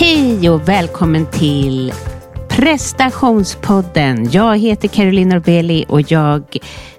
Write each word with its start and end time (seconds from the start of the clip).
Hej 0.00 0.50
och 0.50 0.68
välkommen 0.68 1.26
till 1.26 1.92
prestationspodden. 2.48 4.30
Jag 4.30 4.58
heter 4.58 4.88
Caroline 4.88 5.28
Norbeli 5.28 5.84
och 5.88 6.12
jag 6.12 6.56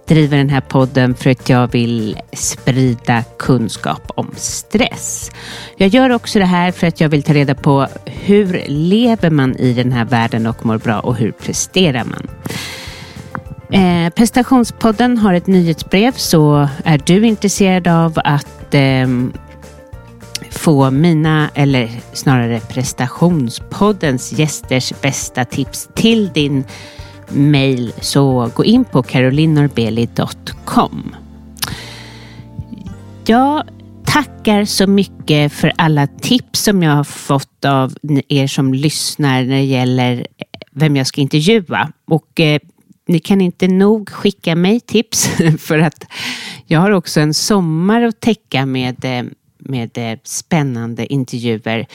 driver 0.07 0.37
den 0.37 0.49
här 0.49 0.61
podden 0.61 1.15
för 1.15 1.29
att 1.29 1.49
jag 1.49 1.71
vill 1.71 2.17
sprida 2.33 3.23
kunskap 3.37 4.01
om 4.15 4.31
stress. 4.35 5.31
Jag 5.77 5.89
gör 5.89 6.09
också 6.09 6.39
det 6.39 6.45
här 6.45 6.71
för 6.71 6.87
att 6.87 7.01
jag 7.01 7.09
vill 7.09 7.23
ta 7.23 7.33
reda 7.33 7.55
på 7.55 7.87
hur 8.05 8.63
lever 8.67 9.29
man 9.29 9.55
i 9.55 9.73
den 9.73 9.91
här 9.91 10.05
världen 10.05 10.47
och 10.47 10.65
mår 10.65 10.77
bra 10.77 10.99
och 10.99 11.15
hur 11.15 11.31
presterar 11.31 12.03
man? 12.03 12.27
Eh, 13.71 14.13
prestationspodden 14.13 15.17
har 15.17 15.33
ett 15.33 15.47
nyhetsbrev 15.47 16.11
så 16.11 16.69
är 16.83 17.01
du 17.05 17.27
intresserad 17.27 17.87
av 17.87 18.19
att 18.23 18.73
eh, 18.73 19.07
få 20.51 20.91
mina, 20.91 21.49
eller 21.55 21.89
snarare 22.13 22.59
prestationspoddens 22.59 24.31
gästers 24.31 24.93
bästa 25.01 25.45
tips 25.45 25.89
till 25.95 26.29
din 26.33 26.63
mail 27.29 27.93
så 28.01 28.51
gå 28.55 28.65
in 28.65 28.85
på 28.85 29.03
carolinorbeli.com. 29.03 31.15
Jag 33.25 33.63
tackar 34.05 34.65
så 34.65 34.87
mycket 34.87 35.53
för 35.53 35.71
alla 35.77 36.07
tips 36.07 36.63
som 36.63 36.83
jag 36.83 36.91
har 36.91 37.03
fått 37.03 37.65
av 37.65 37.93
er 38.27 38.47
som 38.47 38.73
lyssnar 38.73 39.43
när 39.43 39.55
det 39.55 39.63
gäller 39.63 40.17
eh, 40.17 40.23
vem 40.71 40.95
jag 40.95 41.07
ska 41.07 41.21
intervjua. 41.21 41.91
Och 42.07 42.39
eh, 42.39 42.59
ni 43.07 43.19
kan 43.19 43.41
inte 43.41 43.67
nog 43.67 44.09
skicka 44.09 44.55
mig 44.55 44.79
tips 44.79 45.27
för 45.59 45.79
att 45.79 46.05
jag 46.65 46.79
har 46.79 46.91
också 46.91 47.19
en 47.19 47.33
sommar 47.33 48.01
att 48.01 48.19
täcka 48.19 48.65
med 48.65 49.05
eh, 49.05 49.23
med 49.69 49.97
eh, 49.97 50.17
spännande 50.23 51.13
intervjuer. 51.13 51.87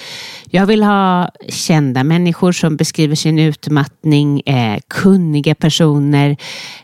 Jag 0.51 0.66
vill 0.66 0.83
ha 0.83 1.30
kända 1.48 2.05
människor 2.05 2.52
som 2.52 2.77
beskriver 2.77 3.14
sin 3.14 3.39
utmattning, 3.39 4.41
eh, 4.41 4.78
kunniga 4.89 5.55
personer, 5.55 6.36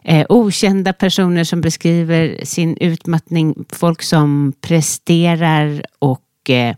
eh, 0.03 0.27
okända 0.29 0.93
personer 0.93 1.45
som 1.45 1.61
beskriver 1.61 2.45
sin 2.45 2.77
utmattning, 2.77 3.55
folk 3.73 4.03
som 4.03 4.53
presterar 4.61 5.83
och 5.99 6.51
eh, 6.51 6.75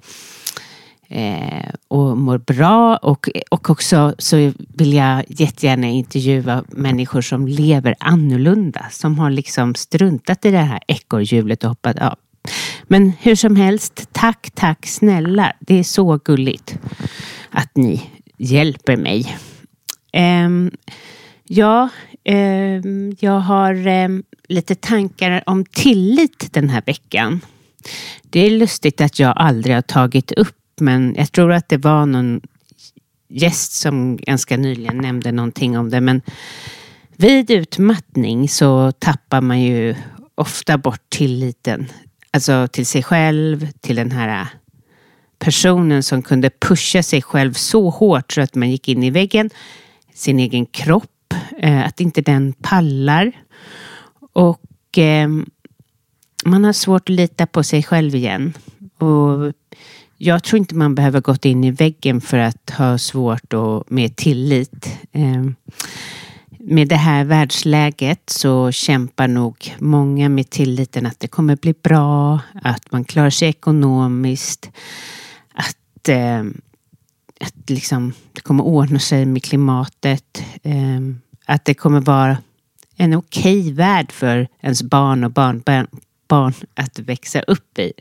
eh, 1.12 1.70
och 1.88 2.18
mår 2.18 2.38
bra 2.38 2.96
och, 2.96 3.28
och 3.50 3.70
också 3.70 4.14
så 4.18 4.52
vill 4.56 4.92
jag 4.92 5.24
jättegärna 5.28 5.86
intervjua 5.86 6.64
människor 6.68 7.20
som 7.20 7.48
lever 7.48 7.94
annorlunda, 7.98 8.86
som 8.90 9.18
har 9.18 9.30
liksom 9.30 9.74
struntat 9.74 10.44
i 10.44 10.50
det 10.50 10.58
här 10.58 10.80
ekorrhjulet 10.86 11.64
och 11.64 11.68
hoppat 11.68 11.98
av. 11.98 12.14
Men 12.82 13.12
hur 13.20 13.34
som 13.34 13.56
helst, 13.56 14.08
tack, 14.12 14.50
tack 14.54 14.86
snälla. 14.86 15.52
Det 15.60 15.78
är 15.78 15.84
så 15.84 16.20
gulligt 16.24 16.78
att 17.50 17.76
ni 17.76 18.10
hjälper 18.36 18.96
mig. 18.96 19.36
Um, 20.46 20.70
ja, 21.44 21.88
um, 22.28 23.16
jag 23.20 23.40
har 23.40 23.86
um, 23.86 24.22
lite 24.48 24.74
tankar 24.74 25.42
om 25.46 25.64
tillit 25.64 26.52
den 26.52 26.68
här 26.68 26.82
veckan. 26.86 27.40
Det 28.22 28.40
är 28.40 28.50
lustigt 28.50 29.00
att 29.00 29.18
jag 29.18 29.34
aldrig 29.36 29.74
har 29.74 29.82
tagit 29.82 30.32
upp, 30.32 30.80
men 30.80 31.14
jag 31.18 31.32
tror 31.32 31.52
att 31.52 31.68
det 31.68 31.76
var 31.76 32.06
någon 32.06 32.40
gäst 33.28 33.72
som 33.72 34.16
ganska 34.16 34.56
nyligen 34.56 34.98
nämnde 34.98 35.32
någonting 35.32 35.78
om 35.78 35.90
det. 35.90 36.00
Men 36.00 36.22
vid 37.16 37.50
utmattning 37.50 38.48
så 38.48 38.92
tappar 38.92 39.40
man 39.40 39.60
ju 39.60 39.94
ofta 40.34 40.78
bort 40.78 41.02
tilliten 41.08 41.88
Alltså 42.32 42.68
till 42.68 42.86
sig 42.86 43.02
själv, 43.02 43.70
till 43.80 43.96
den 43.96 44.10
här 44.10 44.40
äh, 44.40 44.46
personen 45.38 46.02
som 46.02 46.22
kunde 46.22 46.50
pusha 46.50 47.02
sig 47.02 47.22
själv 47.22 47.52
så 47.52 47.90
hårt 47.90 48.32
så 48.32 48.40
att 48.40 48.54
man 48.54 48.70
gick 48.70 48.88
in 48.88 49.02
i 49.02 49.10
väggen. 49.10 49.50
Sin 50.14 50.38
egen 50.38 50.66
kropp, 50.66 51.34
äh, 51.58 51.86
att 51.86 52.00
inte 52.00 52.20
den 52.20 52.52
pallar. 52.52 53.32
Och 54.32 54.98
eh, 54.98 55.28
man 56.44 56.64
har 56.64 56.72
svårt 56.72 57.08
att 57.08 57.14
lita 57.14 57.46
på 57.46 57.62
sig 57.62 57.82
själv 57.82 58.14
igen. 58.14 58.52
Och 58.98 59.52
jag 60.16 60.44
tror 60.44 60.58
inte 60.58 60.74
man 60.74 60.94
behöver 60.94 61.20
gått 61.20 61.44
in 61.44 61.64
i 61.64 61.70
väggen 61.70 62.20
för 62.20 62.38
att 62.38 62.70
ha 62.70 62.98
svårt 62.98 63.52
och 63.52 63.92
med 63.92 64.16
tillit. 64.16 64.98
Eh, 65.12 65.44
med 66.64 66.88
det 66.88 66.96
här 66.96 67.24
världsläget 67.24 68.30
så 68.30 68.72
kämpar 68.72 69.28
nog 69.28 69.74
många 69.78 70.28
med 70.28 70.50
tilliten 70.50 71.06
att 71.06 71.20
det 71.20 71.28
kommer 71.28 71.56
bli 71.56 71.74
bra, 71.82 72.40
att 72.62 72.92
man 72.92 73.04
klarar 73.04 73.30
sig 73.30 73.48
ekonomiskt, 73.48 74.70
att, 75.54 76.08
eh, 76.08 76.40
att 77.40 77.70
liksom, 77.70 78.12
det 78.32 78.40
kommer 78.40 78.64
ordna 78.64 78.98
sig 78.98 79.26
med 79.26 79.44
klimatet, 79.44 80.42
eh, 80.62 81.00
att 81.46 81.64
det 81.64 81.74
kommer 81.74 82.00
vara 82.00 82.36
en 82.96 83.14
okej 83.14 83.60
okay 83.60 83.72
värld 83.72 84.12
för 84.12 84.48
ens 84.60 84.82
barn 84.82 85.24
och 85.24 85.30
barnbarn 85.30 85.86
barn 86.28 86.54
att 86.74 86.98
växa 86.98 87.42
upp 87.42 87.78
i. 87.78 87.92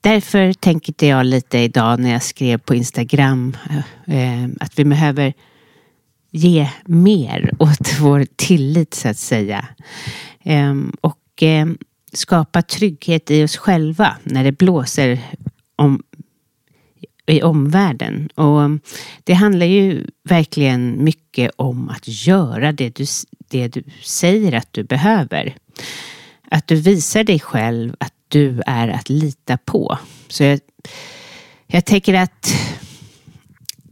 Därför 0.00 0.52
tänkte 0.52 1.06
jag 1.06 1.26
lite 1.26 1.58
idag 1.58 2.00
när 2.00 2.12
jag 2.12 2.22
skrev 2.22 2.58
på 2.58 2.74
Instagram 2.74 3.56
eh, 4.06 4.44
att 4.60 4.78
vi 4.78 4.84
behöver 4.84 5.34
ge 6.32 6.68
mer 6.84 7.50
åt 7.58 7.98
vår 8.00 8.26
tillit 8.36 8.94
så 8.94 9.08
att 9.08 9.18
säga. 9.18 9.68
Ehm, 10.42 10.92
och 11.00 11.18
ehm, 11.40 11.78
skapa 12.12 12.62
trygghet 12.62 13.30
i 13.30 13.44
oss 13.44 13.56
själva 13.56 14.16
när 14.22 14.44
det 14.44 14.52
blåser 14.52 15.20
om, 15.76 16.02
i 17.26 17.42
omvärlden. 17.42 18.28
Och 18.34 18.62
ehm, 18.62 18.80
det 19.24 19.34
handlar 19.34 19.66
ju 19.66 20.06
verkligen 20.24 21.04
mycket 21.04 21.50
om 21.56 21.88
att 21.88 22.26
göra 22.26 22.72
det 22.72 22.96
du, 22.96 23.06
det 23.48 23.68
du 23.68 23.84
säger 24.02 24.52
att 24.52 24.72
du 24.72 24.84
behöver. 24.84 25.56
Att 26.50 26.66
du 26.66 26.76
visar 26.76 27.24
dig 27.24 27.40
själv 27.40 27.96
att 28.00 28.14
du 28.28 28.62
är 28.66 28.88
att 28.88 29.08
lita 29.08 29.56
på. 29.56 29.98
Så 30.28 30.44
jag, 30.44 30.60
jag 31.66 31.84
tänker 31.84 32.14
att 32.14 32.54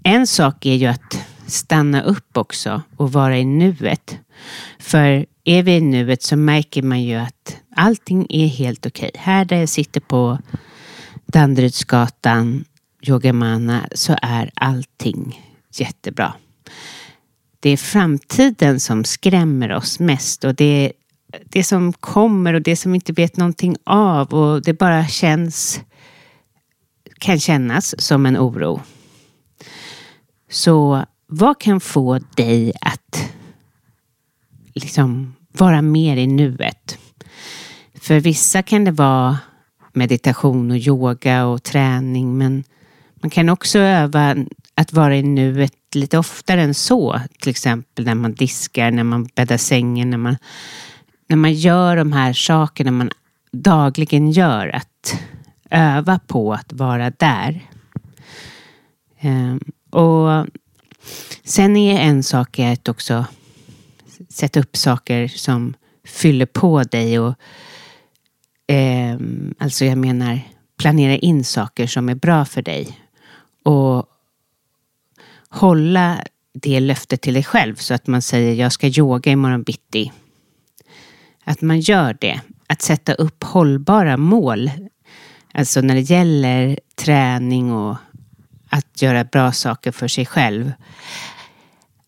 en 0.03 0.27
sak 0.27 0.67
är 0.67 0.75
ju 0.75 0.87
att 0.87 1.27
stanna 1.51 2.03
upp 2.03 2.37
också 2.37 2.83
och 2.97 3.13
vara 3.13 3.39
i 3.39 3.45
nuet. 3.45 4.19
För 4.79 5.27
är 5.45 5.63
vi 5.63 5.73
i 5.73 5.81
nuet 5.81 6.23
så 6.23 6.37
märker 6.37 6.83
man 6.83 7.03
ju 7.03 7.15
att 7.15 7.57
allting 7.77 8.27
är 8.29 8.47
helt 8.47 8.87
okej. 8.87 9.11
Okay. 9.15 9.23
Här 9.25 9.45
där 9.45 9.57
jag 9.57 9.69
sitter 9.69 10.01
på 10.01 10.39
Danderydsgatan, 11.27 12.65
Yogamana, 13.03 13.89
så 13.95 14.17
är 14.23 14.51
allting 14.55 15.51
jättebra. 15.75 16.35
Det 17.61 17.71
är 17.71 17.77
framtiden 17.77 18.81
som 18.81 19.05
skrämmer 19.05 19.73
oss 19.73 20.01
mest 20.01 20.45
och 20.45 20.55
det 20.55 20.65
är 20.65 20.93
det 21.45 21.65
som 21.65 21.93
kommer 21.93 22.55
och 22.55 22.63
det 22.63 22.77
som 22.77 22.93
vi 22.93 22.97
inte 22.97 23.13
vet 23.13 23.37
någonting 23.37 23.77
av 23.85 24.35
och 24.35 24.63
det 24.63 24.73
bara 24.73 25.07
känns 25.07 25.81
kan 27.19 27.41
kännas 27.41 28.01
som 28.01 28.27
en 28.27 28.39
oro. 28.39 28.81
Så 30.51 31.05
vad 31.33 31.61
kan 31.61 31.81
få 31.81 32.19
dig 32.35 32.73
att 32.81 33.33
liksom 34.75 35.35
vara 35.53 35.83
mer 35.83 36.17
i 36.17 36.27
nuet? 36.27 36.99
För 37.95 38.21
vissa 38.21 38.63
kan 38.63 38.85
det 38.85 38.91
vara 38.91 39.39
meditation 39.93 40.71
och 40.71 40.77
yoga 40.77 41.47
och 41.47 41.63
träning 41.63 42.39
men 42.39 42.65
man 43.15 43.31
kan 43.31 43.49
också 43.49 43.79
öva 43.79 44.37
att 44.75 44.93
vara 44.93 45.17
i 45.17 45.23
nuet 45.23 45.95
lite 45.95 46.19
oftare 46.19 46.63
än 46.63 46.75
så. 46.75 47.21
Till 47.41 47.51
exempel 47.51 48.05
när 48.05 48.15
man 48.15 48.35
diskar, 48.35 48.91
när 48.91 49.05
man 49.05 49.29
bäddar 49.35 49.57
sängen, 49.57 50.11
när 50.11 50.19
man, 50.19 50.37
när 51.27 51.37
man 51.37 51.53
gör 51.53 51.97
de 51.97 52.13
här 52.13 52.33
sakerna 52.33 52.91
man 52.91 53.11
dagligen 53.53 54.31
gör. 54.31 54.77
Att 54.77 55.21
öva 55.71 56.19
på 56.27 56.53
att 56.53 56.73
vara 56.73 57.11
där. 57.11 57.61
Ehm, 59.21 59.61
och 59.91 60.47
Sen 61.45 61.77
är 61.77 62.01
en 62.01 62.23
sak 62.23 62.59
att 62.59 62.89
också 62.89 63.25
sätta 64.29 64.61
upp 64.61 64.77
saker 64.77 65.29
som 65.29 65.75
fyller 66.05 66.47
på 66.47 66.83
dig 66.83 67.19
och 67.19 67.35
eh, 68.67 69.19
alltså 69.59 69.85
jag 69.85 69.99
menar 69.99 70.41
planera 70.79 71.17
in 71.17 71.45
saker 71.45 71.87
som 71.87 72.09
är 72.09 72.15
bra 72.15 72.45
för 72.45 72.63
dig 72.63 72.99
och 73.65 74.07
hålla 75.49 76.25
det 76.53 76.81
löftet 76.81 77.21
till 77.21 77.35
dig 77.35 77.45
själv 77.45 77.75
så 77.75 77.95
att 77.95 78.07
man 78.07 78.23
säger 78.23 78.55
jag 78.55 78.73
ska 78.73 78.87
yoga 78.87 79.33
imorgon 79.33 79.63
bitti. 79.63 80.13
Att 81.45 81.61
man 81.61 81.81
gör 81.81 82.17
det. 82.21 82.41
Att 82.67 82.83
sätta 82.83 83.15
upp 83.15 83.45
hållbara 83.45 84.17
mål. 84.17 84.71
Alltså 85.55 85.81
när 85.81 85.95
det 85.95 86.01
gäller 86.01 86.81
träning 86.95 87.73
och 87.73 87.97
att 88.71 89.03
göra 89.03 89.25
bra 89.25 89.53
saker 89.53 89.93
för 89.93 90.09
sig 90.09 90.27
själv. 90.27 90.73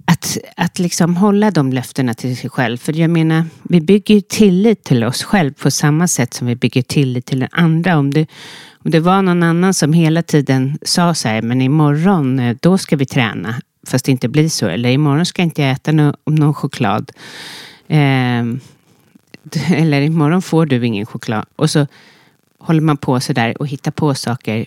Att, 0.05 0.39
att 0.57 0.79
liksom 0.79 1.17
hålla 1.17 1.51
de 1.51 1.73
löftena 1.73 2.15
till 2.15 2.37
sig 2.37 2.51
själv. 2.51 2.79
För 2.79 2.93
jag 2.93 3.11
menar, 3.11 3.45
vi 3.63 3.81
bygger 3.81 4.15
ju 4.15 4.21
tillit 4.21 4.85
till 4.85 5.05
oss 5.05 5.23
själv 5.23 5.53
på 5.53 5.71
samma 5.71 6.09
sätt 6.09 6.35
som 6.35 6.47
vi 6.47 6.57
bygger 6.57 6.83
tillit 6.83 7.27
till 7.27 7.41
den 7.41 7.49
andra. 7.53 7.99
Om 7.99 8.11
det, 8.11 8.27
om 8.73 8.91
det 8.91 9.01
var 9.01 9.23
någon 9.23 9.43
annan 9.43 9.75
som 9.75 9.93
hela 9.93 10.23
tiden 10.23 10.79
sa 10.83 11.15
så 11.15 11.29
här, 11.29 11.43
men 11.43 11.63
imorgon 11.63 12.39
eh, 12.39 12.57
då 12.61 12.79
ska 12.79 12.97
vi 12.97 13.07
träna. 13.07 13.55
Fast 13.87 14.05
det 14.05 14.13
inte 14.13 14.29
blir 14.29 14.49
så. 14.49 14.67
Eller 14.67 14.91
imorgon 14.91 15.27
ska 15.27 15.43
jag 15.43 15.47
inte 15.47 15.65
äta 15.65 15.93
no 15.93 16.15
någon 16.27 16.55
choklad. 16.55 17.13
Eh, 17.89 18.45
eller 19.75 20.01
imorgon 20.01 20.43
får 20.43 20.67
du 20.67 20.87
ingen 20.87 21.07
choklad. 21.07 21.45
Och 21.57 21.71
så 21.71 21.87
håller 22.59 22.81
man 22.81 22.97
på 22.97 23.21
så 23.21 23.33
där 23.33 23.61
och 23.61 23.69
hittar 23.69 23.91
på 23.91 24.15
saker. 24.15 24.67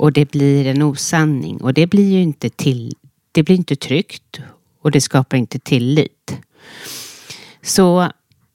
Och 0.00 0.12
det 0.12 0.30
blir 0.30 0.66
en 0.66 0.82
osanning. 0.82 1.60
Och 1.60 1.74
det 1.74 1.86
blir 1.86 2.12
ju 2.12 2.22
inte 2.22 2.50
till, 2.50 2.96
det 3.32 3.42
blir 3.42 3.56
inte 3.56 3.76
tryggt. 3.76 4.40
Och 4.80 4.90
det 4.90 5.00
skapar 5.00 5.36
inte 5.36 5.58
tillit. 5.58 6.38
Så 7.62 8.10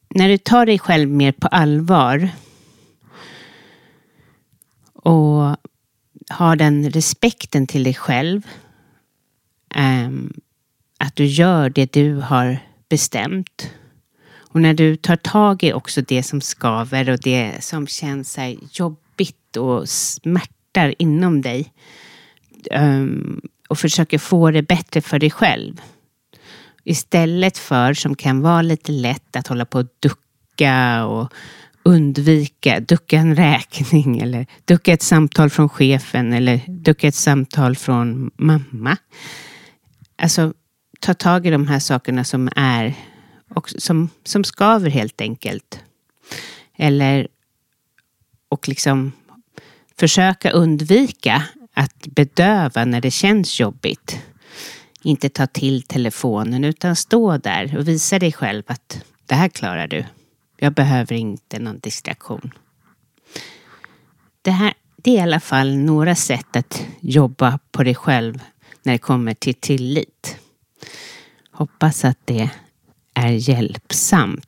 när 0.09 0.29
du 0.29 0.37
tar 0.37 0.65
dig 0.65 0.79
själv 0.79 1.09
mer 1.09 1.31
på 1.31 1.47
allvar 1.47 2.29
och 4.93 5.55
har 6.29 6.55
den 6.55 6.89
respekten 6.89 7.67
till 7.67 7.83
dig 7.83 7.93
själv. 7.93 8.47
Um, 9.75 10.33
att 10.99 11.15
du 11.15 11.25
gör 11.25 11.69
det 11.69 11.93
du 11.93 12.15
har 12.15 12.57
bestämt. 12.89 13.69
Och 14.37 14.61
när 14.61 14.73
du 14.73 14.95
tar 14.95 15.15
tag 15.15 15.63
i 15.63 15.73
också 15.73 16.01
det 16.01 16.23
som 16.23 16.41
skaver 16.41 17.09
och 17.09 17.19
det 17.19 17.63
som 17.63 17.87
känns 17.87 18.37
jobbigt 18.71 19.57
och 19.57 19.89
smärtar 20.75 20.95
inom 20.97 21.41
dig. 21.41 21.73
Um, 22.71 23.41
och 23.69 23.77
försöker 23.77 24.17
få 24.17 24.51
det 24.51 24.61
bättre 24.61 25.01
för 25.01 25.19
dig 25.19 25.31
själv. 25.31 25.81
Istället 26.83 27.57
för, 27.57 27.93
som 27.93 28.15
kan 28.15 28.41
vara 28.41 28.61
lite 28.61 28.91
lätt, 28.91 29.35
att 29.35 29.47
hålla 29.47 29.65
på 29.65 29.79
och 29.79 29.87
ducka 29.99 31.05
och 31.05 31.33
undvika, 31.83 32.79
ducka 32.79 33.17
en 33.17 33.35
räkning 33.35 34.19
eller 34.23 34.45
ducka 34.65 34.93
ett 34.93 35.03
samtal 35.03 35.49
från 35.49 35.69
chefen 35.69 36.33
eller 36.33 36.61
ducka 36.67 37.07
ett 37.07 37.15
samtal 37.15 37.75
från 37.75 38.31
mamma. 38.37 38.97
Alltså 40.17 40.53
ta 40.99 41.13
tag 41.13 41.47
i 41.47 41.51
de 41.51 41.67
här 41.67 41.79
sakerna 41.79 42.23
som 42.23 42.49
är 42.55 42.93
och 43.55 43.69
som, 43.69 44.09
som 44.23 44.43
skaver 44.43 44.89
helt 44.89 45.21
enkelt. 45.21 45.79
Eller 46.77 47.27
och 48.49 48.67
liksom 48.67 49.11
försöka 49.99 50.51
undvika 50.51 51.43
att 51.73 52.07
bedöva 52.07 52.85
när 52.85 53.01
det 53.01 53.11
känns 53.11 53.59
jobbigt. 53.59 54.19
Inte 55.01 55.29
ta 55.29 55.47
till 55.47 55.81
telefonen 55.81 56.63
utan 56.63 56.95
stå 56.95 57.37
där 57.37 57.77
och 57.77 57.87
visa 57.87 58.19
dig 58.19 58.31
själv 58.31 58.63
att 58.67 59.03
det 59.25 59.35
här 59.35 59.49
klarar 59.49 59.87
du. 59.87 60.05
Jag 60.57 60.73
behöver 60.73 61.15
inte 61.15 61.59
någon 61.59 61.79
distraktion. 61.79 62.51
Det 64.41 64.51
här 64.51 64.73
det 65.05 65.11
är 65.11 65.15
i 65.15 65.19
alla 65.19 65.39
fall 65.39 65.75
några 65.77 66.15
sätt 66.15 66.55
att 66.55 66.85
jobba 66.99 67.59
på 67.71 67.83
dig 67.83 67.95
själv 67.95 68.39
när 68.83 68.93
det 68.93 68.99
kommer 68.99 69.33
till 69.33 69.53
tillit. 69.53 70.37
Hoppas 71.51 72.05
att 72.05 72.19
det 72.25 72.49
är 73.13 73.31
hjälpsamt. 73.31 74.47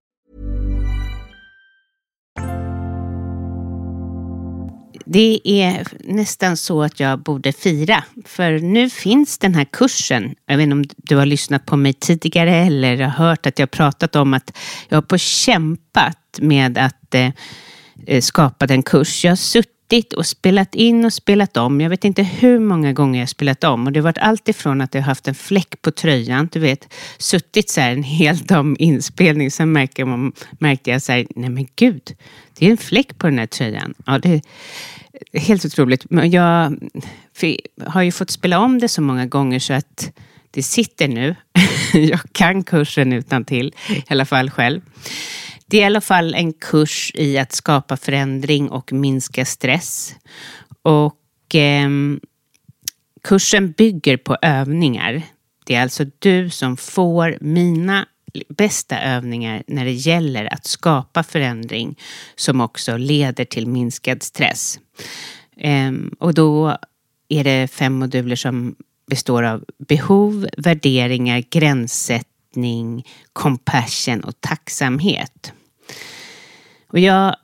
Det 5.05 5.39
är 5.43 5.87
nästan 5.99 6.57
så 6.57 6.83
att 6.83 6.99
jag 6.99 7.19
borde 7.19 7.53
fira. 7.53 8.03
För 8.25 8.59
nu 8.59 8.89
finns 8.89 9.37
den 9.37 9.55
här 9.55 9.65
kursen. 9.65 10.35
Jag 10.45 10.57
vet 10.57 10.63
inte 10.63 10.73
om 10.73 10.85
du 10.97 11.15
har 11.15 11.25
lyssnat 11.25 11.65
på 11.65 11.77
mig 11.77 11.93
tidigare 11.93 12.55
eller 12.55 12.97
har 12.97 13.27
hört 13.27 13.45
att 13.45 13.59
jag 13.59 13.71
pratat 13.71 14.15
om 14.15 14.33
att 14.33 14.57
jag 14.89 14.97
har 14.97 15.01
på 15.01 15.17
kämpat 15.17 16.17
med 16.39 16.77
att 16.77 17.15
eh, 17.15 17.29
Eh, 18.07 18.21
skapade 18.21 18.73
en 18.73 18.83
kurs. 18.83 19.23
Jag 19.23 19.31
har 19.31 19.35
suttit 19.35 20.13
och 20.13 20.25
spelat 20.25 20.75
in 20.75 21.05
och 21.05 21.13
spelat 21.13 21.57
om. 21.57 21.81
Jag 21.81 21.89
vet 21.89 22.05
inte 22.05 22.23
hur 22.23 22.59
många 22.59 22.93
gånger 22.93 23.19
jag 23.19 23.21
har 23.21 23.27
spelat 23.27 23.63
om. 23.63 23.85
Och 23.85 23.91
det 23.91 23.99
har 23.99 24.03
varit 24.03 24.17
allt 24.17 24.47
ifrån 24.47 24.81
att 24.81 24.93
jag 24.93 25.01
har 25.01 25.07
haft 25.07 25.27
en 25.27 25.35
fläck 25.35 25.81
på 25.81 25.91
tröjan. 25.91 26.49
Du 26.51 26.59
vet, 26.59 26.93
suttit 27.17 27.69
så 27.69 27.81
här 27.81 27.91
en 27.91 28.03
hel 28.03 28.37
dag 28.37 28.65
med 28.65 28.81
inspelning. 28.81 29.51
Sen 29.51 29.71
märkte 29.71 30.01
jag, 30.01 30.33
märkte 30.59 30.89
jag 30.89 31.01
så 31.01 31.11
här, 31.11 31.27
nej 31.35 31.49
men 31.49 31.67
gud, 31.75 32.15
det 32.57 32.65
är 32.65 32.71
en 32.71 32.77
fläck 32.77 33.17
på 33.17 33.27
den 33.27 33.39
här 33.39 33.47
tröjan. 33.47 33.93
Ja, 34.05 34.17
det, 34.17 34.41
helt 35.33 35.65
otroligt. 35.65 36.09
Men 36.09 36.31
jag 36.31 36.77
har 37.85 38.01
ju 38.01 38.11
fått 38.11 38.31
spela 38.31 38.59
om 38.59 38.79
det 38.79 38.87
så 38.87 39.01
många 39.01 39.25
gånger 39.25 39.59
så 39.59 39.73
att 39.73 40.11
det 40.51 40.63
sitter 40.63 41.07
nu. 41.07 41.35
jag 41.93 42.19
kan 42.31 42.63
kursen 42.63 43.13
utan 43.13 43.45
till 43.45 43.73
i 43.89 44.03
alla 44.07 44.25
fall 44.25 44.49
själv. 44.49 44.81
Det 45.71 45.77
är 45.77 45.81
i 45.81 45.85
alla 45.85 46.01
fall 46.01 46.33
en 46.33 46.53
kurs 46.53 47.11
i 47.15 47.37
att 47.37 47.51
skapa 47.51 47.97
förändring 47.97 48.69
och 48.69 48.93
minska 48.93 49.45
stress. 49.45 50.15
Och 50.81 51.55
eh, 51.55 51.89
kursen 53.23 53.71
bygger 53.71 54.17
på 54.17 54.37
övningar. 54.41 55.21
Det 55.65 55.75
är 55.75 55.81
alltså 55.81 56.05
du 56.19 56.49
som 56.49 56.77
får 56.77 57.37
mina 57.41 58.07
bästa 58.49 59.01
övningar 59.01 59.63
när 59.67 59.85
det 59.85 59.91
gäller 59.91 60.53
att 60.53 60.65
skapa 60.65 61.23
förändring 61.23 61.99
som 62.35 62.61
också 62.61 62.97
leder 62.97 63.45
till 63.45 63.67
minskad 63.67 64.23
stress. 64.23 64.79
Ehm, 65.57 66.15
och 66.19 66.33
då 66.33 66.77
är 67.29 67.43
det 67.43 67.67
fem 67.71 67.93
moduler 67.93 68.35
som 68.35 68.75
består 69.07 69.43
av 69.43 69.65
behov, 69.77 70.47
värderingar, 70.57 71.43
gränssättning 71.49 73.07
compassion 73.33 74.23
och 74.23 74.41
tacksamhet. 74.41 75.53
Och 76.91 76.99
jag 76.99 77.35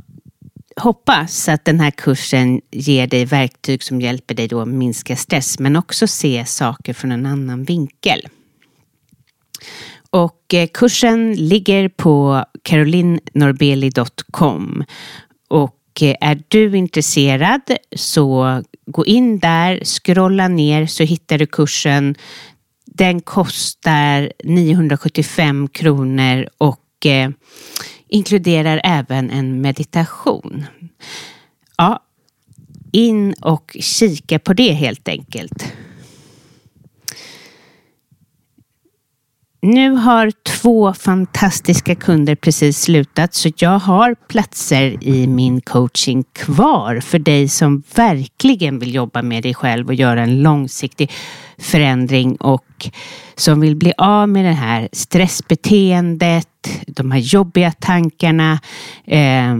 hoppas 0.77 1.49
att 1.49 1.65
den 1.65 1.79
här 1.79 1.91
kursen 1.91 2.61
ger 2.71 3.07
dig 3.07 3.25
verktyg 3.25 3.83
som 3.83 4.01
hjälper 4.01 4.35
dig 4.35 4.47
då 4.47 4.61
att 4.61 4.67
minska 4.67 5.15
stress 5.15 5.59
men 5.59 5.75
också 5.75 6.07
se 6.07 6.45
saker 6.45 6.93
från 6.93 7.11
en 7.11 7.25
annan 7.25 7.63
vinkel. 7.63 8.27
Och 10.09 10.53
eh, 10.53 10.67
kursen 10.73 11.33
ligger 11.33 11.89
på 11.89 12.45
carolinnorbeli.com 12.61 14.83
och 15.47 16.01
eh, 16.01 16.15
är 16.21 16.43
du 16.47 16.77
intresserad 16.77 17.61
så 17.95 18.63
gå 18.85 19.05
in 19.05 19.39
där, 19.39 19.85
scrolla 19.85 20.47
ner 20.47 20.85
så 20.85 21.03
hittar 21.03 21.37
du 21.37 21.45
kursen. 21.45 22.15
Den 22.85 23.21
kostar 23.21 24.31
975 24.43 25.67
kronor 25.67 26.49
och 26.57 26.81
eh, 27.05 27.29
inkluderar 28.07 28.81
även 28.83 29.29
en 29.29 29.61
meditation. 29.61 30.65
Ja, 31.77 32.03
in 32.91 33.33
och 33.41 33.77
kika 33.79 34.39
på 34.39 34.53
det 34.53 34.71
helt 34.71 35.07
enkelt. 35.07 35.73
Nu 39.61 39.91
har 39.91 40.31
två 40.31 40.93
fantastiska 40.93 41.95
kunder 41.95 42.35
precis 42.35 42.81
slutat 42.81 43.33
så 43.33 43.49
jag 43.57 43.79
har 43.79 44.15
platser 44.15 45.03
i 45.03 45.27
min 45.27 45.61
coaching 45.61 46.23
kvar 46.23 46.99
för 46.99 47.19
dig 47.19 47.47
som 47.47 47.83
verkligen 47.95 48.79
vill 48.79 48.93
jobba 48.93 49.21
med 49.21 49.43
dig 49.43 49.53
själv 49.53 49.87
och 49.87 49.93
göra 49.93 50.21
en 50.21 50.41
långsiktig 50.41 51.11
förändring 51.59 52.35
och 52.35 52.89
som 53.35 53.59
vill 53.59 53.75
bli 53.75 53.93
av 53.97 54.29
med 54.29 54.45
det 54.45 54.51
här 54.51 54.89
stressbeteendet, 54.91 56.47
de 56.87 57.11
här 57.11 57.19
jobbiga 57.19 57.71
tankarna, 57.71 58.59
eh, 59.05 59.57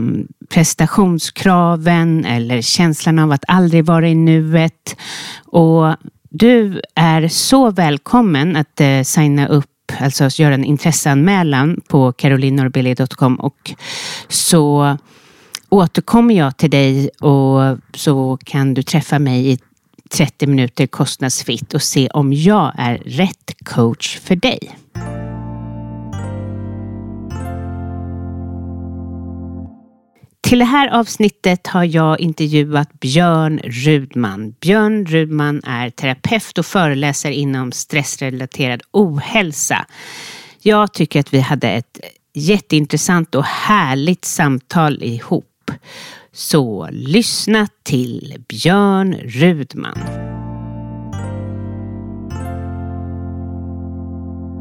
prestationskraven 0.48 2.24
eller 2.24 2.62
känslan 2.62 3.18
av 3.18 3.32
att 3.32 3.44
aldrig 3.48 3.84
vara 3.84 4.08
i 4.08 4.14
nuet. 4.14 4.96
Och 5.46 5.96
du 6.30 6.80
är 6.94 7.28
så 7.28 7.70
välkommen 7.70 8.56
att 8.56 8.80
eh, 8.80 9.02
signa 9.02 9.48
upp 9.48 9.66
alltså 10.00 10.42
göra 10.42 10.54
en 10.54 10.64
intresseanmälan 10.64 11.80
på 11.88 12.12
carolinnorbeli.com 12.12 13.36
och 13.36 13.72
så 14.28 14.96
återkommer 15.68 16.34
jag 16.34 16.56
till 16.56 16.70
dig 16.70 17.08
och 17.08 17.78
så 17.94 18.38
kan 18.44 18.74
du 18.74 18.82
träffa 18.82 19.18
mig 19.18 19.52
i 19.52 19.58
30 20.08 20.46
minuter 20.46 20.86
kostnadsfritt 20.86 21.74
och 21.74 21.82
se 21.82 22.08
om 22.08 22.32
jag 22.32 22.72
är 22.78 22.98
rätt 22.98 23.54
coach 23.64 24.18
för 24.18 24.36
dig. 24.36 24.78
Till 30.48 30.58
det 30.58 30.64
här 30.64 30.88
avsnittet 30.88 31.66
har 31.66 31.84
jag 31.84 32.20
intervjuat 32.20 33.00
Björn 33.00 33.60
Rudman. 33.64 34.54
Björn 34.60 35.06
Rudman 35.06 35.62
är 35.64 35.90
terapeut 35.90 36.58
och 36.58 36.66
föreläsare 36.66 37.34
inom 37.34 37.72
stressrelaterad 37.72 38.82
ohälsa. 38.90 39.86
Jag 40.62 40.92
tycker 40.92 41.20
att 41.20 41.34
vi 41.34 41.40
hade 41.40 41.68
ett 41.68 42.00
jätteintressant 42.34 43.34
och 43.34 43.44
härligt 43.44 44.24
samtal 44.24 45.02
ihop. 45.02 45.70
Så 46.38 46.88
lyssna 46.90 47.68
till 47.82 48.44
Björn 48.48 49.14
Rudman. 49.14 49.98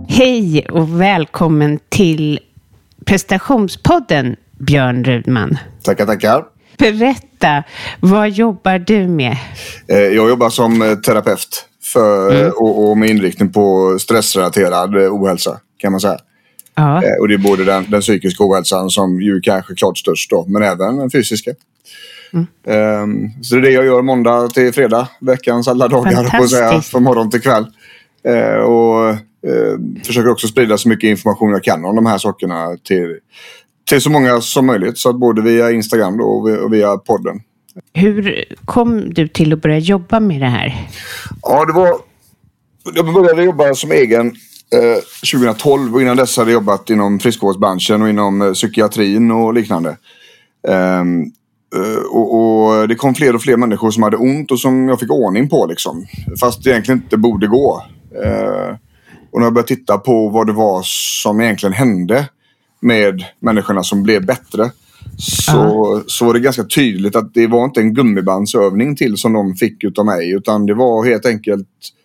Hej 0.07 0.67
och 0.69 1.01
välkommen 1.01 1.79
till 1.89 2.39
prestationspodden 3.05 4.35
Björn 4.59 5.03
Rudman. 5.03 5.57
Tackar, 5.83 6.05
tackar. 6.05 6.43
Berätta, 6.77 7.63
vad 7.99 8.29
jobbar 8.29 8.79
du 8.79 9.07
med? 9.07 9.37
Eh, 9.87 9.97
jag 9.97 10.29
jobbar 10.29 10.49
som 10.49 10.81
eh, 10.81 10.95
terapeut 10.95 11.65
för, 11.83 12.35
mm. 12.35 12.51
och, 12.55 12.89
och, 12.89 12.97
med 12.97 13.09
inriktning 13.09 13.53
på 13.53 13.97
stressrelaterad 13.99 14.95
eh, 14.95 15.13
ohälsa 15.13 15.59
kan 15.77 15.91
man 15.91 16.01
säga. 16.01 16.17
Ja. 16.77 17.01
Och 17.19 17.27
det 17.27 17.33
är 17.33 17.37
både 17.37 17.63
den, 17.63 17.85
den 17.91 18.01
psykiska 18.01 18.43
ohälsan 18.43 18.89
som 18.89 19.21
ju 19.21 19.41
kanske 19.41 19.73
är 19.73 19.75
klart 19.75 19.97
störst 19.97 20.29
då, 20.29 20.45
men 20.47 20.63
även 20.63 20.97
den 20.97 21.11
fysiska. 21.11 21.51
Mm. 22.33 22.47
Um, 23.03 23.43
så 23.43 23.55
det 23.55 23.59
är 23.59 23.61
det 23.61 23.71
jag 23.71 23.85
gör 23.85 24.01
måndag 24.01 24.47
till 24.47 24.73
fredag, 24.73 25.07
veckans 25.21 25.67
alla 25.67 25.87
dagar 25.87 26.39
på 26.39 26.47
säga, 26.47 26.81
från 26.81 27.03
morgon 27.03 27.31
till 27.31 27.41
kväll. 27.41 27.65
Uh, 28.27 28.63
och 28.63 29.09
uh, 29.09 30.03
försöker 30.03 30.29
också 30.29 30.47
sprida 30.47 30.77
så 30.77 30.89
mycket 30.89 31.07
information 31.07 31.51
jag 31.51 31.63
kan 31.63 31.85
om 31.85 31.95
de 31.95 32.05
här 32.05 32.17
sakerna 32.17 32.77
till 32.83 33.19
till 33.87 34.01
så 34.01 34.09
många 34.09 34.41
som 34.41 34.65
möjligt. 34.65 34.97
Så 34.97 35.09
att 35.09 35.15
både 35.15 35.41
via 35.41 35.71
Instagram 35.71 36.21
och 36.21 36.73
via 36.73 36.97
podden. 36.97 37.39
Hur 37.93 38.45
kom 38.65 39.13
du 39.13 39.27
till 39.27 39.53
att 39.53 39.61
börja 39.61 39.77
jobba 39.77 40.19
med 40.19 40.41
det 40.41 40.47
här? 40.47 40.87
Ja, 41.41 41.65
det 41.65 41.73
var... 41.73 41.95
Jag 42.95 43.13
började 43.13 43.43
jobba 43.43 43.73
som 43.73 43.91
egen 43.91 44.35
eh, 44.73 45.01
2012 45.31 45.95
och 45.95 46.01
innan 46.01 46.17
dess 46.17 46.37
hade 46.37 46.51
jag 46.51 46.53
jobbat 46.53 46.89
inom 46.89 47.19
friskvårdsbranschen 47.19 48.01
och 48.01 48.09
inom 48.09 48.41
eh, 48.41 48.51
psykiatrin 48.51 49.31
och 49.31 49.53
liknande. 49.53 49.97
Um, 50.67 51.31
och, 52.11 52.35
och, 52.35 52.87
det 52.87 52.95
kom 52.95 53.15
fler 53.15 53.35
och 53.35 53.41
fler 53.41 53.57
människor 53.57 53.91
som 53.91 54.03
hade 54.03 54.17
ont 54.17 54.51
och 54.51 54.59
som 54.59 54.87
jag 54.87 54.99
fick 54.99 55.11
ordning 55.11 55.49
på 55.49 55.65
liksom. 55.65 56.05
Fast 56.39 56.63
det 56.63 56.69
egentligen 56.69 57.01
inte 57.01 57.17
borde 57.17 57.47
gå. 57.47 57.83
Uh, 58.25 58.75
och 59.31 59.39
när 59.39 59.45
jag 59.45 59.53
började 59.53 59.67
titta 59.67 59.97
på 59.97 60.29
vad 60.29 60.47
det 60.47 60.53
var 60.53 60.81
som 61.23 61.41
egentligen 61.41 61.73
hände 61.73 62.29
med 62.79 63.23
människorna 63.39 63.83
som 63.83 64.03
blev 64.03 64.25
bättre. 64.25 64.71
Så, 65.17 65.95
uh. 65.95 66.03
så 66.07 66.25
var 66.25 66.33
det 66.33 66.39
ganska 66.39 66.63
tydligt 66.63 67.15
att 67.15 67.33
det 67.33 67.47
var 67.47 67.65
inte 67.65 67.81
en 67.81 67.93
gummibandsövning 67.93 68.95
till 68.95 69.17
som 69.17 69.33
de 69.33 69.55
fick 69.55 69.83
utav 69.83 70.05
mig. 70.05 70.31
Utan 70.31 70.65
det 70.65 70.73
var 70.73 71.05
helt 71.05 71.25
enkelt 71.25 71.67
eh, 71.67 71.96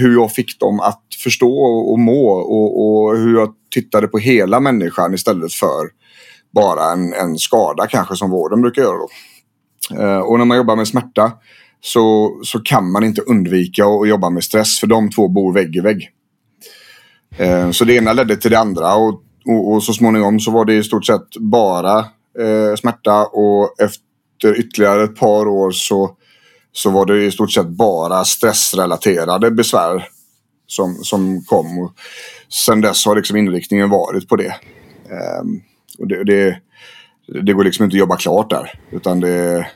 hur 0.00 0.12
jag 0.12 0.32
fick 0.32 0.60
dem 0.60 0.80
att 0.80 1.02
förstå 1.22 1.54
och 1.64 1.98
må. 1.98 2.30
Och, 2.30 2.80
och 2.84 3.16
hur 3.16 3.38
jag 3.38 3.48
tittade 3.70 4.08
på 4.08 4.18
hela 4.18 4.60
människan 4.60 5.14
istället 5.14 5.52
för 5.52 5.88
bara 6.54 6.92
en, 6.92 7.12
en 7.12 7.38
skada 7.38 7.86
kanske 7.86 8.16
som 8.16 8.30
vården 8.30 8.62
brukar 8.62 8.82
göra. 8.82 8.98
Då. 8.98 9.08
Eh, 10.02 10.18
och 10.18 10.38
när 10.38 10.44
man 10.44 10.56
jobbar 10.56 10.76
med 10.76 10.88
smärta 10.88 11.32
så, 11.80 12.30
så 12.42 12.60
kan 12.60 12.92
man 12.92 13.04
inte 13.04 13.22
undvika 13.22 13.84
att 13.84 14.08
jobba 14.08 14.30
med 14.30 14.44
stress 14.44 14.80
för 14.80 14.86
de 14.86 15.10
två 15.10 15.28
bor 15.28 15.52
vägg 15.52 15.76
i 15.76 15.80
vägg. 15.80 16.10
Eh, 17.36 17.70
så 17.70 17.84
det 17.84 17.94
ena 17.94 18.12
ledde 18.12 18.36
till 18.36 18.50
det 18.50 18.58
andra. 18.58 18.94
Och 18.94 19.22
och, 19.46 19.72
och, 19.72 19.82
så 19.82 19.92
småningom 19.92 20.40
så 20.40 20.50
var 20.50 20.64
det 20.64 20.74
i 20.74 20.82
stort 20.82 21.06
sett 21.06 21.36
bara 21.36 21.98
eh, 22.38 22.74
smärta 22.78 23.26
och 23.26 23.74
efter 23.80 24.58
ytterligare 24.58 25.04
ett 25.04 25.16
par 25.16 25.48
år 25.48 25.70
så, 25.70 26.16
så 26.72 26.90
var 26.90 27.06
det 27.06 27.24
i 27.24 27.30
stort 27.30 27.52
sett 27.52 27.68
bara 27.68 28.24
stressrelaterade 28.24 29.50
besvär 29.50 30.08
som, 30.66 30.94
som 30.94 31.42
kom. 31.44 31.78
Och 31.78 31.92
sen 32.48 32.80
dess 32.80 33.06
har 33.06 33.16
liksom 33.16 33.36
inriktningen 33.36 33.90
varit 33.90 34.28
på 34.28 34.36
det. 34.36 34.54
Eh, 35.10 35.42
och 35.98 36.08
det, 36.08 36.24
det, 36.24 36.58
det, 37.42 37.52
går 37.52 37.64
liksom 37.64 37.84
inte 37.84 37.94
att 37.94 38.00
jobba 38.00 38.16
klart 38.16 38.50
där. 38.50 38.80
Utan 38.90 39.20
det, 39.20 39.66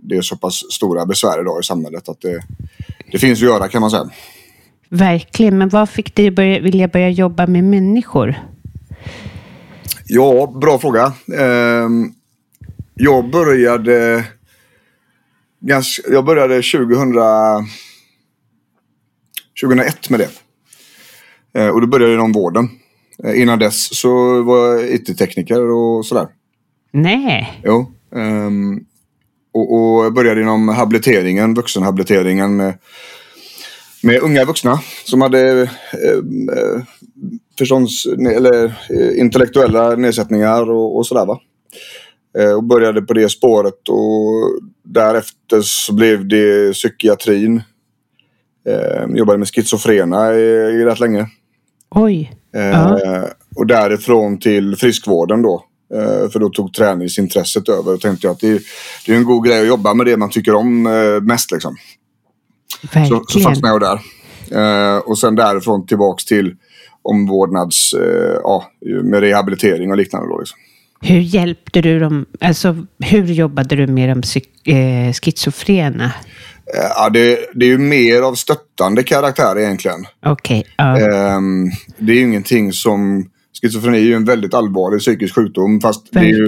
det 0.00 0.16
är 0.16 0.22
så 0.22 0.36
pass 0.36 0.62
stora 0.70 1.06
besvär 1.06 1.40
idag 1.40 1.60
i 1.60 1.64
samhället 1.64 2.08
att 2.08 2.20
det, 2.20 2.40
det 3.12 3.18
finns 3.18 3.38
att 3.38 3.48
göra 3.48 3.68
kan 3.68 3.80
man 3.80 3.90
säga. 3.90 4.10
Verkligen, 4.88 5.58
men 5.58 5.68
vad 5.68 5.88
fick 5.88 6.14
dig 6.14 6.30
börja, 6.30 6.60
vilja 6.60 6.88
börja 6.88 7.08
jobba 7.08 7.46
med 7.46 7.64
människor? 7.64 8.34
Ja, 10.06 10.54
bra 10.60 10.78
fråga. 10.78 11.12
Ehm, 11.38 12.12
jag 12.94 13.30
började... 13.30 14.24
jag 16.08 16.24
började 16.24 16.54
2000, 16.54 17.14
2001 19.60 20.10
med 20.10 20.20
det. 20.20 20.30
Eh, 21.60 21.68
och 21.68 21.80
då 21.80 21.86
började 21.86 22.12
jag 22.12 22.18
inom 22.18 22.32
vården. 22.32 22.68
Eh, 23.24 23.40
innan 23.40 23.58
dess 23.58 23.96
så 23.96 24.42
var 24.42 24.66
jag 24.66 24.90
IT-tekniker 24.90 25.70
och 25.70 26.06
sådär. 26.06 26.28
Nej. 26.92 27.60
Jo. 27.64 27.92
Um, 28.10 28.84
och, 29.54 29.74
och 29.74 30.12
började 30.12 30.40
inom 30.40 30.68
habiliteringen, 30.68 31.54
vuxenhabiliteringen 31.54 32.56
med, 32.56 32.78
med 34.02 34.20
unga 34.22 34.44
vuxna 34.44 34.80
som 35.04 35.20
hade 35.20 35.62
eh, 35.62 36.82
förstånds, 37.58 38.06
eller, 38.06 38.64
eh, 38.90 39.20
intellektuella 39.20 39.94
nedsättningar 39.96 40.70
och, 40.70 40.96
och 40.96 41.06
sådär. 41.06 41.26
Va? 41.26 41.40
Eh, 42.38 42.52
och 42.52 42.64
började 42.64 43.02
på 43.02 43.14
det 43.14 43.28
spåret 43.28 43.88
och 43.88 44.60
därefter 44.88 45.60
så 45.62 45.94
blev 45.94 46.28
det 46.28 46.72
psykiatrin. 46.72 47.62
Eh, 48.68 49.16
jobbade 49.16 49.38
med 49.38 49.48
schizofrena 49.48 50.34
i, 50.34 50.40
i 50.80 50.84
rätt 50.84 51.00
länge. 51.00 51.26
Oj. 51.90 52.32
Eh, 52.56 53.24
och 53.56 53.66
därifrån 53.66 54.38
till 54.38 54.76
friskvården 54.76 55.42
då. 55.42 55.64
Eh, 55.94 56.30
för 56.30 56.38
då 56.38 56.48
tog 56.48 56.74
träningsintresset 56.74 57.68
över 57.68 57.94
och 57.94 58.00
tänkte 58.00 58.26
jag 58.26 58.34
att 58.34 58.40
det, 58.40 58.62
det 59.06 59.12
är 59.12 59.16
en 59.16 59.24
god 59.24 59.46
grej 59.46 59.60
att 59.60 59.66
jobba 59.66 59.94
med 59.94 60.06
det 60.06 60.16
man 60.16 60.30
tycker 60.30 60.54
om 60.54 60.86
eh, 60.86 61.20
mest. 61.22 61.52
Liksom. 61.52 61.76
Verkligen. 62.82 63.08
Så, 63.08 63.24
så 63.28 63.40
fastnade 63.40 63.74
jag 63.74 64.00
där. 64.50 65.08
och 65.08 65.18
sen 65.18 65.34
därifrån 65.34 65.86
tillbaks 65.86 66.24
till 66.24 66.54
omvårdnads, 67.02 67.94
eh, 67.94 68.40
ja, 68.42 68.70
med 69.02 69.20
rehabilitering 69.20 69.90
och 69.90 69.96
liknande. 69.96 70.28
Då, 70.28 70.38
liksom. 70.38 70.58
Hur 71.00 71.20
hjälpte 71.20 71.80
du 71.80 71.98
dem, 71.98 72.26
alltså 72.40 72.76
hur 73.04 73.24
jobbade 73.24 73.76
du 73.76 73.86
med 73.86 74.08
de 74.08 74.22
psyk- 74.22 74.68
eh, 74.68 75.12
schizofrena? 75.12 76.04
Eh, 76.04 76.10
Ja, 76.96 77.10
det, 77.10 77.38
det 77.54 77.64
är 77.66 77.70
ju 77.70 77.78
mer 77.78 78.22
av 78.22 78.34
stöttande 78.34 79.02
karaktär 79.02 79.58
egentligen. 79.58 80.06
Okej, 80.26 80.66
ja. 80.76 80.98
Ehm, 80.98 81.70
det 81.98 82.12
är 82.12 82.16
ju 82.16 82.22
ingenting 82.22 82.72
som... 82.72 83.26
Schizofreni 83.62 83.98
är 83.98 84.02
ju 84.02 84.14
en 84.14 84.24
väldigt 84.24 84.54
allvarlig 84.54 85.00
psykisk 85.00 85.34
sjukdom. 85.34 85.80
Fast 85.80 86.12
det 86.12 86.18
är, 86.18 86.24
ju, 86.24 86.46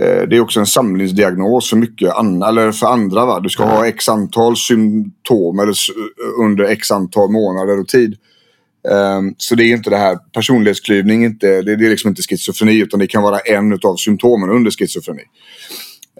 eh, 0.00 0.28
det 0.28 0.36
är 0.36 0.40
också 0.40 0.60
en 0.60 0.66
samlingsdiagnos 0.66 1.70
för 1.70 1.76
mycket 1.76 2.10
andra. 2.10 2.48
Eller 2.48 2.72
för 2.72 2.86
andra. 2.86 3.26
Va? 3.26 3.40
Du 3.40 3.48
ska 3.48 3.64
ha 3.64 3.86
x 3.86 4.08
antal 4.08 4.56
symptom 4.56 5.58
eller, 5.58 5.74
under 6.40 6.64
x 6.64 6.90
antal 6.90 7.30
månader 7.30 7.80
och 7.80 7.88
tid. 7.88 8.16
Um, 8.90 9.34
så 9.38 9.54
det 9.54 9.64
är 9.64 9.72
inte 9.72 9.90
det 9.90 9.96
här 9.96 10.16
personlighetsklyvning. 10.16 11.24
Inte, 11.24 11.62
det, 11.62 11.76
det 11.76 11.86
är 11.86 11.90
liksom 11.90 12.08
inte 12.08 12.22
schizofreni 12.22 12.78
utan 12.78 13.00
det 13.00 13.06
kan 13.06 13.22
vara 13.22 13.38
en 13.38 13.72
av 13.72 13.96
symptomen 13.96 14.50
under 14.50 14.70
schizofreni. 14.70 15.22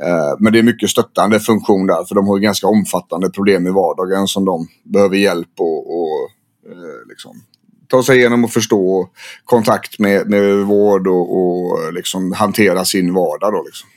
Uh, 0.02 0.36
Men 0.38 0.52
det 0.52 0.58
är 0.58 0.62
mycket 0.62 0.90
stöttande 0.90 1.40
funktion 1.40 1.86
där 1.86 2.04
för 2.04 2.14
de 2.14 2.26
har 2.26 2.36
ju 2.36 2.42
ganska 2.42 2.66
omfattande 2.66 3.30
problem 3.30 3.66
i 3.66 3.70
vardagen 3.70 4.26
som 4.26 4.44
de 4.44 4.68
behöver 4.84 5.16
hjälp 5.16 5.50
och, 5.58 6.00
och 6.00 6.30
uh, 6.70 7.08
liksom, 7.08 7.42
ta 7.88 8.02
sig 8.02 8.18
igenom 8.18 8.44
och 8.44 8.52
förstå 8.52 9.08
kontakt 9.44 9.98
med, 9.98 10.30
med 10.30 10.56
vård 10.56 11.06
och, 11.06 11.38
och 11.38 11.92
liksom 11.92 12.32
hantera 12.32 12.84
sin 12.84 13.14
vardag. 13.14 13.52
Då, 13.52 13.62
liksom. 13.62 13.88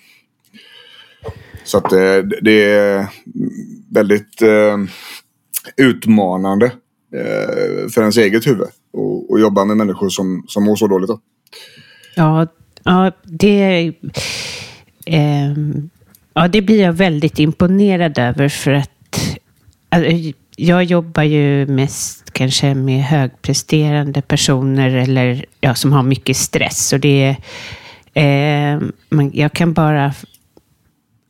Så 1.63 1.77
att 1.77 1.93
eh, 1.93 2.17
det 2.41 2.63
är 2.63 3.07
väldigt 3.89 4.41
eh, 4.41 4.77
utmanande 5.77 6.71
Eh, 7.13 7.89
för 7.89 8.01
ens 8.01 8.17
eget 8.17 8.47
huvud 8.47 8.67
och, 8.93 9.31
och 9.31 9.39
jobba 9.39 9.65
med 9.65 9.77
människor 9.77 10.09
som, 10.09 10.45
som 10.47 10.63
mår 10.63 10.75
så 10.75 10.87
dåligt. 10.87 11.07
Då. 11.07 11.19
Ja, 12.15 12.47
ja, 12.83 13.11
det, 13.23 13.93
eh, 15.05 15.51
ja, 16.33 16.47
det 16.47 16.61
blir 16.61 16.81
jag 16.81 16.93
väldigt 16.93 17.39
imponerad 17.39 18.17
över 18.17 18.49
för 18.49 18.71
att 18.71 19.39
alltså, 19.89 20.11
jag 20.55 20.83
jobbar 20.83 21.23
ju 21.23 21.67
mest 21.67 22.33
kanske 22.33 22.75
med 22.75 23.03
högpresterande 23.03 24.21
personer 24.21 24.89
eller 24.89 25.45
ja, 25.61 25.75
som 25.75 25.93
har 25.93 26.03
mycket 26.03 26.37
stress. 26.37 26.93
Och 26.93 26.99
det 26.99 27.35
eh, 28.13 28.79
man, 29.09 29.31
jag 29.33 29.53
kan 29.53 29.73
bara 29.73 30.13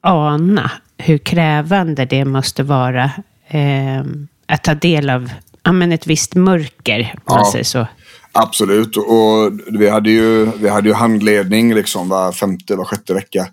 ana 0.02 0.72
hur 0.98 1.18
krävande 1.18 2.06
det 2.06 2.26
måste 2.26 2.64
vara 2.64 3.12
eh, 3.48 4.04
att 4.46 4.64
ta 4.64 4.74
del 4.74 5.10
av 5.10 5.32
ja, 5.63 5.72
men 5.72 5.92
ett 5.92 6.08
visst 6.08 6.36
mörker, 6.36 7.16
om 7.25 7.36
man 7.36 7.46
säger 7.46 7.63
så. 7.63 7.88
Absolut. 8.32 8.98
Och 8.98 9.51
vi 9.80 9.89
hade 9.89 10.10
ju, 10.12 10.46
vi 10.46 10.70
hade 10.70 10.88
ju 10.89 10.94
handledning 10.94 11.74
liksom 11.74 12.10
var 12.10 12.32
femte, 12.32 12.75
var 12.75 12.86
sjätte 12.86 13.13
vecka. 13.13 13.48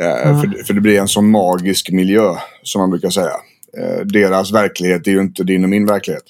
Eh, 0.00 0.40
för, 0.40 0.64
för 0.64 0.74
det 0.74 0.80
blir 0.80 1.00
en 1.00 1.08
sån 1.08 1.30
magisk 1.30 1.90
miljö 1.90 2.34
som 2.62 2.80
man 2.80 2.90
brukar 2.90 3.10
säga. 3.10 3.32
Eh, 3.78 4.00
deras 4.04 4.52
verklighet 4.52 5.06
är 5.06 5.10
ju 5.10 5.20
inte 5.20 5.44
din 5.44 5.64
och 5.64 5.70
min 5.70 5.86
verklighet. 5.86 6.24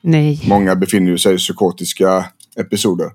Nej. 0.00 0.40
Många 0.48 0.74
befinner 0.76 1.10
ju 1.10 1.18
sig 1.18 1.34
i 1.34 1.38
psykotiska 1.38 2.24
episoder. 2.56 3.06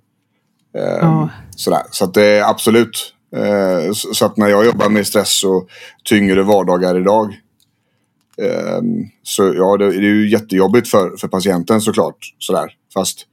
Eh, 0.77 0.83
Ja. 0.83 1.29
sådär. 1.55 1.81
Så 1.91 2.05
att 2.05 2.13
det 2.13 2.25
är 2.25 2.49
absolut. 2.49 3.13
Eh, 3.35 3.91
så 3.93 4.25
att 4.25 4.37
när 4.37 4.47
jag 4.47 4.65
jobbar 4.65 4.89
med 4.89 5.07
stress 5.07 5.43
och 5.43 5.67
tyngre 6.03 6.43
vardagar 6.43 6.99
idag. 6.99 7.35
Eh, 8.37 8.81
så 9.23 9.53
ja, 9.55 9.77
det, 9.77 9.85
det 9.85 9.95
är 9.95 10.01
ju 10.01 10.29
jättejobbigt 10.29 10.87
för, 10.87 11.17
för 11.17 11.27
patienten 11.27 11.81
såklart. 11.81 12.17
Sådär. 12.37 12.71
Fast 12.93 13.25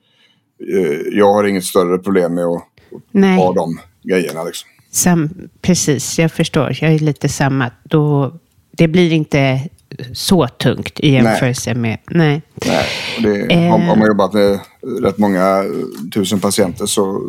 eh, 0.74 1.18
jag 1.18 1.32
har 1.32 1.44
inget 1.44 1.64
större 1.64 1.98
problem 1.98 2.34
med 2.34 2.44
att 2.44 2.64
Nej. 3.10 3.36
ha 3.36 3.52
de 3.52 3.80
grejerna. 4.02 4.44
Liksom. 4.44 4.68
Sam, 4.90 5.30
precis, 5.60 6.18
jag 6.18 6.32
förstår. 6.32 6.78
Jag 6.80 6.92
är 6.92 6.98
lite 6.98 7.28
samma. 7.28 7.70
Då, 7.84 8.34
det 8.70 8.88
blir 8.88 9.12
inte 9.12 9.68
så 10.12 10.48
tungt 10.48 11.00
i 11.00 11.10
jämförelse 11.12 11.74
med... 11.74 11.98
Nej. 12.10 12.42
Nej, 12.66 12.84
det, 13.22 13.52
Eh. 13.54 13.70
har, 13.70 13.78
har 13.78 13.96
man 13.96 14.06
jobbat 14.06 14.32
med 14.32 14.58
rätt 15.02 15.18
många 15.18 15.64
tusen 16.14 16.40
patienter 16.40 16.86
så, 16.86 17.20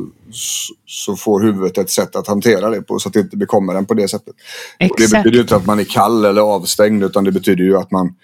så- 0.86 1.15
får 1.15 1.41
huvudet 1.41 1.77
ett 1.77 1.89
sätt 1.89 2.15
att 2.15 2.27
hantera 2.27 2.69
det 2.69 2.81
på 2.81 2.99
så 2.99 3.07
att 3.10 3.13
det 3.13 3.19
inte 3.19 3.38
bekommer 3.38 3.75
en 3.75 3.86
på 3.86 3.93
det 3.93 4.07
sättet. 4.07 4.29
Och 4.29 4.36
det 4.79 4.86
Exakt. 5.03 5.23
betyder 5.23 5.41
inte 5.41 5.55
att 5.55 5.65
man 5.65 5.79
är 5.79 5.84
kall 5.84 6.25
eller 6.25 6.41
avstängd 6.41 7.03
utan 7.03 7.23
det 7.23 7.31
betyder 7.31 7.63
ju 7.63 7.77
att 7.77 7.91
man, 7.91 8.15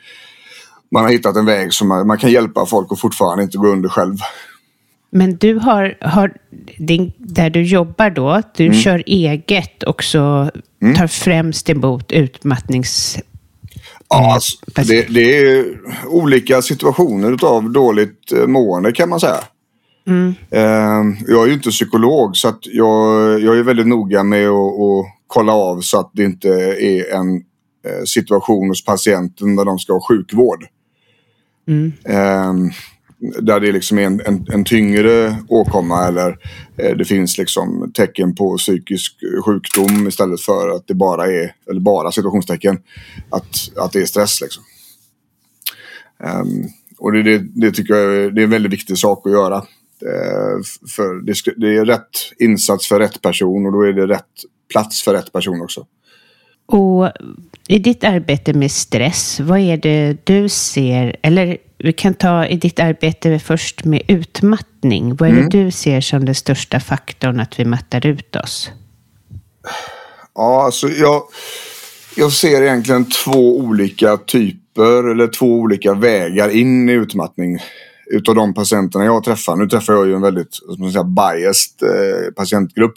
man 0.92 1.04
har 1.04 1.12
hittat 1.12 1.36
en 1.36 1.46
väg 1.46 1.74
som 1.74 1.88
man, 1.88 2.08
man 2.08 2.18
kan 2.18 2.32
hjälpa 2.32 2.66
folk 2.66 2.92
och 2.92 3.00
fortfarande 3.00 3.44
inte 3.44 3.58
gå 3.58 3.68
under 3.68 3.90
själv. 3.90 4.18
Men 5.10 5.36
du 5.38 5.56
har, 5.56 5.98
har 6.02 6.34
din, 6.78 7.12
där 7.18 7.50
du 7.50 7.64
jobbar 7.64 8.10
då, 8.10 8.42
du 8.56 8.66
Mm. 8.66 8.78
kör 8.78 9.04
eget 9.06 9.84
och 9.84 10.04
så 10.04 10.52
tar 10.98 11.08
främst 11.08 11.70
emot 11.70 12.12
utmattnings... 12.12 13.18
Ja, 14.10 14.34
alltså, 14.34 14.58
det, 14.76 15.14
det 15.14 15.38
är 15.38 15.66
olika 16.08 16.62
situationer 16.62 17.46
av 17.46 17.72
dåligt 17.72 18.32
eh, 18.32 18.48
mående 18.48 18.92
kan 18.92 19.10
man 19.10 19.20
säga. 19.20 19.40
Eh, 20.52 21.04
jag 21.28 21.44
är 21.44 21.48
ju 21.48 21.54
inte 21.54 21.70
psykolog 21.70 22.38
så 22.38 22.48
att 22.48 22.60
jag, 22.62 23.40
jag 23.42 23.58
är 23.58 23.64
väldigt 23.64 23.88
noga 23.88 24.24
med 24.24 24.48
att, 24.48 24.74
att 24.74 25.06
kolla 25.28 25.54
av 25.54 25.82
så 25.82 26.00
att 26.00 26.12
det 26.14 26.24
inte 26.24 26.50
är 26.80 27.16
en 27.16 27.36
eh, 27.36 28.04
situation 28.06 28.70
hos 28.70 28.86
patienten 28.86 29.56
där 29.56 29.66
de 29.66 29.80
ska 29.80 29.94
ha 29.94 30.08
sjukvård. 30.08 30.66
Eh, 32.06 32.54
där 33.20 33.60
det 33.60 33.72
liksom 33.72 33.98
är 33.98 34.04
en, 34.04 34.22
en, 34.26 34.46
en 34.50 34.64
tyngre 34.64 35.38
åkomma 35.48 36.08
eller 36.08 36.38
eh, 36.78 36.98
det 36.98 37.06
finns 37.06 37.38
liksom 37.38 37.92
tecken 37.94 38.36
på 38.36 38.58
psykisk 38.58 39.16
sjukdom 39.46 40.08
istället 40.08 40.42
för 40.42 40.70
att 40.70 40.88
det 40.88 40.94
bara 40.94 41.28
är, 41.28 41.56
eller 41.70 41.82
bara 41.82 42.12
situationstecken, 42.12 42.80
att, 43.30 43.78
att 43.78 43.92
det 43.92 44.02
är 44.02 44.06
stress. 44.06 44.42
Liksom. 44.42 44.64
Um, 46.24 46.68
och 46.98 47.12
det, 47.12 47.24
det, 47.24 47.38
det 47.38 47.72
tycker 47.72 47.94
jag 47.94 48.16
är, 48.16 48.32
det 48.32 48.42
är 48.42 48.44
en 48.44 48.50
väldigt 48.50 48.74
viktig 48.74 48.98
sak 48.98 49.28
att 49.28 49.32
göra. 49.32 49.58
Eh, 50.02 50.62
för 50.96 51.26
det, 51.26 51.34
det 51.58 51.78
är 51.78 51.86
rätt 51.86 52.10
insats 52.40 52.88
för 52.88 53.00
rätt 53.00 53.22
person 53.22 53.66
och 53.66 53.72
då 53.72 53.82
är 53.82 53.94
det 53.94 54.08
rätt 54.08 54.26
plats 54.72 55.04
för 55.04 55.14
rätt 55.14 55.32
person 55.32 55.62
också. 55.62 55.86
Och 56.66 57.12
i 57.68 57.80
ditt 57.80 58.04
arbete 58.04 58.54
med 58.54 58.72
stress, 58.72 59.40
vad 59.40 59.60
är 59.60 59.78
det 59.78 60.18
du 60.24 60.50
ser, 60.50 61.16
eller 61.22 61.58
vi 61.78 61.94
kan 61.94 62.14
ta 62.14 62.46
i 62.46 62.56
ditt 62.58 62.80
arbete 62.80 63.40
först 63.40 63.84
med 63.86 64.02
utmattning. 64.08 65.16
Vad 65.16 65.30
är 65.30 65.34
Mm. 65.34 65.50
det 65.50 65.64
du 65.64 65.72
ser 65.72 66.02
som 66.02 66.26
den 66.26 66.36
största 66.36 66.80
faktorn 66.80 67.40
att 67.40 67.60
vi 67.60 67.66
mattar 67.66 68.06
ut 68.06 68.36
oss? 68.36 68.72
Ja, 70.36 70.64
alltså 70.66 70.90
jag, 70.90 71.22
jag 72.16 72.32
ser 72.32 72.62
egentligen 72.62 73.06
två 73.06 73.58
olika 73.58 74.18
typer 74.18 75.12
eller 75.12 75.28
två 75.28 75.46
olika 75.46 75.94
vägar 75.94 76.50
in 76.50 76.90
i 76.90 76.94
utmattning. 76.94 77.58
Utav 78.12 78.36
de 78.36 78.54
patienterna 78.54 79.06
jag 79.06 79.24
träffar. 79.24 79.56
Nu 79.56 79.68
träffar 79.68 79.94
jag 79.94 80.08
ju 80.08 80.14
en 80.14 80.22
väldigt 80.22 80.60
man 80.80 80.92
säga, 80.92 81.04
biased 81.04 81.84
eh, 81.84 82.32
patientgrupp. 82.36 82.94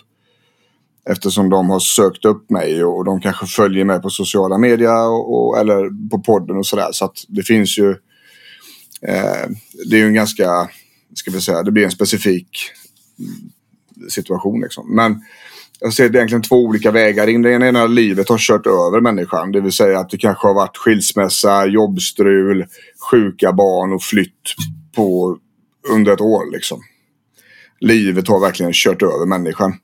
Eftersom 1.13 1.51
de 1.51 1.71
har 1.71 1.81
sökt 1.81 2.25
upp 2.25 2.51
mig 2.51 2.85
och 2.85 3.05
de 3.05 3.21
kanske 3.21 3.47
följer 3.47 3.85
mig 3.85 4.03
på 4.03 4.11
sociala 4.11 4.59
medier 4.59 5.09
och, 5.09 5.49
och, 5.49 5.59
eller 5.59 6.09
på 6.09 6.19
podden 6.19 6.57
och 6.57 6.67
sådär. 6.67 6.89
Så 6.93 7.05
att 7.05 7.25
det 7.29 7.43
finns 7.43 7.79
ju... 7.79 7.91
Eh, 9.03 9.49
det 9.91 9.97
är 9.97 10.01
ju 10.01 10.07
en 10.07 10.15
ganska, 10.15 10.69
ska 11.15 11.31
vi 11.31 11.41
säga, 11.41 11.63
det 11.63 11.73
blir 11.73 11.85
en 11.85 11.91
specifik 11.91 12.49
situation 14.09 14.61
liksom. 14.61 14.95
Men 14.97 15.21
jag 15.81 15.93
ser 15.93 16.17
egentligen 16.17 16.43
två 16.43 16.57
olika 16.57 16.91
vägar 16.91 17.27
in. 17.27 17.43
Det 17.43 17.53
ena 17.53 17.67
är 17.67 17.73
när 17.73 17.89
livet 17.89 18.29
har 18.29 18.39
kört 18.39 18.67
över 18.67 19.01
människan. 19.01 19.53
Det 19.53 19.61
vill 19.61 19.73
säga 19.73 19.99
att 19.99 20.11
det 20.11 20.19
kanske 20.19 20.47
har 20.47 20.55
varit 20.55 20.77
skilsmässa, 20.77 21.67
jobbstrul, 21.67 22.67
sjuka 23.11 23.53
barn 23.53 23.93
och 23.93 24.03
flytt 24.03 24.55
på 24.97 25.39
under 25.89 26.13
ett 26.13 26.21
år. 26.21 26.53
Liksom. 26.53 26.81
Livet 27.81 28.29
har 28.29 28.41
verkligen 28.41 28.73
kört 28.75 29.03
över 29.03 29.27
människan. 29.27 29.75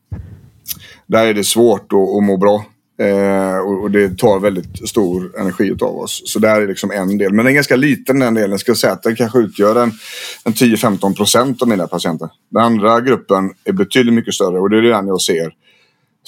Där 1.07 1.27
är 1.27 1.35
det 1.35 1.45
svårt 1.45 1.93
att, 1.93 2.17
att 2.17 2.25
må 2.25 2.37
bra. 2.37 2.65
Eh, 2.99 3.59
och, 3.59 3.83
och 3.83 3.91
det 3.91 4.19
tar 4.19 4.41
väldigt 4.41 4.89
stor 4.89 5.41
energi 5.41 5.77
av 5.81 5.97
oss. 5.97 6.23
Så 6.25 6.39
där 6.39 6.61
är 6.61 6.69
liksom 6.69 6.91
en 6.91 7.19
del. 7.19 7.33
Men 7.33 7.45
den 7.45 7.47
är 7.47 7.55
ganska 7.55 7.77
liten 7.77 8.19
den 8.19 8.35
delen. 8.35 8.51
Jag 8.51 8.61
skulle 8.61 8.77
säga 8.77 8.93
att 8.93 9.03
den 9.03 9.17
kanske 9.17 9.39
utgör 9.39 9.83
en, 9.83 9.93
en 10.45 10.53
10-15 10.53 11.17
procent 11.17 11.63
av 11.63 11.69
mina 11.69 11.87
patienter. 11.87 12.29
Den 12.51 12.63
andra 12.63 13.01
gruppen 13.01 13.51
är 13.65 13.73
betydligt 13.73 14.15
mycket 14.15 14.35
större 14.35 14.59
och 14.59 14.71
det 14.71 14.79
är 14.79 14.83
den 14.83 15.07
jag 15.07 15.21
ser 15.21 15.53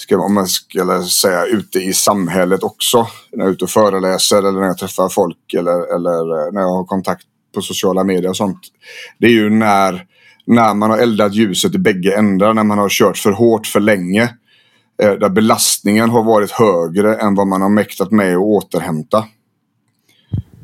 ska, 0.01 0.17
om 0.17 0.33
man 0.33 0.47
skulle 0.47 1.03
säga 1.03 1.45
ute 1.45 1.79
i 1.79 1.93
samhället 1.93 2.63
också. 2.63 3.07
När 3.31 3.43
jag 3.43 3.49
är 3.49 3.53
ute 3.53 3.63
och 3.63 3.69
föreläser 3.69 4.37
eller 4.37 4.59
när 4.59 4.67
jag 4.67 4.77
träffar 4.77 5.09
folk 5.09 5.53
eller, 5.57 5.95
eller 5.95 6.47
eh, 6.47 6.53
när 6.53 6.61
jag 6.61 6.69
har 6.69 6.85
kontakt 6.85 7.23
på 7.55 7.61
sociala 7.61 8.03
medier 8.03 8.29
och 8.29 8.37
sånt. 8.37 8.59
Det 9.19 9.27
är 9.27 9.31
ju 9.31 9.49
när, 9.49 10.05
när 10.45 10.73
man 10.73 10.89
har 10.89 10.97
eldat 10.97 11.35
ljuset 11.35 11.75
i 11.75 11.79
bägge 11.79 12.17
ändar, 12.17 12.53
när 12.53 12.63
man 12.63 12.77
har 12.77 12.89
kört 12.89 13.17
för 13.17 13.31
hårt 13.31 13.67
för 13.67 13.79
länge. 13.79 14.29
Eh, 15.01 15.11
där 15.11 15.29
belastningen 15.29 16.09
har 16.09 16.23
varit 16.23 16.51
högre 16.51 17.15
än 17.15 17.35
vad 17.35 17.47
man 17.47 17.61
har 17.61 17.69
mäktat 17.69 18.11
med 18.11 18.35
att 18.35 18.41
återhämta. 18.41 19.25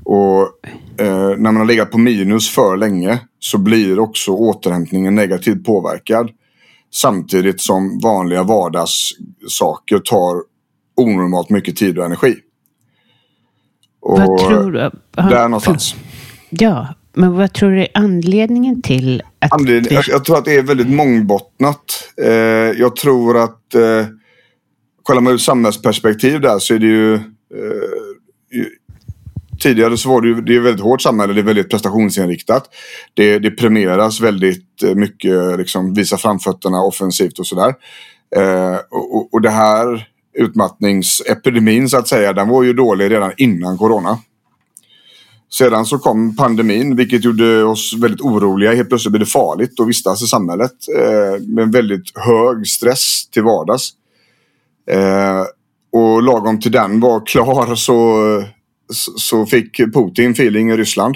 Och 0.03 0.41
eh, 0.97 1.29
när 1.37 1.37
man 1.37 1.55
har 1.55 1.65
legat 1.65 1.91
på 1.91 1.97
minus 1.97 2.49
för 2.49 2.77
länge 2.77 3.19
så 3.39 3.57
blir 3.57 3.99
också 3.99 4.31
återhämtningen 4.31 5.15
negativt 5.15 5.65
påverkad. 5.65 6.29
Samtidigt 6.93 7.61
som 7.61 7.99
vanliga 7.99 8.43
vardagssaker 8.43 9.99
tar 9.99 10.43
onormalt 10.95 11.49
mycket 11.49 11.75
tid 11.75 11.97
och 11.97 12.05
energi. 12.05 12.35
Och 14.01 14.19
Vad 14.19 14.37
tror 14.37 14.71
du? 14.71 14.91
Där 15.11 15.49
någonstans. 15.49 15.95
Ja, 16.49 16.87
men 17.13 17.33
vad 17.35 17.53
tror 17.53 17.71
du 17.71 17.81
är 17.81 17.87
anledningen 17.93 18.81
till 18.81 19.23
att... 19.39 19.53
Anledning, 19.53 19.93
jag, 19.93 20.03
jag 20.07 20.25
tror 20.25 20.37
att 20.37 20.45
det 20.45 20.57
är 20.57 20.63
väldigt 20.63 20.89
mångbottnat. 20.89 22.09
Eh, 22.23 22.29
jag 22.79 22.95
tror 22.95 23.43
att 23.43 23.75
eh, 23.75 23.81
kollar 25.05 25.21
man 25.21 25.33
ur 25.33 25.37
samhällsperspektiv 25.37 26.41
där 26.41 26.59
så 26.59 26.73
är 26.73 26.79
det 26.79 26.85
ju, 26.85 27.13
eh, 27.15 27.21
Tidigare 29.59 29.97
så 29.97 30.09
var 30.09 30.21
det 30.21 30.27
ju 30.27 30.41
det 30.41 30.53
är 30.55 30.57
ett 30.59 30.65
väldigt 30.65 30.83
hårt 30.83 31.01
samhälle, 31.01 31.33
det 31.33 31.39
är 31.41 31.43
väldigt 31.43 31.69
prestationsinriktat. 31.69 32.63
Det, 33.13 33.39
det 33.39 33.51
premieras 33.51 34.21
väldigt 34.21 34.83
eh, 34.83 34.95
mycket, 34.95 35.57
liksom 35.57 35.93
visa 35.93 36.17
framfötterna 36.17 36.81
offensivt 36.81 37.39
och 37.39 37.47
sådär. 37.47 37.73
Eh, 38.35 38.75
och, 38.91 39.15
och- 39.15 39.33
och 39.33 39.41
det 39.41 39.49
här 39.49 40.07
utmattningsepidemin 40.37 41.89
så 41.89 41.97
att 41.97 42.07
säga, 42.07 42.33
den 42.33 42.47
var 42.49 42.63
ju 42.63 42.73
dålig 42.73 43.11
redan 43.11 43.31
innan 43.37 43.77
corona. 43.77 44.17
Sedan 45.53 45.85
så 45.85 45.97
kom 45.97 46.35
pandemin 46.35 46.95
vilket 46.95 47.23
gjorde 47.23 47.63
oss 47.63 47.93
väldigt 48.01 48.21
oroliga. 48.21 48.73
Helt 48.75 48.89
plötsligt 48.89 49.11
blev 49.11 49.19
det 49.19 49.31
farligt 49.31 49.79
att 49.79 49.87
vistas 49.87 50.21
i 50.23 50.27
samhället 50.27 50.71
eh, 50.97 51.41
med 51.47 51.63
en 51.63 51.71
väldigt 51.71 52.17
hög 52.17 52.67
stress 52.67 53.29
till 53.31 53.43
vardags. 53.43 53.89
Eh, 54.91 55.43
och 55.91 56.23
lagom 56.23 56.59
till 56.59 56.71
den 56.71 56.99
var 56.99 57.25
klar 57.25 57.75
så, 57.75 58.43
så, 59.17 59.45
fick 59.45 59.77
Putin 59.77 60.31
feeling 60.31 60.71
i 60.71 60.77
Ryssland. 60.77 61.15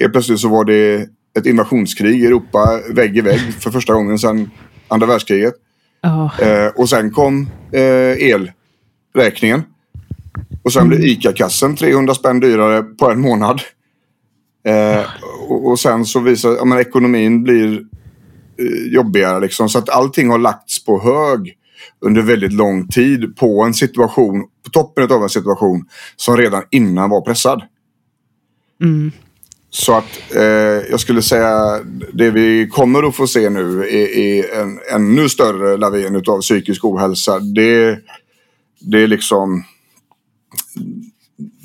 Helt 0.00 0.12
plötsligt 0.12 0.40
så 0.40 0.48
var 0.48 0.64
det 0.64 1.08
ett 1.38 1.46
invasionskrig 1.46 2.22
i 2.22 2.26
Europa 2.26 2.80
vägg 2.90 3.16
i 3.16 3.20
vägg 3.20 3.54
för 3.60 3.70
första 3.70 3.94
gången 3.94 4.18
sedan 4.18 4.50
andra 4.88 5.06
världskriget. 5.06 5.54
Ja, 6.00 6.30
Eh, 6.40 6.66
och 6.66 6.88
sen 6.88 7.10
kom 7.10 7.50
eh, 7.72 8.42
elräkningen. 9.14 9.62
Och 10.62 10.72
sen 10.72 10.88
blev 10.88 11.00
ICA-kassen 11.00 11.76
300 11.76 12.14
spänn 12.14 12.40
dyrare 12.40 12.82
på 12.82 13.10
en 13.10 13.20
månad. 13.20 13.60
Eh, 14.64 15.04
och, 15.48 15.68
och 15.70 15.80
sen 15.80 16.04
så 16.04 16.20
visar 16.20 16.50
ja, 16.50 16.64
men 16.64 16.78
ekonomin 16.78 17.42
blir 17.42 17.72
eh, 18.58 18.92
jobbigare 18.92 19.40
liksom. 19.40 19.68
Så 19.68 19.78
att 19.78 19.88
allting 19.88 20.30
har 20.30 20.38
lagts 20.38 20.84
på 20.84 21.00
hög 21.00 21.57
under 22.00 22.22
väldigt 22.22 22.52
lång 22.52 22.88
tid 22.88 23.36
på 23.36 23.62
en 23.62 23.74
situation, 23.74 24.44
på 24.64 24.70
toppen 24.70 25.12
av 25.12 25.22
en 25.22 25.28
situation 25.28 25.84
som 26.16 26.36
redan 26.36 26.62
innan 26.70 27.10
var 27.10 27.20
pressad. 27.20 27.62
mm, 28.82 29.12
Så 29.70 29.96
att 29.96 30.34
eh, 30.36 30.42
jag 30.90 31.00
skulle 31.00 31.22
säga 31.22 31.80
det 32.12 32.30
vi 32.30 32.68
kommer 32.68 33.08
att 33.08 33.16
få 33.16 33.26
se 33.26 33.50
nu 33.50 33.82
är, 33.82 34.18
är 34.18 34.60
en 34.60 34.80
ännu 34.94 35.28
större 35.28 35.76
lavin 35.76 36.22
av 36.26 36.40
psykisk 36.40 36.84
ohälsa. 36.84 37.38
Det, 37.38 37.98
det 38.80 39.02
är 39.02 39.06
liksom 39.06 39.64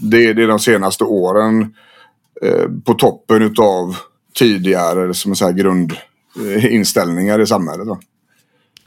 det, 0.01 0.33
det 0.33 0.43
är 0.43 0.47
de 0.47 0.59
senaste 0.59 1.03
åren 1.03 1.73
eh, 2.41 2.69
på 2.85 2.93
toppen 2.93 3.41
utav 3.41 3.95
tidigare 4.33 5.13
som 5.13 5.29
man 5.29 5.35
säger, 5.35 5.53
grundinställningar 5.53 7.41
i 7.41 7.47
samhället. 7.47 7.87
Då. 7.87 7.99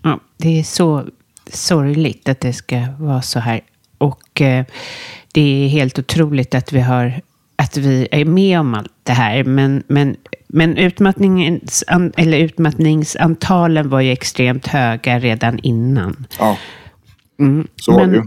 ja, 0.03 0.21
det 0.37 0.59
är 0.59 0.63
så 0.63 1.05
sorgligt 1.53 2.29
att 2.29 2.41
det 2.41 2.53
ska 2.53 2.85
vara 2.99 3.23
så 3.23 3.39
här. 3.41 3.61
Och 3.99 4.41
eh, 4.41 4.65
det 5.35 5.65
är 5.65 5.69
helt 5.69 5.99
otroligt 5.99 6.55
att 6.55 6.73
vi 6.73 6.81
har 6.81 7.21
att 7.57 7.77
vi 7.77 8.09
är 8.11 8.25
med 8.25 8.61
om 8.61 8.75
allt 8.75 8.93
det 9.03 9.13
här. 9.13 9.45
Men, 9.45 9.83
men, 9.89 10.17
men 10.49 10.77
utmattningens, 10.77 11.85
eller 12.17 12.39
utmattningsantalen 12.39 13.89
var 13.89 14.01
ju 14.01 14.13
extremt 14.13 14.67
höga 14.67 15.19
redan 15.19 15.59
innan. 15.59 16.27
Ja, 16.39 16.57
Mm. 17.39 17.67
så 17.77 17.93
var 17.93 18.07
det 18.07 18.17
ju. 18.17 18.23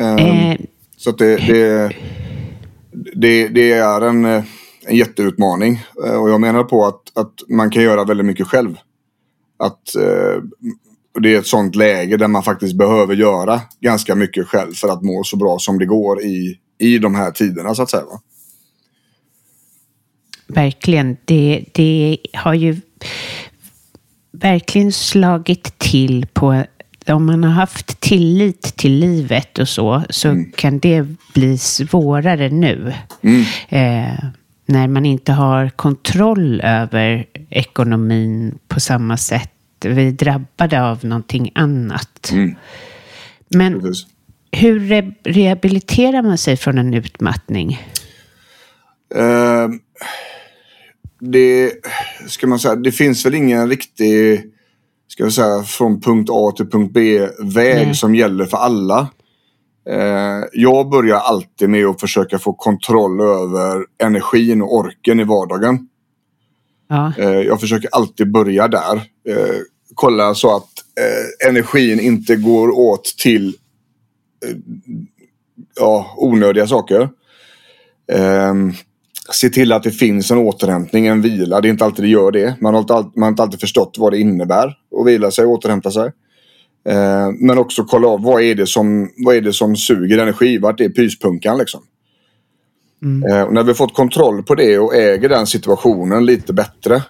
Eh, 0.00 0.50
Eh, 0.50 0.56
Så 0.96 1.10
att 1.10 1.18
det, 1.18 1.36
det, 1.36 1.92
det, 3.14 3.48
det 3.48 3.72
är 3.72 4.00
en, 4.00 4.24
en 4.24 4.96
jätteutmaning. 4.96 5.82
Eh, 6.06 6.14
Och 6.22 6.30
jag 6.30 6.40
menar 6.40 6.64
på 6.64 6.86
att, 6.86 7.18
att 7.18 7.32
man 7.48 7.70
kan 7.70 7.82
göra 7.82 8.04
väldigt 8.04 8.26
mycket 8.26 8.46
själv. 8.46 8.76
Att 9.58 9.96
eh, 9.96 10.42
och 11.14 11.22
det 11.22 11.34
är 11.34 11.38
ett 11.38 11.46
sånt 11.46 11.74
läge 11.76 12.16
där 12.16 12.28
man 12.28 12.42
faktiskt 12.42 12.74
behöver 12.74 13.14
göra 13.14 13.60
ganska 13.80 14.14
mycket 14.14 14.46
själv 14.46 14.72
för 14.74 14.88
att 14.88 15.02
må 15.02 15.24
så 15.24 15.36
bra 15.36 15.58
som 15.58 15.78
det 15.78 15.86
går 15.86 16.22
i, 16.22 16.58
i 16.78 16.98
de 16.98 17.14
här 17.14 17.30
tiderna 17.30 17.74
så 17.74 17.82
att 17.82 17.90
säga. 17.90 18.04
Va? 18.04 18.20
Verkligen. 20.46 21.16
Det, 21.24 21.64
det 21.72 22.18
har 22.32 22.54
ju 22.54 22.80
verkligen 24.32 24.92
slagit 24.92 25.78
till 25.78 26.26
på... 26.32 26.64
Om 27.06 27.26
man 27.26 27.44
har 27.44 27.50
haft 27.50 28.00
tillit 28.00 28.62
till 28.62 28.92
livet 28.92 29.58
och 29.58 29.68
så, 29.68 30.02
så 30.10 30.44
kan 30.56 30.78
det 30.78 31.06
bli 31.34 31.58
svårare 31.58 32.48
nu. 32.48 32.94
Eh, 33.68 34.24
när 34.66 34.88
man 34.88 35.06
inte 35.06 35.32
har 35.32 35.70
kontroll 35.70 36.60
över 36.60 37.26
ekonomin 37.50 38.58
på 38.68 38.80
samma 38.80 39.16
sätt. 39.16 39.53
Vi 39.88 40.08
är 40.08 40.12
drabbade 40.12 40.82
av 40.82 41.04
någonting 41.04 41.52
annat. 41.54 42.32
Men 43.48 43.80
Precis. 43.80 44.06
hur 44.52 44.80
re- 44.80 45.14
rehabiliterar 45.24 46.22
man 46.22 46.38
sig 46.38 46.56
från 46.56 46.78
en 46.78 46.94
utmattning? 46.94 47.80
Eh, 49.14 49.68
det, 51.20 51.72
ska 52.28 52.46
man 52.46 52.58
säga, 52.58 52.76
det 52.76 52.92
finns 52.92 53.26
väl 53.26 53.34
ingen 53.34 53.68
riktig 53.68 54.44
ska 55.08 55.22
jag 55.22 55.32
säga, 55.32 55.62
från 55.62 56.00
punkt 56.00 56.28
A 56.32 56.52
till 56.56 56.66
punkt 56.70 56.92
B-väg 56.94 57.96
som 57.96 58.14
gäller 58.14 58.44
för 58.46 58.56
alla. 58.56 59.08
Eh, 59.90 60.44
jag 60.52 60.90
börjar 60.90 61.16
alltid 61.16 61.68
med 61.70 61.86
att 61.86 62.00
försöka 62.00 62.38
få 62.38 62.52
kontroll 62.52 63.20
över 63.20 63.84
energin 64.02 64.62
och 64.62 64.74
orken 64.76 65.20
i 65.20 65.24
vardagen. 65.24 65.88
Ja, 66.88 67.12
Eh, 67.18 67.28
jag 67.28 67.60
försöker 67.60 67.88
alltid 67.92 68.32
börja 68.32 68.68
där. 68.68 68.96
Eh, 69.28 69.60
kolla 69.94 70.34
så 70.34 70.56
att 70.56 70.68
eh, 71.00 71.48
energin 71.48 72.00
inte 72.00 72.36
går 72.36 72.78
åt 72.78 73.04
till 73.04 73.48
eh, 74.46 74.56
ja, 75.76 76.14
onödiga 76.16 76.66
saker. 76.66 77.08
Ehm, 78.12 78.72
se 79.32 79.48
till 79.48 79.72
att 79.72 79.82
det 79.82 79.90
finns 79.90 80.30
en 80.30 80.38
återhämtning, 80.38 81.06
en 81.06 81.22
vila. 81.22 81.60
Det 81.60 81.68
är 81.68 81.70
inte 81.70 81.84
alltid 81.84 82.04
det 82.04 82.08
gör 82.08 82.30
det. 82.30 82.56
Man 82.60 82.74
har 82.74 82.80
inte, 82.80 82.94
man 82.94 83.22
har 83.22 83.28
inte 83.28 83.42
alltid 83.42 83.60
förstått 83.60 83.94
vad 83.98 84.12
det 84.12 84.18
innebär 84.18 84.66
att 85.00 85.06
vila 85.06 85.30
sig 85.30 85.44
och 85.44 85.50
återhämta 85.50 85.90
sig. 85.90 86.12
Eh, 86.88 87.30
men 87.38 87.58
också 87.58 87.84
kolla 87.84 88.08
av 88.08 88.22
vad 88.22 88.42
är, 88.42 88.54
det 88.54 88.66
som, 88.66 89.10
vad 89.16 89.36
är 89.36 89.40
det 89.40 89.52
som 89.52 89.76
suger 89.76 90.18
energi? 90.18 90.58
Vart 90.58 90.80
är 90.80 90.88
pyspunkan 90.88 91.58
liksom? 91.58 91.82
Eh, 93.28 93.42
och 93.42 93.52
när 93.52 93.62
vi 93.62 93.74
fått 93.74 93.94
kontroll 93.94 94.42
på 94.42 94.54
det 94.54 94.78
och 94.78 94.94
äger 94.94 95.28
den 95.28 95.46
situationen 95.46 96.26
lite 96.26 96.52
bättre. 96.52 97.02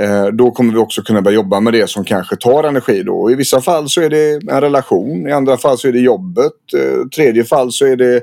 Eh, 0.00 0.26
då 0.26 0.50
kommer 0.50 0.72
vi 0.72 0.78
också 0.78 1.02
kunna 1.02 1.22
börja 1.22 1.34
jobba 1.34 1.60
med 1.60 1.72
det 1.72 1.90
som 1.90 2.04
kanske 2.04 2.36
tar 2.36 2.64
energi 2.64 3.02
då. 3.02 3.30
I 3.30 3.34
vissa 3.34 3.60
fall 3.60 3.88
så 3.88 4.00
är 4.00 4.10
det 4.10 4.32
en 4.52 4.60
relation. 4.60 5.28
I 5.28 5.32
andra 5.32 5.56
fall 5.56 5.78
så 5.78 5.88
är 5.88 5.92
det 5.92 5.98
jobbet. 5.98 6.52
i 7.06 7.08
tredje 7.08 7.44
fall 7.44 7.72
så 7.72 7.86
är 7.86 7.96
det 7.96 8.22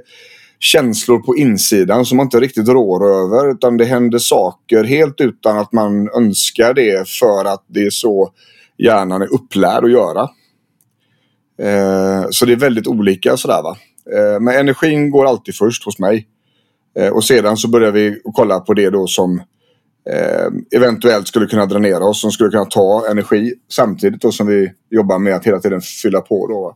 känslor 0.59 1.19
på 1.19 1.35
insidan 1.35 2.05
som 2.05 2.17
man 2.17 2.25
inte 2.25 2.39
riktigt 2.39 2.67
rår 2.67 3.05
över. 3.05 3.51
Utan 3.51 3.77
det 3.77 3.85
händer 3.85 4.19
saker 4.19 4.83
helt 4.83 5.21
utan 5.21 5.57
att 5.57 5.71
man 5.71 6.09
önskar 6.09 6.73
det 6.73 7.09
för 7.09 7.45
att 7.45 7.65
det 7.67 7.85
är 7.85 7.89
så 7.89 8.31
hjärnan 8.77 9.21
är 9.21 9.33
upplärd 9.33 9.83
att 9.83 9.91
göra. 9.91 10.21
Eh, 11.61 12.25
så 12.29 12.45
det 12.45 12.51
är 12.51 12.57
väldigt 12.57 12.87
olika 12.87 13.37
sådär 13.37 13.61
va. 13.63 13.77
Men 14.39 14.55
energin 14.55 15.09
går 15.09 15.25
alltid 15.25 15.55
först 15.55 15.85
hos 15.85 15.99
mig. 15.99 16.27
Och 17.11 17.23
sedan 17.23 17.57
så 17.57 17.67
börjar 17.67 17.91
vi 17.91 18.21
kolla 18.23 18.59
på 18.59 18.73
det 18.73 18.89
då 18.89 19.07
som 19.07 19.41
eh, 20.09 20.77
eventuellt 20.79 21.27
skulle 21.27 21.45
kunna 21.45 21.65
dränera 21.65 22.05
oss, 22.05 22.21
som 22.21 22.31
skulle 22.31 22.49
kunna 22.49 22.65
ta 22.65 23.07
energi 23.09 23.53
samtidigt 23.71 24.21
då 24.21 24.31
som 24.31 24.47
vi 24.47 24.71
jobbar 24.89 25.19
med 25.19 25.35
att 25.35 25.45
hela 25.45 25.59
tiden 25.59 25.81
fylla 25.81 26.21
på. 26.21 26.47
Då, 26.47 26.75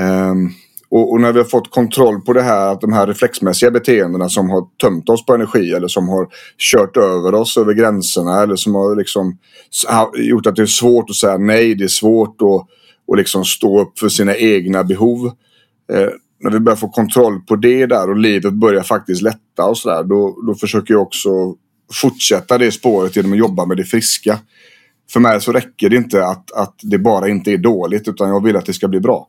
ehm, 0.00 0.48
och, 0.88 1.12
och 1.12 1.20
när 1.20 1.32
vi 1.32 1.38
har 1.38 1.44
fått 1.44 1.70
kontroll 1.70 2.20
på 2.20 2.32
det 2.32 2.42
här, 2.42 2.72
att 2.72 2.80
de 2.80 2.92
här 2.92 3.06
reflexmässiga 3.06 3.70
beteendena 3.70 4.28
som 4.28 4.50
har 4.50 4.64
tömt 4.82 5.08
oss 5.08 5.26
på 5.26 5.34
energi 5.34 5.72
eller 5.72 5.88
som 5.88 6.08
har 6.08 6.28
kört 6.58 6.96
över 6.96 7.34
oss 7.34 7.56
över 7.56 7.74
gränserna 7.74 8.42
eller 8.42 8.56
som 8.56 8.74
har 8.74 8.96
liksom 8.96 9.38
gjort 10.14 10.46
att 10.46 10.56
det 10.56 10.62
är 10.62 10.66
svårt 10.66 11.10
att 11.10 11.16
säga 11.16 11.38
nej, 11.38 11.74
det 11.74 11.84
är 11.84 11.88
svårt 11.88 12.42
att 12.42 12.66
och 13.10 13.16
liksom 13.16 13.44
stå 13.44 13.80
upp 13.80 13.98
för 13.98 14.08
sina 14.08 14.36
egna 14.36 14.84
behov. 14.84 15.26
Eh, 15.92 16.08
när 16.40 16.50
vi 16.50 16.60
börjar 16.60 16.76
få 16.76 16.88
kontroll 16.88 17.40
på 17.40 17.56
det 17.56 17.86
där 17.86 18.10
och 18.10 18.16
livet 18.16 18.52
börjar 18.52 18.82
faktiskt 18.82 19.22
lätta 19.22 19.64
och 19.64 19.78
sådär, 19.78 20.04
då, 20.04 20.42
då 20.46 20.54
försöker 20.54 20.94
jag 20.94 21.02
också 21.02 21.54
fortsätta 21.94 22.58
det 22.58 22.72
spåret 22.72 23.16
genom 23.16 23.32
att 23.32 23.38
jobba 23.38 23.66
med 23.66 23.76
det 23.76 23.84
friska. 23.84 24.38
För 25.12 25.20
mig 25.20 25.40
så 25.40 25.52
räcker 25.52 25.90
det 25.90 25.96
inte 25.96 26.24
att, 26.24 26.52
att 26.52 26.74
det 26.82 26.98
bara 26.98 27.28
inte 27.28 27.52
är 27.52 27.58
dåligt 27.58 28.08
utan 28.08 28.28
jag 28.28 28.44
vill 28.44 28.56
att 28.56 28.66
det 28.66 28.72
ska 28.72 28.88
bli 28.88 29.00
bra. 29.00 29.28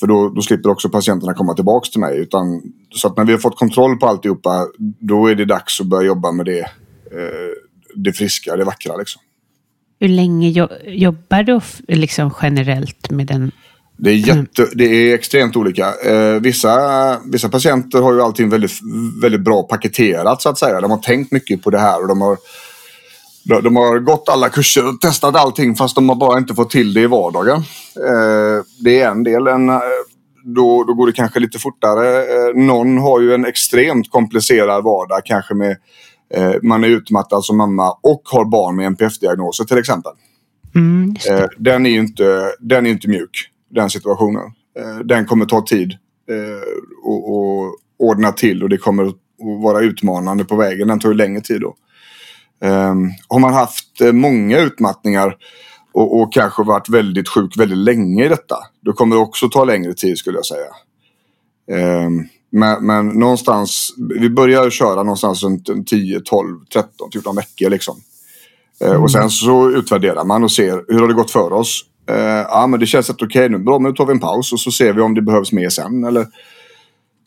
För 0.00 0.06
då, 0.06 0.28
då 0.28 0.42
slipper 0.42 0.70
också 0.70 0.88
patienterna 0.88 1.34
komma 1.34 1.54
tillbaka 1.54 1.88
till 1.90 2.00
mig. 2.00 2.18
Utan, 2.18 2.62
så 2.90 3.08
att 3.08 3.16
när 3.16 3.24
vi 3.24 3.32
har 3.32 3.38
fått 3.38 3.58
kontroll 3.58 3.96
på 3.96 4.06
alltihopa, 4.06 4.66
då 5.00 5.26
är 5.26 5.34
det 5.34 5.44
dags 5.44 5.80
att 5.80 5.86
börja 5.86 6.06
jobba 6.06 6.32
med 6.32 6.46
det, 6.46 6.60
eh, 6.60 7.50
det 7.94 8.12
friska, 8.12 8.56
det 8.56 8.64
vackra. 8.64 8.96
Liksom. 8.96 9.22
Hur 10.00 10.08
länge 10.08 10.48
jo 10.48 10.68
jobbar 10.86 11.42
du 11.42 11.60
liksom 11.88 12.34
generellt 12.42 13.10
med 13.10 13.26
den? 13.26 13.50
Det 13.96 14.10
är, 14.10 14.14
jätte, 14.14 14.68
det 14.74 14.84
är 14.84 15.14
extremt 15.14 15.56
olika. 15.56 15.94
Eh, 16.04 16.40
vissa, 16.40 17.18
vissa 17.32 17.48
patienter 17.48 18.00
har 18.00 18.12
ju 18.12 18.22
allting 18.22 18.48
väldigt, 18.48 18.80
väldigt 19.22 19.40
bra 19.40 19.62
paketerat 19.62 20.42
så 20.42 20.48
att 20.48 20.58
säga. 20.58 20.80
De 20.80 20.90
har 20.90 20.98
tänkt 20.98 21.32
mycket 21.32 21.62
på 21.62 21.70
det 21.70 21.78
här 21.78 22.02
och 22.02 22.08
de 22.08 22.20
har, 22.20 22.38
de 23.62 23.76
har 23.76 23.98
gått 23.98 24.28
alla 24.28 24.48
kurser 24.48 24.88
och 24.88 25.00
testat 25.00 25.36
allting 25.36 25.76
fast 25.76 25.94
de 25.94 26.08
har 26.08 26.16
bara 26.16 26.38
inte 26.38 26.54
fått 26.54 26.70
till 26.70 26.94
det 26.94 27.00
i 27.00 27.06
vardagen. 27.06 27.56
Eh, 27.96 28.64
det 28.84 29.00
är 29.00 29.10
en 29.10 29.22
del. 29.22 29.46
En, 29.46 29.68
eh, 29.68 29.80
då, 30.44 30.84
då 30.84 30.94
går 30.94 31.06
det 31.06 31.12
kanske 31.12 31.40
lite 31.40 31.58
fortare. 31.58 32.18
Eh, 32.18 32.54
någon 32.54 32.98
har 32.98 33.20
ju 33.20 33.34
en 33.34 33.44
extremt 33.44 34.10
komplicerad 34.10 34.84
vardag 34.84 35.20
kanske 35.24 35.54
med 35.54 35.76
Eh, 36.34 36.54
man 36.62 36.84
är 36.84 36.88
utmattad 36.88 37.44
som 37.44 37.56
mamma 37.56 37.98
och 38.02 38.22
har 38.24 38.44
barn 38.44 38.76
med 38.76 38.86
NPF-diagnoser 38.86 39.64
till 39.64 39.78
exempel. 39.78 40.12
Mm, 40.74 41.16
eh, 41.30 41.46
den, 41.58 41.86
är 41.86 41.90
inte, 41.90 42.52
den 42.60 42.86
är 42.86 42.90
inte 42.90 43.08
mjuk, 43.08 43.50
den 43.74 43.90
situationen. 43.90 44.44
Eh, 44.78 44.98
den 45.04 45.26
kommer 45.26 45.46
ta 45.46 45.62
tid 45.66 45.92
att 45.92 47.80
ordna 47.98 48.32
till 48.32 48.62
och 48.62 48.68
det 48.68 48.76
kommer 48.76 49.04
att 49.04 49.14
vara 49.62 49.80
utmanande 49.80 50.44
på 50.44 50.56
vägen. 50.56 50.88
Den 50.88 51.00
tar 51.00 51.08
ju 51.08 51.14
längre 51.14 51.40
tid 51.40 51.60
då. 51.60 51.76
Har 53.28 53.38
man 53.38 53.54
haft 53.54 54.00
många 54.12 54.58
utmattningar 54.58 55.36
och, 55.92 56.20
och, 56.20 56.32
kanske 56.32 56.62
varit 56.62 56.88
väldigt 56.88 57.28
sjuk 57.28 57.58
väldigt 57.58 57.78
länge 57.78 58.24
i 58.24 58.28
detta. 58.28 58.56
Då 58.80 58.92
kommer 58.92 59.16
det 59.16 59.22
också 59.22 59.48
ta 59.48 59.64
längre 59.64 59.94
tid 59.94 60.18
skulle 60.18 60.38
jag 60.38 60.46
säga. 60.46 60.70
Men, 62.56 62.86
men 62.86 63.08
någonstans, 63.08 63.94
vi 64.20 64.30
börjar 64.30 64.70
köra 64.70 65.02
någonstans 65.02 65.42
runt 65.42 65.86
10, 65.86 66.20
12, 66.20 66.58
13, 66.72 67.10
14 67.12 67.36
veckor 67.36 67.70
liksom. 67.70 67.96
Mm. 68.80 69.02
Och 69.02 69.10
sen 69.10 69.30
så 69.30 69.70
utvärderar 69.70 70.24
man 70.24 70.44
och 70.44 70.52
ser 70.52 70.84
hur 70.88 71.00
har 71.00 71.08
det 71.08 71.14
gått 71.14 71.30
för 71.30 71.52
oss. 71.52 71.84
Uh, 72.10 72.16
ja 72.48 72.66
men 72.66 72.80
det 72.80 72.86
känns 72.86 73.10
okej 73.10 73.26
okay 73.26 73.48
nu. 73.48 73.58
Bra, 73.58 73.78
men 73.78 73.90
nu 73.90 73.96
tar 73.96 74.06
vi 74.06 74.12
en 74.12 74.20
paus 74.20 74.52
och 74.52 74.60
så 74.60 74.70
ser 74.70 74.92
vi 74.92 75.00
om 75.00 75.14
det 75.14 75.22
behövs 75.22 75.52
mer 75.52 75.68
sen. 75.68 76.04
Eller 76.04 76.26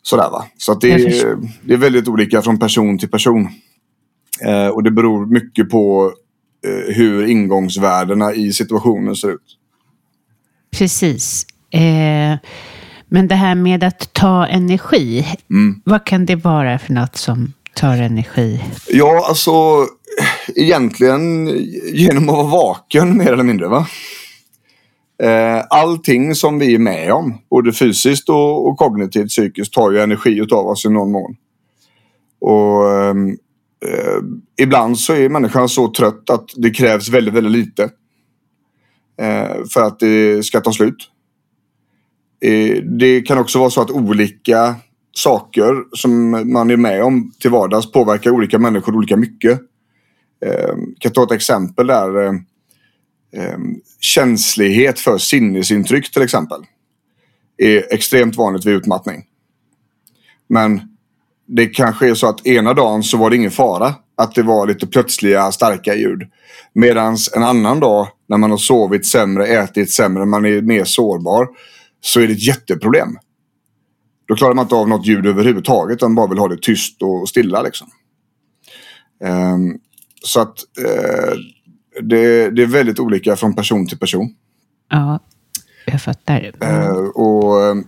sådär 0.02 0.30
va. 0.30 0.46
Så 0.58 0.72
att 0.72 0.80
det, 0.80 0.92
är, 0.92 1.38
det 1.62 1.74
är 1.74 1.78
väldigt 1.78 2.08
olika 2.08 2.42
från 2.42 2.58
person 2.58 2.98
till 2.98 3.08
person. 3.08 3.48
Uh, 4.46 4.68
och 4.68 4.82
det 4.82 4.90
beror 4.90 5.26
mycket 5.26 5.70
på 5.70 6.12
uh, 6.66 6.94
hur 6.94 7.26
ingångsvärdena 7.26 8.34
i 8.34 8.52
situationen 8.52 9.16
ser 9.16 9.28
ut. 9.28 9.58
Precis. 10.70 11.46
Eh, 11.70 12.36
men 13.08 13.28
det 13.28 13.34
här 13.34 13.54
med 13.54 13.84
att 13.84 14.12
ta 14.12 14.46
energi, 14.46 15.26
mm. 15.50 15.80
vad 15.84 16.04
kan 16.04 16.26
det 16.26 16.36
vara 16.36 16.78
för 16.78 16.92
något 16.92 17.16
som 17.16 17.52
tar 17.74 17.96
energi? 17.96 18.64
Ja, 18.88 19.26
alltså 19.28 19.52
egentligen 20.56 21.48
genom 21.92 22.28
att 22.28 22.34
vara 22.34 22.46
vaken 22.46 23.18
mer 23.18 23.32
eller 23.32 23.44
mindre. 23.44 23.68
va? 23.68 23.86
Eh, 25.22 25.64
allting 25.70 26.34
som 26.34 26.58
vi 26.58 26.74
är 26.74 26.78
med 26.78 27.12
om, 27.12 27.38
både 27.50 27.72
fysiskt 27.72 28.28
och, 28.28 28.68
och 28.68 28.76
kognitivt 28.76 29.28
psykiskt, 29.28 29.72
tar 29.72 29.90
ju 29.90 30.00
energi 30.00 30.38
utav 30.38 30.66
oss 30.66 30.84
i 30.84 30.90
någon 30.90 31.12
mån. 31.12 31.36
Och 32.40 32.90
ehm, 32.90 33.28
eh, 33.86 34.22
ibland 34.62 34.98
så 34.98 35.12
är 35.12 35.28
människan 35.28 35.68
så 35.68 35.88
trött 35.88 36.30
att 36.30 36.50
det 36.56 36.70
krävs 36.70 37.08
väldigt, 37.08 37.34
väldigt 37.34 37.52
lite 37.52 37.82
eh, 39.20 39.64
för 39.72 39.82
att 39.82 40.00
det 40.00 40.44
ska 40.46 40.60
ta 40.60 40.72
slut. 40.72 41.10
Eh, 42.40 42.82
det 42.82 43.20
kan 43.20 43.38
också 43.38 43.58
vara 43.58 43.70
så 43.70 43.80
att 43.80 43.90
olika 43.90 44.74
saker 45.12 45.84
som 45.92 46.30
man 46.52 46.70
är 46.70 46.76
med 46.76 47.04
om 47.04 47.32
till 47.40 47.50
vardags 47.50 47.92
påverkar 47.92 48.30
olika 48.30 48.58
människor 48.58 48.96
olika 48.96 49.16
mycket. 49.16 49.60
Jag 50.40 50.70
eh, 50.70 50.76
kan 50.98 51.12
ta 51.12 51.22
ett 51.22 51.32
exempel 51.32 51.86
där. 51.86 52.26
Eh, 52.26 52.32
Eh, 53.36 53.58
känslighet 54.00 55.00
för 55.00 55.18
sinnesintryck 55.18 56.12
till 56.12 56.22
exempel. 56.22 56.60
Är 57.56 57.94
extremt 57.94 58.36
vanligt 58.36 58.66
vid 58.66 58.74
utmattning. 58.74 59.24
Men 60.48 60.80
det 61.46 61.66
kanske 61.66 62.08
är 62.08 62.14
så 62.14 62.28
att 62.28 62.46
ena 62.46 62.74
dagen 62.74 63.02
så 63.02 63.16
var 63.16 63.30
det 63.30 63.36
ingen 63.36 63.50
fara. 63.50 63.94
Att 64.16 64.34
det 64.34 64.42
var 64.42 64.66
lite 64.66 64.86
plötsliga 64.86 65.52
starka 65.52 65.94
ljud. 65.94 66.22
Medan 66.72 67.16
en 67.36 67.42
annan 67.42 67.80
dag 67.80 68.08
när 68.28 68.36
man 68.36 68.50
har 68.50 68.58
sovit 68.58 69.06
sämre, 69.06 69.46
ätit 69.46 69.90
sämre, 69.90 70.26
man 70.26 70.44
är 70.44 70.62
mer 70.62 70.84
sårbar 70.84 71.48
så 72.00 72.20
är 72.20 72.26
det 72.26 72.32
ett 72.32 72.46
jätteproblem. 72.46 73.16
Då 74.28 74.34
klarar 74.34 74.54
man 74.54 74.64
inte 74.64 74.74
av 74.74 74.88
något 74.88 75.06
ljud 75.06 75.26
överhuvudtaget. 75.26 75.94
Utan 75.94 76.14
bara 76.14 76.26
vill 76.26 76.38
ha 76.38 76.48
det 76.48 76.62
tyst 76.62 77.02
och 77.02 77.28
stilla 77.28 77.62
liksom. 77.62 77.88
Um, 79.24 79.78
så 80.22 80.40
att 80.40 80.58
uh, 80.80 81.34
det, 82.02 82.50
det, 82.50 82.62
är 82.62 82.66
väldigt 82.66 82.98
olika 82.98 83.36
från 83.36 83.54
person 83.54 83.86
till 83.86 83.98
person. 83.98 84.34
Ja, 84.90 85.18
jag 85.86 86.02
fattar. 86.02 86.52
Uh, 86.64 87.08
och 87.08 87.66
ehm, 87.66 87.84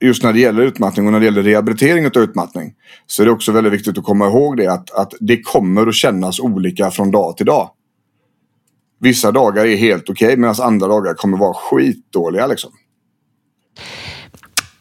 just 0.00 0.22
när 0.22 0.32
det 0.32 0.40
gäller 0.40 0.62
utmattning 0.62 1.06
och 1.06 1.12
när 1.12 1.20
det 1.20 1.24
gäller 1.24 1.42
rehabilitering 1.42 2.06
av 2.06 2.18
utmattning 2.18 2.74
så 3.06 3.22
är 3.22 3.26
det 3.26 3.32
också 3.32 3.52
väldigt 3.52 3.72
viktigt 3.72 3.98
att 3.98 4.04
komma 4.04 4.26
ihåg 4.26 4.56
det 4.56 4.66
att, 4.66 4.90
att 4.90 5.14
det 5.20 5.42
kommer 5.42 5.86
att 5.86 5.94
kännas 5.94 6.40
olika 6.40 6.90
från 6.90 7.10
dag 7.10 7.36
till 7.36 7.46
dag. 7.46 7.70
Vissa 9.00 9.32
dagar 9.32 9.66
är 9.66 9.76
helt 9.76 10.10
okej 10.10 10.26
okay, 10.26 10.36
medan 10.36 10.54
andra 10.60 10.86
dagar 10.88 11.14
kommer 11.14 11.38
vara 11.38 11.54
skitdåliga. 11.54 12.46
Liksom. 12.46 12.70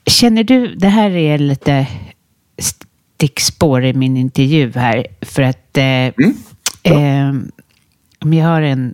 Känner 0.06 0.44
du, 0.44 0.76
det 0.76 0.88
här 0.88 1.10
är 1.10 1.38
lite 1.38 1.88
stickspår 3.22 3.86
i 3.86 3.94
min 3.94 4.18
intervju 4.18 4.72
här, 4.76 5.08
för 5.22 5.42
att 5.42 5.78
eh, 5.78 5.84
mm. 5.84 6.36
eh, 6.84 7.34
om 8.22 8.34
jag 8.34 8.46
har 8.46 8.62
en 8.62 8.94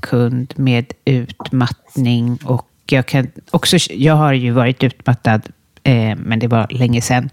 kund 0.00 0.54
med 0.56 0.92
utmattning 1.04 2.38
och 2.44 2.68
jag 2.86 3.06
kan 3.06 3.30
också, 3.50 3.76
jag 3.90 4.14
har 4.14 4.32
ju 4.32 4.50
varit 4.50 4.84
utmattad, 4.84 5.42
eh, 5.82 6.16
men 6.16 6.38
det 6.38 6.48
var 6.48 6.66
länge 6.70 7.00
sedan. 7.00 7.30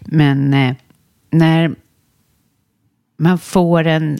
Men 0.00 0.54
eh, 0.54 0.74
när 1.30 1.74
man 3.16 3.38
får 3.38 3.86
en, 3.86 4.18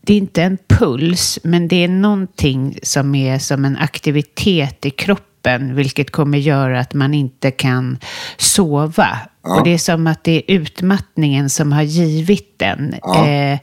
det 0.00 0.12
är 0.12 0.16
inte 0.16 0.42
en 0.42 0.58
puls, 0.68 1.38
men 1.42 1.68
det 1.68 1.84
är 1.84 1.88
någonting 1.88 2.78
som 2.82 3.14
är 3.14 3.38
som 3.38 3.64
en 3.64 3.76
aktivitet 3.76 4.86
i 4.86 4.90
kroppen 4.90 5.26
vilket 5.74 6.10
kommer 6.10 6.38
göra 6.38 6.80
att 6.80 6.94
man 6.94 7.14
inte 7.14 7.50
kan 7.50 7.98
sova. 8.36 9.18
Ja. 9.42 9.58
Och 9.58 9.64
det 9.64 9.70
är 9.70 9.78
som 9.78 10.06
att 10.06 10.24
det 10.24 10.32
är 10.32 10.42
utmattningen 10.54 11.50
som 11.50 11.72
har 11.72 11.82
givit 11.82 12.54
den. 12.58 12.94
Ja. 13.02 13.28
Eh, 13.28 13.58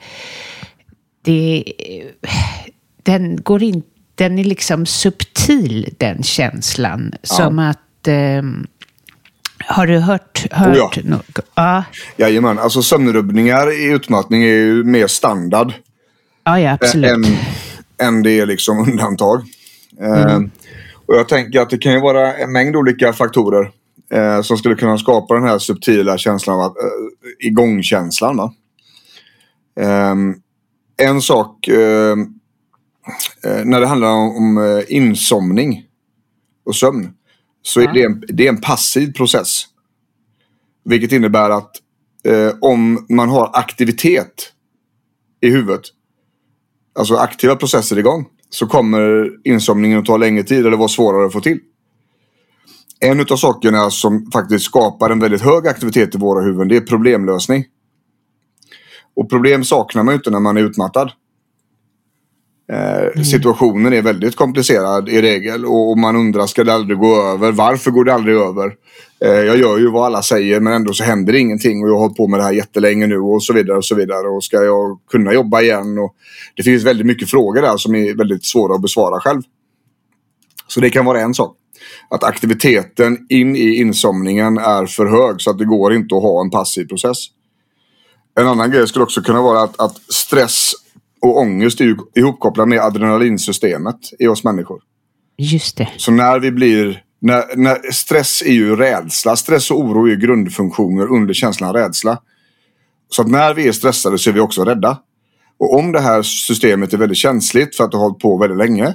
det, 1.24 1.64
den 3.04 3.42
går 3.44 3.64
in, 3.64 3.84
den 4.16 4.40
är 4.40 4.44
liksom 4.44 4.86
subtil, 4.86 5.96
den 5.98 6.24
känslan. 6.24 7.14
Ja. 7.22 7.36
Som 7.36 7.60
att... 7.60 8.08
Eh, 8.08 8.42
har 9.66 9.88
du 9.88 10.00
hört, 10.00 10.46
hört 10.52 10.78
oh 10.78 10.78
ja. 10.78 11.02
något? 11.04 11.40
Ja. 11.56 11.84
Jajamän, 12.18 12.60
alltså 12.60 12.82
sömnrubbningar 12.82 13.72
i 13.72 13.92
utmattning 13.92 14.44
är 14.44 14.48
ju 14.48 14.84
mer 14.84 15.08
standard. 15.08 15.74
Ja, 16.44 16.60
ja 16.60 16.74
absolut. 16.74 17.12
Än, 17.12 17.26
än 18.08 18.24
det 18.24 18.40
är 18.40 18.46
liksom 18.46 18.80
undantag. 18.80 19.42
Mm. 20.00 20.28
Eh, 20.28 20.50
och 21.06 21.16
jag 21.16 21.28
tänker 21.28 21.62
att 21.62 21.70
det 21.70 21.78
kan 21.78 21.94
ju 21.94 22.00
vara 22.00 22.34
en 22.36 22.52
mängd 22.52 22.76
olika 22.76 23.14
faktorer 23.14 23.72
eh, 24.14 24.42
som 24.42 24.58
skulle 24.58 24.76
kunna 24.76 24.98
skapa 24.98 25.34
den 25.34 25.44
här 25.44 25.60
subtila 25.60 26.18
känslan 26.18 26.56
av 26.56 26.62
att, 26.62 26.78
eh, 26.78 27.48
igångkänslan. 27.48 28.38
Va? 28.38 28.54
Eh, 30.98 31.10
en 31.10 31.22
sak 31.22 31.68
eh, 31.68 32.12
eh, 33.44 33.66
när 33.66 33.82
det 33.82 33.88
handlar 33.88 34.12
om, 34.12 34.38
om 34.38 34.58
eh, 34.58 34.96
insomning 34.96 35.86
och 36.66 36.76
sömn 36.76 37.14
så 37.62 37.82
är 37.82 37.94
det, 37.94 38.04
en, 38.04 38.24
det 38.28 38.46
är 38.46 38.50
en 38.50 38.62
passiv 38.62 39.14
process. 39.14 39.64
Vilket 40.86 41.12
innebär 41.12 41.50
att 41.50 41.72
om 42.62 43.06
man 43.10 43.30
har 43.30 43.50
aktivitet 43.54 44.54
i 45.42 45.50
huvudet, 45.50 45.82
alltså 47.00 47.16
aktiva 47.16 47.56
processer 47.56 48.00
igång, 48.00 48.26
så 48.50 48.68
kommer 48.68 49.30
insomningen 49.44 50.00
att 50.00 50.06
ta 50.06 50.18
längre 50.18 50.44
tid 50.44 50.66
eller 50.66 50.78
vara 50.78 50.88
svårare 50.88 51.26
att 51.26 51.34
få 51.34 51.42
till. 51.42 51.60
En 53.00 53.20
av 53.20 53.36
sakerna 53.36 53.90
som 53.90 54.32
faktiskt 54.32 54.66
skapar 54.66 55.10
en 55.10 55.20
väldigt 55.20 55.42
hög 55.42 55.68
aktivitet 55.68 56.16
i 56.16 56.18
våra 56.18 56.44
huvuden 56.44 56.68
det 56.68 56.78
är 56.78 56.82
problemlösning. 56.82 57.66
Och 59.16 59.30
problem 59.30 59.64
saknar 59.64 60.04
man 60.04 60.14
ju 60.14 60.18
inte 60.18 60.30
när 60.30 60.40
man 60.40 60.58
är 60.58 60.62
utmattad. 60.62 61.12
Eh, 62.72 63.02
mm. 63.02 63.24
Situationen 63.26 63.94
är 63.94 64.02
väldigt 64.02 64.36
komplicerad 64.36 65.10
i 65.10 65.22
regel 65.22 65.66
och 65.66 65.98
man 65.98 66.16
undrar 66.16 66.48
ska 66.48 66.64
det 66.64 66.74
aldrig 66.74 66.98
gå 66.98 67.22
över? 67.22 67.52
Varför 67.52 67.92
går 67.92 68.04
det 68.04 68.14
aldrig 68.14 68.36
över? 68.36 68.74
Eh, 69.22 69.30
jag 69.30 69.58
gör 69.58 69.78
ju 69.78 69.92
vad 69.92 70.06
alla 70.06 70.22
säger 70.22 70.60
men 70.60 70.74
ändå 70.74 70.94
så 70.94 71.04
händer 71.04 71.36
ingenting 71.36 71.84
och 71.84 71.90
jag 71.90 71.94
har 71.94 72.00
hållit 72.00 72.18
på 72.18 72.28
med 72.28 72.40
det 72.40 72.44
här 72.44 72.52
jättelänge 72.52 73.08
nu 73.08 73.18
och 73.18 73.44
så 73.44 73.54
vidare 73.54 73.78
och 73.78 73.86
så 73.86 73.96
vidare. 73.96 74.28
Och 74.28 74.44
ska 74.44 74.64
jag 74.64 75.00
kunna 75.12 75.34
jobba 75.34 75.62
igen? 75.62 75.98
Och 75.98 76.16
det 76.56 76.64
finns 76.64 76.84
väldigt 76.84 77.08
mycket 77.08 77.30
frågor 77.30 77.62
där 77.62 77.78
som 77.78 77.96
är 77.96 78.18
väldigt 78.18 78.46
svåra 78.46 78.76
att 78.76 78.82
besvara 78.82 79.20
själv. 79.20 79.42
Så 80.68 80.80
det 80.80 80.90
kan 80.90 81.06
vara 81.06 81.22
en 81.22 81.34
sak. 81.34 81.58
att 82.10 82.24
aktiviteten 82.24 83.26
in 83.30 83.56
i 83.56 83.76
insomningen 83.76 84.58
är 84.58 84.86
för 84.86 85.06
hög 85.06 85.42
så 85.42 85.50
att 85.50 85.58
det 85.58 85.66
går 85.66 85.94
inte 85.94 86.16
att 86.16 86.22
ha 86.22 86.42
en 86.42 86.50
passiv 86.50 86.86
process. 86.86 87.18
En 88.36 88.48
annan 88.48 88.72
grej 88.72 88.88
skulle 88.88 89.04
också 89.04 89.22
kunna 89.22 89.42
vara 89.42 89.62
att, 89.62 89.80
att 89.80 89.98
stress 90.14 90.72
och 91.22 91.38
ångest 91.38 91.82
är 91.82 91.96
ihopkopplad 92.16 92.68
med 92.68 92.80
adrenalinsystemet 92.80 94.00
i 94.20 94.28
oss 94.28 94.44
människor. 94.44 94.82
Just 95.38 95.78
det. 95.78 95.90
Så 95.98 96.12
när 96.12 96.40
vi 96.40 96.52
blir... 96.52 97.04
När, 97.20 97.56
när 97.56 97.92
stress 97.92 98.42
är 98.42 98.52
ju 98.52 98.76
rädsla. 98.76 99.36
Stress 99.36 99.72
och 99.72 99.80
oro 99.80 100.10
är 100.10 100.16
grundfunktioner 100.16 101.12
under 101.12 101.34
känslan 101.34 101.74
rädsla. 101.74 102.18
Så 103.10 103.22
att 103.22 103.28
när 103.28 103.54
vi 103.54 103.68
är 103.68 103.72
stressade 103.72 104.18
så 104.18 104.30
är 104.30 104.34
vi 104.34 104.40
också 104.40 104.64
rädda. 104.64 104.98
Och 105.60 105.76
om 105.76 105.92
det 105.92 106.00
här 106.00 106.22
systemet 106.22 106.94
är 106.94 106.98
väldigt 106.98 107.18
känsligt 107.18 107.76
för 107.76 107.84
att 107.84 107.92
det 107.92 107.98
har 107.98 108.04
hållit 108.04 108.20
på 108.20 108.38
väldigt 108.38 108.58
länge. 108.58 108.94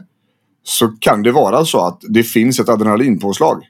Så 0.63 0.89
kan 0.89 1.23
det 1.23 1.33
vara 1.33 1.65
så 1.65 1.81
att 1.87 2.01
det 2.09 2.23
finns 2.23 2.61
ett 2.61 2.69
adrenalinpåslag. 2.69 3.63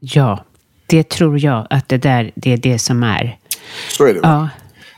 Ja, 0.00 0.44
det 0.86 1.08
tror 1.08 1.38
jag 1.38 1.66
att 1.70 1.88
det 1.88 1.98
där 1.98 2.32
det 2.34 2.52
är 2.52 2.56
det 2.56 2.78
som 2.78 3.02
är. 3.02 3.38
Så 3.88 4.04
är 4.04 4.14
det. 4.14 4.20
Ja 4.22 4.48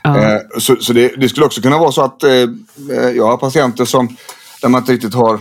ja. 0.03 0.33
Eh, 0.33 0.39
så 0.59 0.75
så 0.75 0.93
det, 0.93 1.13
det 1.17 1.29
skulle 1.29 1.45
också 1.45 1.61
kunna 1.61 1.77
vara 1.77 1.91
så 1.91 2.01
att 2.01 2.23
eh, 2.23 2.31
eh, 2.31 3.09
jag 3.15 3.27
har 3.27 3.37
patienter 3.37 3.85
som 3.85 4.15
där 4.61 4.69
man 4.69 4.81
inte 4.81 4.93
riktigt 4.93 5.13
har 5.13 5.39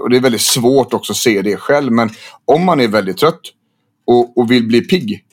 och 0.00 0.10
det 0.10 0.16
är 0.16 0.20
väldigt 0.20 0.40
svårt 0.40 0.94
också 0.94 1.12
att 1.12 1.16
se 1.16 1.42
det 1.42 1.56
själv. 1.56 1.92
Men 1.92 2.10
om 2.44 2.64
man 2.64 2.80
är 2.80 2.88
väldigt 2.88 3.16
trött 3.16 3.40
och, 4.06 4.38
och 4.38 4.50
vill 4.50 4.68
bli 4.68 4.80
pigg. 4.80 5.24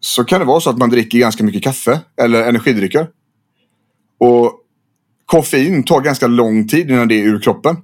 Så 0.00 0.24
kan 0.24 0.40
det 0.40 0.46
vara 0.46 0.60
så 0.60 0.70
att 0.70 0.78
man 0.78 0.90
dricker 0.90 1.18
ganska 1.18 1.44
mycket 1.44 1.62
kaffe 1.62 2.00
eller 2.20 2.42
energidrycker. 2.42 3.08
Och 4.20 4.52
koffein 5.26 5.82
tar 5.82 6.00
ganska 6.00 6.26
lång 6.26 6.68
tid 6.68 6.90
innan 6.90 7.08
det 7.08 7.14
är 7.14 7.24
ur 7.24 7.40
kroppen. 7.40 7.76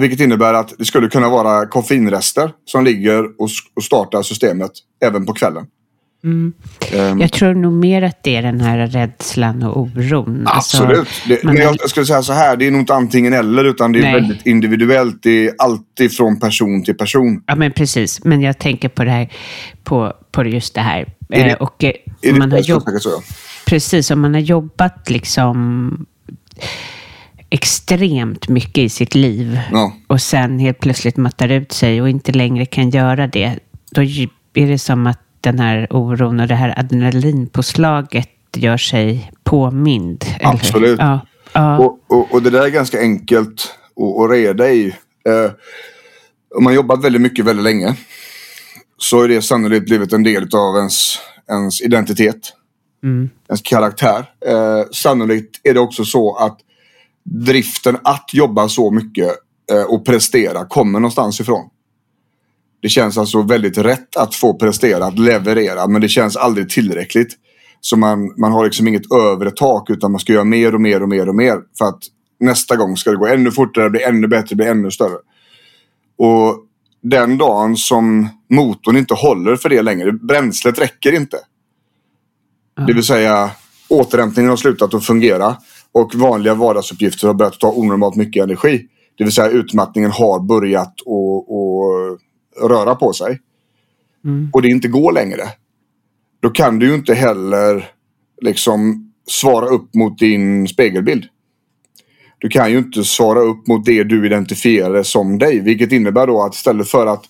Vilket 0.00 0.20
innebär 0.20 0.54
att 0.54 0.74
det 0.78 0.84
skulle 0.84 1.08
kunna 1.08 1.28
vara 1.28 1.66
koffeinrester 1.66 2.52
som 2.64 2.84
ligger 2.84 3.24
och, 3.24 3.48
och 3.76 3.84
startar 3.84 4.22
systemet 4.22 4.72
även 5.04 5.26
på 5.26 5.32
kvällen. 5.32 5.66
Mm. 6.24 6.52
Ehm, 6.92 7.20
Jag 7.20 7.32
tror 7.32 7.54
nog 7.54 7.72
mer 7.72 8.02
att 8.02 8.22
det 8.22 8.36
är 8.36 8.42
den 8.42 8.60
här 8.60 8.86
rädslan 8.86 9.62
och 9.62 9.80
oron. 9.80 10.46
Alltså, 10.46 10.82
Absolut. 10.82 11.08
Det, 11.28 11.44
man 11.44 11.54
men 11.54 11.62
jag, 11.62 11.90
skulle 11.90 12.06
säga 12.06 12.22
så 12.22 12.32
här, 12.32 12.56
det 12.56 12.66
är 12.66 12.70
nog 12.70 12.80
inte 12.80 12.94
antingen 12.94 13.32
eller 13.32 13.64
utan 13.64 13.92
det 13.92 13.98
är 13.98 14.02
Nej. 14.02 14.12
väldigt 14.14 14.46
individuellt. 14.46 15.22
Det 15.22 15.46
är 15.46 15.52
alltid 15.58 16.12
från 16.16 16.40
person 16.40 16.84
till 16.84 16.94
person. 16.94 17.42
Ja, 17.46 17.54
men 17.54 17.72
precis. 17.72 18.24
Men 18.24 18.40
jag 18.42 18.58
tänker 18.58 18.88
på 18.88 19.04
det 19.04 19.10
här, 19.10 19.28
på, 19.84 20.12
på 20.32 20.44
just 20.44 20.74
det 20.74 20.80
här. 20.80 21.00
Är 21.28 21.44
det- 21.44 21.50
Eh, 21.50 21.56
och 21.56 21.84
eh, 21.84 21.90
Är 22.22 22.32
det 22.32 22.38
man 22.38 22.52
har 22.52 22.58
jobb, 22.58 22.82
så, 23.00 23.22
precis, 23.66 24.10
om 24.10 24.20
man 24.20 24.34
har 24.34 24.40
jobbat 24.40 25.10
liksom 25.10 26.06
extremt 27.50 28.48
mycket 28.48 28.78
i 28.84 28.88
sitt 28.88 29.14
liv 29.14 29.60
Ja. 29.72 29.92
och 30.06 30.20
sen 30.20 30.58
helt 30.58 30.80
plötsligt 30.80 31.16
mattar 31.16 31.48
ut 31.48 31.72
sig 31.72 32.02
och 32.02 32.08
inte 32.08 32.32
längre 32.32 32.66
kan 32.66 32.90
göra 32.90 33.26
det, 33.26 33.58
då 33.90 34.02
är 34.54 34.66
det 34.66 34.78
som 34.78 35.06
att 35.06 35.18
den 35.42 35.58
här 35.58 35.86
oron 35.90 36.40
och 36.40 36.48
det 36.48 36.54
här 36.54 36.78
adrenalinpåslaget 36.78 38.28
gör 38.56 38.76
sig 38.76 39.32
påmind. 39.44 40.24
Absolut. 40.40 40.98
Ja, 40.98 41.20
ja, 41.52 41.78
Och, 41.78 41.98
och, 42.08 42.32
och 42.34 42.42
det 42.42 42.50
där 42.50 42.62
är 42.62 42.68
ganska 42.68 43.00
enkelt 43.00 43.74
att, 43.96 44.24
att 44.24 44.30
reda 44.30 44.70
i. 44.70 44.86
Eh, 45.28 45.50
om 46.56 46.64
man 46.64 46.74
jobbat 46.74 47.04
väldigt 47.04 47.22
mycket 47.22 47.44
väldigt 47.44 47.64
länge 47.64 47.96
så 48.98 49.22
är 49.22 49.28
det 49.28 49.42
sannolikt 49.42 49.86
blivit 49.86 50.12
en 50.12 50.22
del 50.22 50.42
av 50.42 50.76
ens, 50.76 51.18
ens 51.50 51.82
identitet. 51.82 52.52
mm, 53.02 53.30
Ens 53.48 53.62
karaktär. 53.62 54.30
Eh, 54.46 54.82
sannolikt 54.92 55.60
är 55.62 55.74
det 55.74 55.80
också 55.80 56.04
så 56.04 56.36
att 56.36 56.58
driften 57.24 57.98
att 58.04 58.30
jobba 58.32 58.68
så 58.68 58.90
mycket 58.90 59.30
eh, 59.72 59.82
och 59.82 60.06
prestera 60.06 60.64
kommer 60.64 61.00
någonstans 61.00 61.40
ifrån. 61.40 61.70
Det 62.82 62.88
känns 62.88 63.18
alltså 63.18 63.42
väldigt 63.42 63.78
rätt 63.78 64.16
att 64.16 64.34
få 64.34 64.54
prestera, 64.54 65.06
att 65.06 65.18
leverera, 65.18 65.86
men 65.86 66.00
det 66.00 66.08
känns 66.08 66.36
aldrig 66.36 66.70
tillräckligt. 66.70 67.36
Så 67.80 67.96
man, 67.96 68.34
man 68.40 68.52
har 68.52 68.64
liksom 68.64 68.88
inget 68.88 69.12
övre 69.12 69.50
tak 69.50 69.90
utan 69.90 70.12
man 70.12 70.20
ska 70.20 70.32
göra 70.32 70.44
mer 70.44 70.74
och 70.74 70.80
mer 70.80 71.02
och 71.02 71.08
mer 71.08 71.28
och 71.28 71.34
mer. 71.34 71.58
För 71.78 71.84
att 71.84 72.00
nästa 72.40 72.76
gång 72.76 72.96
ska 72.96 73.10
det 73.10 73.16
gå 73.16 73.26
ännu 73.26 73.50
fortare, 73.50 73.90
bli 73.90 74.02
ännu 74.02 74.28
bättre, 74.28 74.56
bli 74.56 74.66
ännu 74.66 74.90
större. 74.90 75.16
Och 76.18 76.58
den 77.02 77.38
dagen 77.38 77.76
som 77.76 78.28
motorn 78.50 78.96
inte 78.96 79.14
håller 79.14 79.56
för 79.56 79.68
det 79.68 79.82
längre, 79.82 80.12
bränslet 80.12 80.78
räcker 80.78 81.12
inte. 81.12 81.36
Det 82.86 82.92
vill 82.92 83.04
säga 83.04 83.50
återhämtningen 83.88 84.50
har 84.50 84.56
slutat 84.56 84.94
att 84.94 85.04
fungera 85.04 85.56
och 85.92 86.14
vanliga 86.14 86.54
vardagsuppgifter 86.54 87.26
har 87.26 87.34
börjat 87.34 87.60
ta 87.60 87.72
onormalt 87.72 88.16
mycket 88.16 88.42
energi. 88.42 88.86
Det 89.18 89.24
vill 89.24 89.32
säga 89.32 89.48
utmattningen 89.48 90.10
har 90.10 90.40
börjat 90.40 90.88
att, 90.88 90.98
att 90.98 92.20
röra 92.62 92.94
på 92.94 93.12
sig. 93.12 93.40
Och 94.52 94.62
det 94.62 94.68
inte 94.68 94.88
går 94.88 95.12
längre. 95.12 95.48
Då 96.40 96.50
kan 96.50 96.78
du 96.78 96.86
ju 96.86 96.94
inte 96.94 97.14
heller 97.14 97.90
liksom 98.42 99.08
svara 99.30 99.66
upp 99.66 99.94
mot 99.94 100.18
din 100.18 100.68
spegelbild. 100.68 101.24
Du 102.38 102.48
kan 102.48 102.70
ju 102.70 102.78
inte 102.78 103.04
svara 103.04 103.40
upp 103.40 103.66
mot 103.66 103.84
det 103.84 104.04
du 104.04 104.26
identifierar 104.26 105.02
som 105.02 105.38
dig. 105.38 105.60
Vilket 105.60 105.92
innebär 105.92 106.26
då 106.26 106.42
att 106.42 106.54
istället 106.54 106.88
för 106.88 107.06
att 107.06 107.24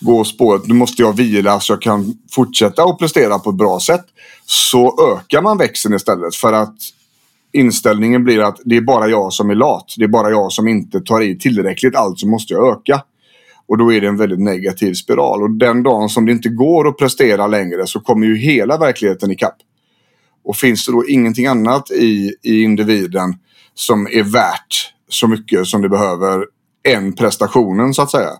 gå 0.00 0.24
spåret, 0.24 0.66
nu 0.66 0.74
måste 0.74 1.02
jag 1.02 1.16
vila 1.16 1.60
så 1.60 1.72
jag 1.72 1.82
kan 1.82 2.14
fortsätta 2.30 2.82
att 2.82 2.98
prestera 2.98 3.38
på 3.38 3.50
ett 3.50 3.56
bra 3.56 3.80
sätt. 3.80 4.04
Så 4.46 5.12
ökar 5.16 5.42
man 5.42 5.58
växeln 5.58 5.94
istället 5.94 6.34
för 6.34 6.52
att 6.52 6.76
inställningen 7.52 8.24
blir 8.24 8.40
att 8.40 8.60
det 8.64 8.76
är 8.76 8.80
bara 8.80 9.08
jag 9.08 9.32
som 9.32 9.50
är 9.50 9.54
lat. 9.54 9.94
Det 9.98 10.04
är 10.04 10.08
bara 10.08 10.30
jag 10.30 10.52
som 10.52 10.68
inte 10.68 11.00
tar 11.00 11.20
i 11.20 11.38
tillräckligt, 11.38 11.96
alltså 11.96 12.26
måste 12.26 12.54
jag 12.54 12.72
öka. 12.72 13.02
Och 13.66 13.78
då 13.78 13.92
är 13.92 14.00
det 14.00 14.06
en 14.06 14.16
väldigt 14.16 14.40
negativ 14.40 14.94
spiral. 14.94 15.42
Och 15.42 15.50
den 15.50 15.82
dagen 15.82 16.08
som 16.08 16.26
det 16.26 16.32
inte 16.32 16.48
går 16.48 16.88
att 16.88 16.98
prestera 16.98 17.46
längre 17.46 17.86
så 17.86 18.00
kommer 18.00 18.26
ju 18.26 18.36
hela 18.36 18.78
verkligheten 18.78 19.30
ikapp. 19.30 19.56
Och 20.44 20.56
finns 20.56 20.86
det 20.86 20.92
då 20.92 21.08
ingenting 21.08 21.46
annat 21.46 21.90
i, 21.90 22.34
i 22.42 22.62
individen 22.62 23.34
som 23.74 24.06
är 24.06 24.22
värt 24.22 24.92
så 25.08 25.28
mycket 25.28 25.66
som 25.66 25.82
det 25.82 25.88
behöver 25.88 26.46
än 26.88 27.12
prestationen 27.12 27.94
så 27.94 28.02
att 28.02 28.10
säga. 28.10 28.30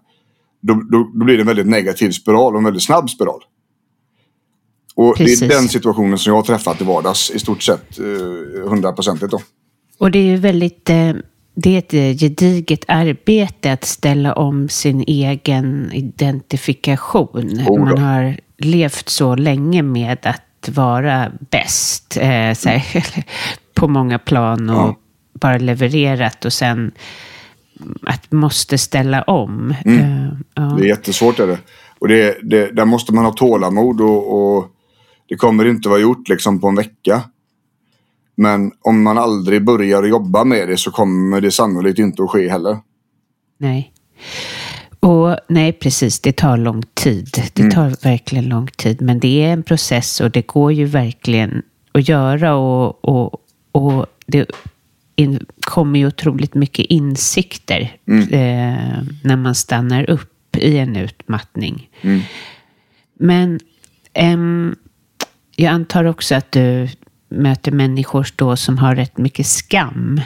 Då, 0.61 0.74
då, 0.74 1.11
då 1.14 1.24
blir 1.24 1.37
det 1.37 1.42
en 1.42 1.46
väldigt 1.46 1.66
negativ 1.66 2.11
spiral 2.11 2.52
och 2.52 2.58
en 2.58 2.64
väldigt 2.64 2.82
snabb 2.82 3.11
spiral. 3.11 3.40
Och 4.94 5.16
Precis. 5.16 5.40
det 5.40 5.46
är 5.46 5.48
den 5.48 5.68
situationen 5.68 6.18
som 6.18 6.30
jag 6.30 6.38
har 6.38 6.42
träffat 6.42 6.80
i 6.80 6.85
vardags 6.85 7.30
i 7.30 7.38
stort 7.38 7.62
sett 7.62 7.98
eh, 7.98 8.68
hundraprocentigt 8.68 9.30
då. 9.30 9.40
Och 9.98 10.11
det 10.11 10.18
är 10.18 10.22
ju 10.22 10.37
väldigt, 10.37 10.90
eh, 10.90 11.12
det 11.55 11.75
är 11.75 11.79
ett 11.79 11.95
eh, 11.95 12.17
gediget 12.17 12.85
arbete 12.88 13.73
att 13.73 13.85
ställa 13.85 14.33
om 14.33 14.69
sin 14.69 15.05
egen 15.07 15.93
identifikation. 15.93 17.61
Oh, 17.69 17.85
Man 17.85 17.99
har 17.99 18.37
levt 18.59 19.09
så 19.09 19.35
länge 19.35 19.83
med 19.83 20.19
att 20.27 20.69
vara 20.69 21.33
bäst 21.51 22.17
eh, 22.17 22.27
här, 22.29 23.25
på 23.75 23.88
många 23.88 24.19
plan 24.19 24.71
och 24.71 24.77
Ja. 24.77 24.97
bara 25.41 25.59
levererat 25.59 26.45
och 26.45 26.53
sen 26.53 26.93
att 28.07 28.33
måste 28.33 28.79
ställa 28.79 29.23
om. 29.23 29.75
Eh, 29.85 30.29
ja. 30.55 30.62
Det 30.79 30.85
är 30.85 30.88
jättesvårt. 30.88 31.38
Är 31.38 31.47
det. 31.47 31.59
Och 31.99 32.09
det, 32.09 32.38
det, 32.43 32.71
där 32.77 32.85
måste 32.85 33.15
man 33.15 33.25
ha 33.25 33.33
tålamod 33.33 34.01
och, 34.01 34.57
och 34.57 34.67
det 35.29 35.37
kommer 35.37 35.65
inte 35.65 35.88
vara 35.88 35.99
gjort 36.01 36.29
liksom 36.29 36.61
på 36.61 36.69
en 36.69 36.75
vecka. 36.75 37.23
Men 38.35 38.73
om 38.81 39.03
man 39.03 39.18
aldrig 39.18 39.64
börjar 39.64 40.03
jobba 40.03 40.45
med 40.45 40.68
det 40.68 40.77
så 40.77 40.90
kommer 40.90 41.40
det 41.40 41.51
sannolikt 41.51 41.99
inte 41.99 42.23
att 42.23 42.31
ske 42.31 42.49
heller. 42.49 42.79
Nej. 43.59 43.92
Och 45.01 45.37
nej, 45.49 45.73
precis. 45.73 46.21
Det 46.21 46.33
tar 46.33 46.57
lång 46.57 46.83
tid. 46.95 47.29
Det 47.53 47.71
tar 47.71 48.03
verkligen 48.03 48.49
lång 48.49 48.66
tid. 48.66 49.03
Men 49.03 49.21
det 49.21 49.45
är 49.45 49.53
en 49.53 49.62
process 49.62 50.21
och 50.21 50.31
det 50.31 50.47
går 50.47 50.73
ju 50.73 50.85
verkligen 50.85 51.62
att 51.92 52.09
göra. 52.09 52.55
Och, 52.55 53.05
och, 53.05 53.42
och 53.73 54.07
det 54.27 54.51
in, 55.16 55.47
kommer 55.61 55.99
ju 55.99 56.07
otroligt 56.07 56.55
mycket 56.55 56.87
insikter 56.87 57.81
eh, 58.31 59.03
när 59.25 59.37
man 59.37 59.55
stannar 59.55 60.11
upp 60.11 60.57
i 60.57 60.79
en 60.79 60.97
utmattning. 60.97 61.90
Men 63.18 63.61
ehm, 64.12 64.77
jag 65.57 65.73
antar 65.73 66.05
också 66.05 66.35
att 66.35 66.53
du 66.53 66.88
möter 67.33 67.73
människor 67.73 68.29
då 68.37 68.57
som 68.57 68.79
har 68.79 68.94
rätt 68.94 69.19
mycket 69.19 69.46
skam 69.46 70.21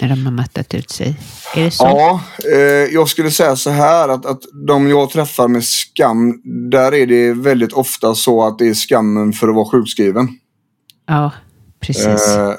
när 0.00 0.08
de 0.08 0.26
har 0.26 0.32
mattat 0.32 0.74
ut 0.74 0.90
sig. 0.90 1.20
Är 1.56 1.64
det 1.64 1.70
så? 1.70 1.84
Ja, 1.84 2.20
eh, 2.52 2.94
jag 2.94 3.08
skulle 3.08 3.30
säga 3.30 3.56
så 3.56 3.70
här 3.70 4.08
att, 4.08 4.26
att 4.26 4.40
de 4.66 4.88
jag 4.88 5.10
träffar 5.10 5.48
med 5.48 5.64
skam, 5.64 6.40
där 6.70 6.94
är 6.94 7.06
det 7.06 7.32
väldigt 7.32 7.72
ofta 7.72 8.14
så 8.14 8.46
att 8.46 8.58
det 8.58 8.68
är 8.68 8.74
skammen 8.74 9.32
för 9.32 9.48
att 9.48 9.54
vara 9.54 9.70
sjukskriven. 9.70 10.28
Ja, 11.06 11.32
precis. 11.80 12.28
Eh, 12.36 12.50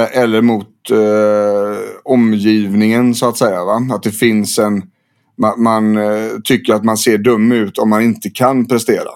eh, 0.00 0.18
eller 0.18 0.42
mot 0.42 0.90
eh, 0.90 1.78
omgivningen 2.04 3.14
så 3.14 3.28
att 3.28 3.36
säga. 3.36 3.64
Va? 3.64 3.88
Att 3.90 4.02
det 4.02 4.12
finns 4.12 4.58
en... 4.58 4.82
Man, 5.38 5.62
man 5.62 5.96
eh, 5.96 6.30
tycker 6.44 6.74
att 6.74 6.84
man 6.84 6.96
ser 6.96 7.18
dum 7.18 7.52
ut 7.52 7.78
om 7.78 7.90
man 7.90 8.02
inte 8.02 8.30
kan 8.30 8.66
prestera. 8.66 9.10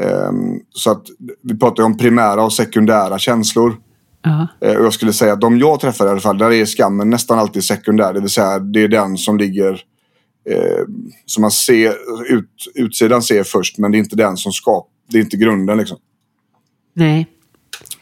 Ehm, 0.00 0.60
så 0.70 0.90
att 0.90 1.06
vi 1.42 1.58
pratar 1.58 1.82
om 1.82 1.96
primära 1.96 2.44
och 2.44 2.52
sekundära 2.52 3.18
känslor. 3.18 3.76
ja. 4.22 4.48
Eh, 4.60 4.76
och 4.76 4.84
jag 4.84 4.92
skulle 4.92 5.12
säga 5.12 5.32
att 5.32 5.40
de 5.40 5.58
jag 5.58 5.80
träffar 5.80 6.06
i 6.06 6.08
alla 6.08 6.20
fall, 6.20 6.38
där 6.38 6.52
är 6.52 6.66
skammen 6.66 7.10
nästan 7.10 7.38
alltid 7.38 7.64
sekundär. 7.64 8.12
Det 8.12 8.20
vill 8.20 8.30
säga 8.30 8.58
det 8.58 8.82
är 8.82 8.88
den 8.88 9.16
som 9.16 9.38
ligger 9.38 9.72
eh, 10.50 10.86
som 11.26 11.40
man 11.40 11.50
ser, 11.50 11.94
ut, 12.32 12.50
utsidan 12.74 13.22
ser 13.22 13.44
först 13.44 13.78
men 13.78 13.92
det 13.92 13.96
är 13.96 14.00
inte 14.00 14.16
den 14.16 14.36
som 14.36 14.52
skapar, 14.52 14.90
det 15.10 15.18
är 15.18 15.22
inte 15.22 15.36
grunden 15.36 15.78
liksom. 15.78 15.98
Nej. 16.94 17.26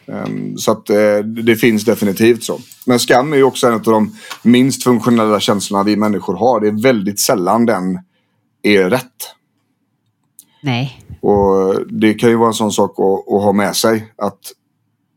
Um, 0.05 0.57
så 0.57 0.71
att 0.71 0.89
eh, 0.89 1.17
det 1.17 1.55
finns 1.55 1.85
definitivt 1.85 2.43
så. 2.43 2.59
Men 2.85 2.99
skam 2.99 3.33
är 3.33 3.37
ju 3.37 3.43
också 3.43 3.67
en 3.67 3.73
av 3.73 3.81
de 3.81 4.15
minst 4.43 4.83
funktionella 4.83 5.39
känslorna 5.39 5.83
vi 5.83 5.95
människor 5.95 6.35
har. 6.35 6.59
Det 6.59 6.67
är 6.67 6.83
väldigt 6.83 7.19
sällan 7.19 7.65
den 7.65 7.99
är 8.63 8.89
rätt. 8.89 9.35
Nej. 10.61 11.03
Och 11.21 11.75
det 11.87 12.13
kan 12.13 12.29
ju 12.29 12.35
vara 12.35 12.47
en 12.47 12.53
sån 12.53 12.71
sak 12.71 12.91
att, 12.91 13.33
att 13.33 13.43
ha 13.43 13.51
med 13.53 13.75
sig. 13.75 14.13
Att 14.17 14.39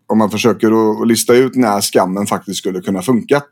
om 0.06 0.18
man 0.18 0.30
försöker 0.30 1.00
att 1.02 1.08
lista 1.08 1.34
ut 1.34 1.54
när 1.54 1.80
skammen 1.80 2.26
faktiskt 2.26 2.58
skulle 2.58 2.80
kunna 2.80 3.02
funka. 3.02 3.42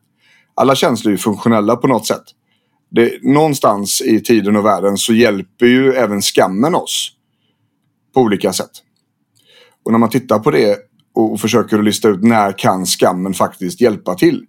Alla 0.54 0.74
känslor 0.74 1.12
är 1.12 1.16
funktionella 1.16 1.76
på 1.76 1.86
något 1.86 2.06
sätt. 2.06 2.22
Det, 2.90 3.22
någonstans 3.22 4.00
i 4.00 4.20
tiden 4.20 4.56
och 4.56 4.64
världen 4.64 4.98
så 4.98 5.14
hjälper 5.14 5.66
ju 5.66 5.92
även 5.92 6.22
skammen 6.22 6.74
oss. 6.74 7.12
På 8.14 8.20
olika 8.20 8.52
sätt. 8.52 8.70
Och 9.84 9.92
när 9.92 9.98
man 9.98 10.10
tittar 10.10 10.38
på 10.38 10.50
det 10.50 10.78
och 11.14 11.40
försöker 11.40 11.78
att 11.78 11.84
lista 11.84 12.08
ut 12.08 12.22
när 12.22 12.58
kan 12.58 12.86
skammen 12.86 13.34
faktiskt 13.34 13.80
hjälpa 13.80 14.14
till. 14.14 14.46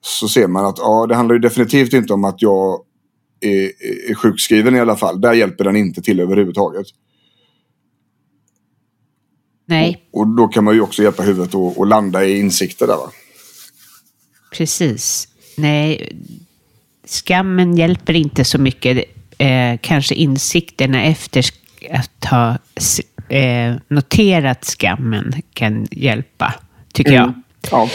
Så 0.00 0.28
ser 0.28 0.48
man 0.48 0.66
att 0.66 0.78
ja, 0.78 1.06
det 1.06 1.14
handlar 1.14 1.34
ju 1.34 1.38
definitivt 1.38 1.92
inte 1.92 2.12
om 2.12 2.24
att 2.24 2.42
jag 2.42 2.80
är, 3.40 3.70
är 4.10 4.14
sjukskriven 4.14 4.76
i 4.76 4.80
alla 4.80 4.96
fall. 4.96 5.20
Där 5.20 5.32
hjälper 5.32 5.64
den 5.64 5.76
inte 5.76 6.02
till 6.02 6.20
överhuvudtaget. 6.20 6.86
Nej. 9.66 10.08
Och, 10.12 10.20
och 10.20 10.26
då 10.28 10.48
kan 10.48 10.64
man 10.64 10.74
ju 10.74 10.80
också 10.80 11.02
hjälpa 11.02 11.22
huvudet 11.22 11.54
att, 11.54 11.88
landa 11.88 12.24
i 12.24 12.38
insikter 12.38 12.86
där 12.86 12.96
va. 12.96 13.10
Precis. 14.52 15.28
Nej, 15.56 16.12
skammen 17.04 17.76
hjälper 17.76 18.14
inte 18.14 18.44
så 18.44 18.58
mycket. 18.58 19.04
Eh, 19.38 19.78
kanske 19.82 20.14
insikterna 20.14 21.02
efter 21.04 21.44
att 21.90 22.24
ha 22.30 22.58
eh, 23.36 23.74
noterat 23.88 24.64
skammen 24.64 25.42
kan 25.54 25.86
hjälpa, 25.90 26.54
tycker 26.92 27.12
Mm. 27.12 27.22
jag. 27.22 27.34
Ja, 27.70 27.90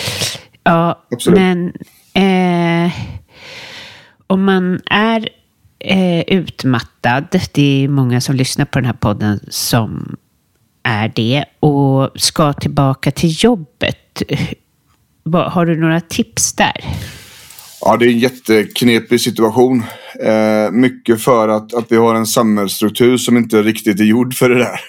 Ja, 0.64 1.06
Absolut. 1.12 1.40
men 1.40 1.74
eh, 2.14 2.92
om 4.32 4.44
man 4.44 4.80
är 4.86 5.30
eh, 5.80 6.22
utmattad, 6.28 7.40
det 7.52 7.84
är 7.84 7.88
många 7.88 8.22
som 8.22 8.36
lyssnar 8.36 8.66
på 8.66 8.80
den 8.80 8.86
här 8.86 8.94
podden 8.94 9.40
som 9.50 10.16
är 10.84 11.12
det 11.16 11.46
och 11.60 12.10
ska 12.16 12.54
tillbaka 12.54 13.12
till 13.12 13.44
jobbet. 13.44 14.24
Har 15.34 15.66
du 15.66 15.80
några 15.80 16.02
tips 16.02 16.54
där? 16.54 16.86
Ja, 17.82 17.98
det 17.98 18.06
är 18.06 18.10
en 18.10 18.20
jätteknepig 18.20 19.22
situation. 19.22 19.84
Eh, 20.24 20.72
mycket 20.72 21.22
för 21.22 21.48
att, 21.48 21.74
att 21.74 21.92
vi 21.92 21.96
har 21.96 22.16
en 22.16 22.26
samhällsstruktur 22.26 23.18
som 23.18 23.38
inte 23.38 23.62
riktigt 23.62 24.00
är 24.00 24.04
gjord 24.04 24.34
för 24.34 24.50
det 24.50 24.60
där. 24.60 24.80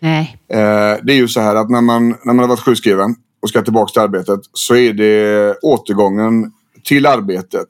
Nej. 0.00 0.36
Eh, 0.48 0.98
det 1.02 1.12
är 1.12 1.16
ju 1.16 1.28
så 1.28 1.40
här 1.40 1.56
att 1.56 1.70
när 1.70 1.80
man, 1.80 2.08
när 2.08 2.32
man 2.32 2.38
har 2.38 2.48
varit 2.48 2.60
sjukskriven 2.60 3.14
och 3.42 3.48
ska 3.48 3.62
tillbaka 3.62 3.92
till 3.92 4.02
arbetet 4.02 4.40
så 4.52 4.76
är 4.76 4.92
det 4.92 5.54
återgången 5.62 6.52
till 6.84 7.06
arbetet. 7.06 7.68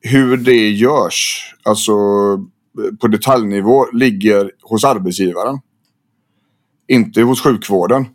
Hur 0.00 0.36
det 0.36 0.70
görs, 0.70 1.54
alltså 1.62 1.92
på 3.00 3.08
detaljnivå, 3.08 3.86
ligger 3.92 4.52
hos 4.62 4.84
arbetsgivaren. 4.84 5.58
Inte 6.88 7.22
hos 7.22 7.40
sjukvården. 7.40 8.06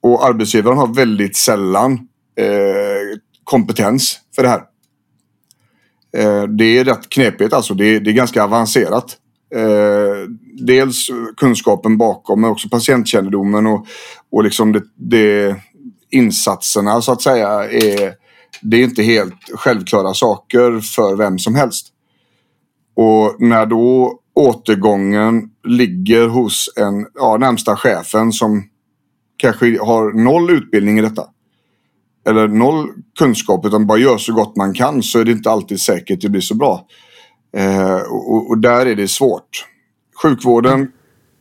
Och 0.00 0.26
arbetsgivaren 0.26 0.78
har 0.78 0.94
väldigt 0.94 1.36
sällan 1.36 1.92
eh, 2.38 3.18
kompetens 3.44 4.20
för 4.36 4.42
det 4.42 4.48
här. 4.48 4.62
Eh, 6.16 6.42
det 6.42 6.78
är 6.78 6.84
rätt 6.84 7.08
knepigt 7.08 7.52
alltså. 7.52 7.74
Det 7.74 7.84
är, 7.84 8.00
det 8.00 8.10
är 8.10 8.14
ganska 8.14 8.44
avancerat. 8.44 9.16
Eh, 9.54 10.28
dels 10.58 11.06
kunskapen 11.36 11.98
bakom 11.98 12.40
men 12.40 12.50
också 12.50 12.68
patientkännedomen 12.68 13.66
och, 13.66 13.86
och 14.30 14.44
liksom 14.44 14.72
det, 14.72 14.82
det 14.96 15.56
insatserna 16.10 17.02
så 17.02 17.12
att 17.12 17.22
säga 17.22 17.48
är 17.70 18.23
det 18.64 18.76
är 18.76 18.84
inte 18.84 19.02
helt 19.02 19.34
självklara 19.54 20.14
saker 20.14 20.80
för 20.80 21.16
vem 21.16 21.38
som 21.38 21.54
helst. 21.54 21.86
Och 22.96 23.36
när 23.38 23.66
då 23.66 24.18
återgången 24.34 25.50
ligger 25.66 26.28
hos 26.28 26.72
en 26.76 27.06
ja, 27.14 27.36
närmsta 27.36 27.76
chefen 27.76 28.32
som 28.32 28.64
kanske 29.36 29.78
har 29.80 30.24
noll 30.24 30.50
utbildning 30.50 30.98
i 30.98 31.02
detta. 31.02 31.26
Eller 32.26 32.48
noll 32.48 32.88
kunskap 33.18 33.66
utan 33.66 33.86
bara 33.86 33.98
gör 33.98 34.18
så 34.18 34.32
gott 34.32 34.56
man 34.56 34.74
kan 34.74 35.02
så 35.02 35.18
är 35.18 35.24
det 35.24 35.32
inte 35.32 35.50
alltid 35.50 35.80
säkert 35.80 36.20
det 36.20 36.28
blir 36.28 36.40
så 36.40 36.54
bra. 36.54 36.86
Eh, 37.56 37.96
och, 37.96 38.50
och 38.50 38.58
där 38.58 38.86
är 38.86 38.94
det 38.94 39.08
svårt. 39.08 39.66
Sjukvården, 40.22 40.90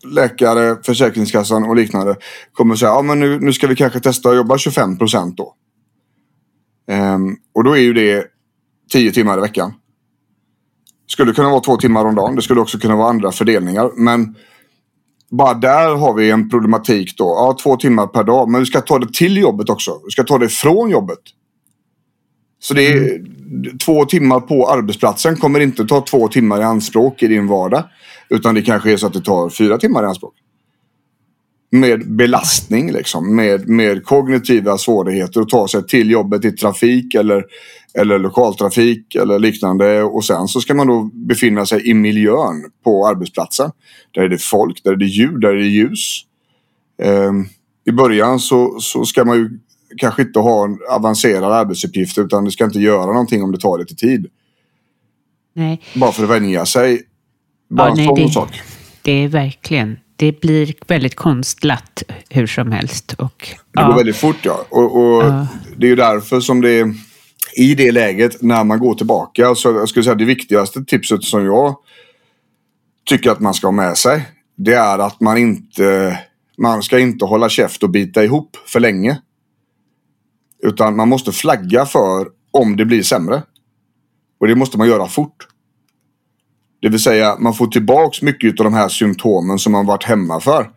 läkare, 0.05 0.78
Försäkringskassan 0.84 1.63
och 1.63 1.76
liknande 1.76 2.15
kommer 2.53 2.76
säga 2.76 2.91
ja, 2.91 3.01
men 3.01 3.19
nu, 3.19 3.39
nu 3.39 3.53
ska 3.53 3.67
vi 3.67 3.76
kanske 3.76 3.99
testa 3.99 4.30
att 4.30 4.36
jobba 4.36 4.57
25 4.57 4.97
procent 4.97 5.38
då. 5.38 5.55
Ehm, 6.88 7.36
och 7.54 7.64
då 7.64 7.78
är 7.78 7.82
ju 7.82 7.94
det 7.94 8.26
10 8.92 9.12
timmar 9.12 9.38
i 9.38 9.42
veckan. 9.42 9.74
Skulle 11.08 11.34
kunna 11.34 11.50
vara 11.50 11.60
två 11.60 11.78
timmar 11.78 12.06
om 12.06 12.16
dagen. 12.16 12.36
Det 12.36 12.42
skulle 12.42 12.62
också 12.62 12.80
kunna 12.80 12.96
vara 12.96 13.10
andra 13.10 13.32
fördelningar. 13.32 13.92
Men 13.96 14.36
bara 15.32 15.54
där 15.54 15.96
har 15.96 16.14
vi 16.14 16.32
en 16.32 16.50
problematik 16.50 17.18
då. 17.18 17.26
Ja, 17.26 17.58
två 17.64 17.78
timmar 17.78 18.08
per 18.08 18.24
dag. 18.24 18.50
Men 18.50 18.60
vi 18.60 18.66
ska 18.66 18.82
ta 18.82 19.00
det 19.00 19.14
till 19.14 19.38
jobbet 19.38 19.70
också. 19.70 20.02
Vi 20.06 20.12
ska 20.12 20.24
ta 20.24 20.38
det 20.38 20.50
från 20.50 20.90
jobbet. 20.90 21.20
Så 22.60 22.74
det 22.74 22.88
är 22.88 23.22
två 23.86 24.06
timmar 24.06 24.40
på 24.40 24.70
arbetsplatsen 24.70 25.36
kommer 25.36 25.60
inte 25.60 25.86
ta 25.86 26.02
två 26.02 26.28
timmar 26.28 26.62
i 26.62 26.64
anspråk 26.64 27.24
i 27.24 27.28
din 27.28 27.48
vardag. 27.48 27.84
Utan 28.30 28.56
det 28.56 28.62
kanske 28.62 28.92
är 28.92 28.98
så 28.98 29.08
att 29.08 29.14
det 29.14 29.22
tar 29.22 29.50
fyra 29.50 29.78
timmar 29.78 30.04
i 30.04 30.06
anspråk. 30.06 30.34
Med 31.76 32.15
belastning 32.15 32.91
liksom. 32.91 33.36
Med, 33.36 33.69
med 33.69 34.03
kognitiva 34.03 34.78
svårigheter 34.78 35.41
att 35.41 35.49
ta 35.49 35.67
sig 35.67 35.88
till 35.88 36.11
jobbet 36.11 36.45
i 36.45 36.51
trafik 36.51 37.15
eller, 37.15 37.45
eller 37.93 38.19
lokaltrafik 38.19 39.15
eller 39.15 39.39
liknande. 39.39 40.03
Och 40.03 40.26
sen 40.26 40.47
så 40.47 40.61
ska 40.61 40.74
man 40.74 40.88
då 40.88 41.03
befinna 41.13 41.65
sig 41.65 41.89
i 41.89 41.93
miljön 41.93 42.63
på 42.84 43.07
arbetsplatsen. 43.07 43.71
Där 44.11 44.21
är 44.21 44.30
det 44.30 44.38
folk, 44.41 44.84
där 44.84 44.91
är 44.91 44.95
det 44.95 45.05
ljud, 45.05 45.41
där 45.41 45.49
är 45.49 45.55
det 45.55 45.67
ljus. 45.67 46.21
Ehm, 47.03 47.45
I 47.86 47.91
början 47.91 48.39
så, 48.39 48.78
så 48.80 49.05
ska 49.05 49.26
man 49.26 49.38
ju 49.38 49.59
kanske 49.97 50.21
inte 50.21 50.39
ha 50.39 50.65
en 50.65 50.78
avancerad 50.89 51.51
arbetsuppgift 51.53 52.17
utan 52.17 52.43
du 52.45 52.51
ska 52.51 52.63
inte 52.65 52.80
göra 52.80 53.05
någonting 53.05 53.43
om 53.43 53.51
det 53.51 53.59
tar 53.59 53.78
lite 53.80 53.95
tid. 53.95 54.28
Nej. 55.55 55.82
Bara 55.95 56.11
för 56.11 56.24
att 56.24 56.30
vänja 56.30 56.65
sig. 56.65 57.01
Bara 57.69 57.88
Ja, 57.88 57.99
en 57.99 58.05
sån 58.05 58.15
det- 58.15 58.30
sak. 58.30 58.61
Det 59.01 59.11
är 59.11 59.28
verkligen, 59.28 59.97
det 60.24 60.41
blir 60.41 60.74
väldigt 60.88 61.15
konstlat 61.15 62.03
hur 62.30 62.47
som 62.47 62.71
helst. 62.71 63.13
Och, 63.13 63.49
Det 63.71 63.84
går 63.84 63.95
väldigt 63.95 64.15
fort 64.15 64.38
ja. 64.41 64.65
Och, 64.69 64.95
och 64.95 65.24
Ja. 65.24 65.47
Det 65.78 65.86
är 65.86 65.89
ju 65.89 65.95
därför 65.95 66.39
som 66.39 66.61
det 66.61 66.69
är 66.69 66.93
i 67.55 67.76
det 67.76 67.91
läget 67.91 68.41
när 68.41 68.63
man 68.63 68.80
går 68.80 68.95
tillbaka. 68.95 69.55
Så 69.55 69.69
jag 69.69 69.89
skulle 69.89 70.03
säga 70.03 70.15
det 70.15 70.26
viktigaste 70.26 70.84
tipset 70.86 71.24
som 71.24 71.45
jag 71.45 71.76
tycker 73.05 73.32
att 73.32 73.39
man 73.39 73.53
ska 73.53 73.67
ha 73.67 73.71
med 73.71 73.97
sig. 73.97 74.30
Det 74.57 74.74
är 74.74 74.99
att 74.99 75.19
man 75.19 75.38
inte 75.38 76.19
man 76.57 76.84
ska 76.84 76.99
inte 76.99 77.26
hålla 77.26 77.49
käft 77.49 77.84
och 77.84 77.89
bita 77.89 78.24
ihop 78.24 78.57
för 78.67 78.80
länge. 78.80 79.21
Utan 80.63 80.95
man 80.95 81.09
måste 81.09 81.32
flagga 81.32 81.86
för 81.86 82.28
om 82.51 82.78
det 82.78 82.86
blir 82.86 83.03
sämre. 83.03 83.43
Och 84.39 84.47
det 84.47 84.55
måste 84.55 84.78
man 84.78 84.88
göra 84.88 85.07
fort. 85.07 85.47
Det 86.84 86.90
vill 86.90 87.00
säga 87.00 87.38
man 87.40 87.54
får 87.54 87.68
tillbaks 87.68 88.22
mycket 88.22 88.60
av 88.60 88.64
de 88.64 88.74
här 88.74 88.88
symptomen 88.90 89.60
som 89.60 89.72
man 89.72 89.86
varit 89.86 90.04
hemma 90.04 90.40
för. 90.40 90.70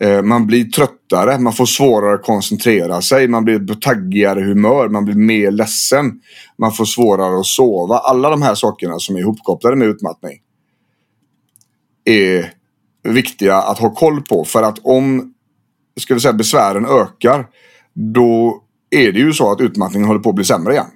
Eh, 0.00 0.22
man 0.22 0.46
blir 0.46 0.64
tröttare, 0.64 1.38
man 1.38 1.52
får 1.52 1.66
svårare 1.66 2.14
att 2.14 2.22
koncentrera 2.22 3.02
sig, 3.02 3.28
man 3.28 3.44
blir 3.44 3.58
på 3.58 3.74
taggigare 3.74 4.40
humör, 4.40 4.88
man 4.88 5.04
blir 5.04 5.14
mer 5.14 5.50
ledsen. 5.50 6.20
Man 6.58 6.72
får 6.72 6.84
svårare 6.84 7.40
att 7.40 7.46
sova. 7.46 7.98
Alla 7.98 8.30
de 8.30 8.42
här 8.42 8.54
sakerna 8.54 8.98
som 8.98 9.16
är 9.16 9.20
ihopkopplade 9.20 9.76
med 9.76 9.88
utmattning 9.88 10.38
är 12.04 12.52
viktiga 13.02 13.56
att 13.56 13.78
ha 13.78 13.94
koll 13.94 14.22
på. 14.22 14.44
För 14.44 14.62
att 14.62 14.78
om 14.82 15.34
ska 16.00 16.14
vi 16.14 16.20
säga, 16.20 16.32
besvären 16.32 16.86
ökar 16.86 17.46
då 17.94 18.62
är 18.90 19.12
det 19.12 19.20
ju 19.20 19.32
så 19.32 19.52
att 19.52 19.60
utmattningen 19.60 20.08
håller 20.08 20.20
på 20.20 20.28
att 20.28 20.34
bli 20.34 20.44
sämre 20.44 20.72
igen. 20.72 20.86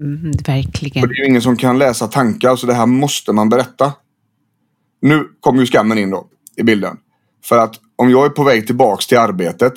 Mm, 0.00 0.32
verkligen. 0.46 1.02
Och 1.02 1.08
det 1.08 1.14
är 1.14 1.18
ju 1.18 1.26
ingen 1.26 1.42
som 1.42 1.56
kan 1.56 1.78
läsa 1.78 2.06
tankar 2.06 2.56
så 2.56 2.66
det 2.66 2.74
här 2.74 2.86
måste 2.86 3.32
man 3.32 3.48
berätta. 3.48 3.92
Nu 5.00 5.28
kommer 5.40 5.60
ju 5.60 5.66
skammen 5.66 5.98
in 5.98 6.10
då 6.10 6.26
i 6.56 6.62
bilden. 6.62 6.96
För 7.44 7.58
att 7.58 7.74
om 7.96 8.10
jag 8.10 8.24
är 8.24 8.30
på 8.30 8.44
väg 8.44 8.66
tillbaks 8.66 9.06
till 9.06 9.18
arbetet 9.18 9.72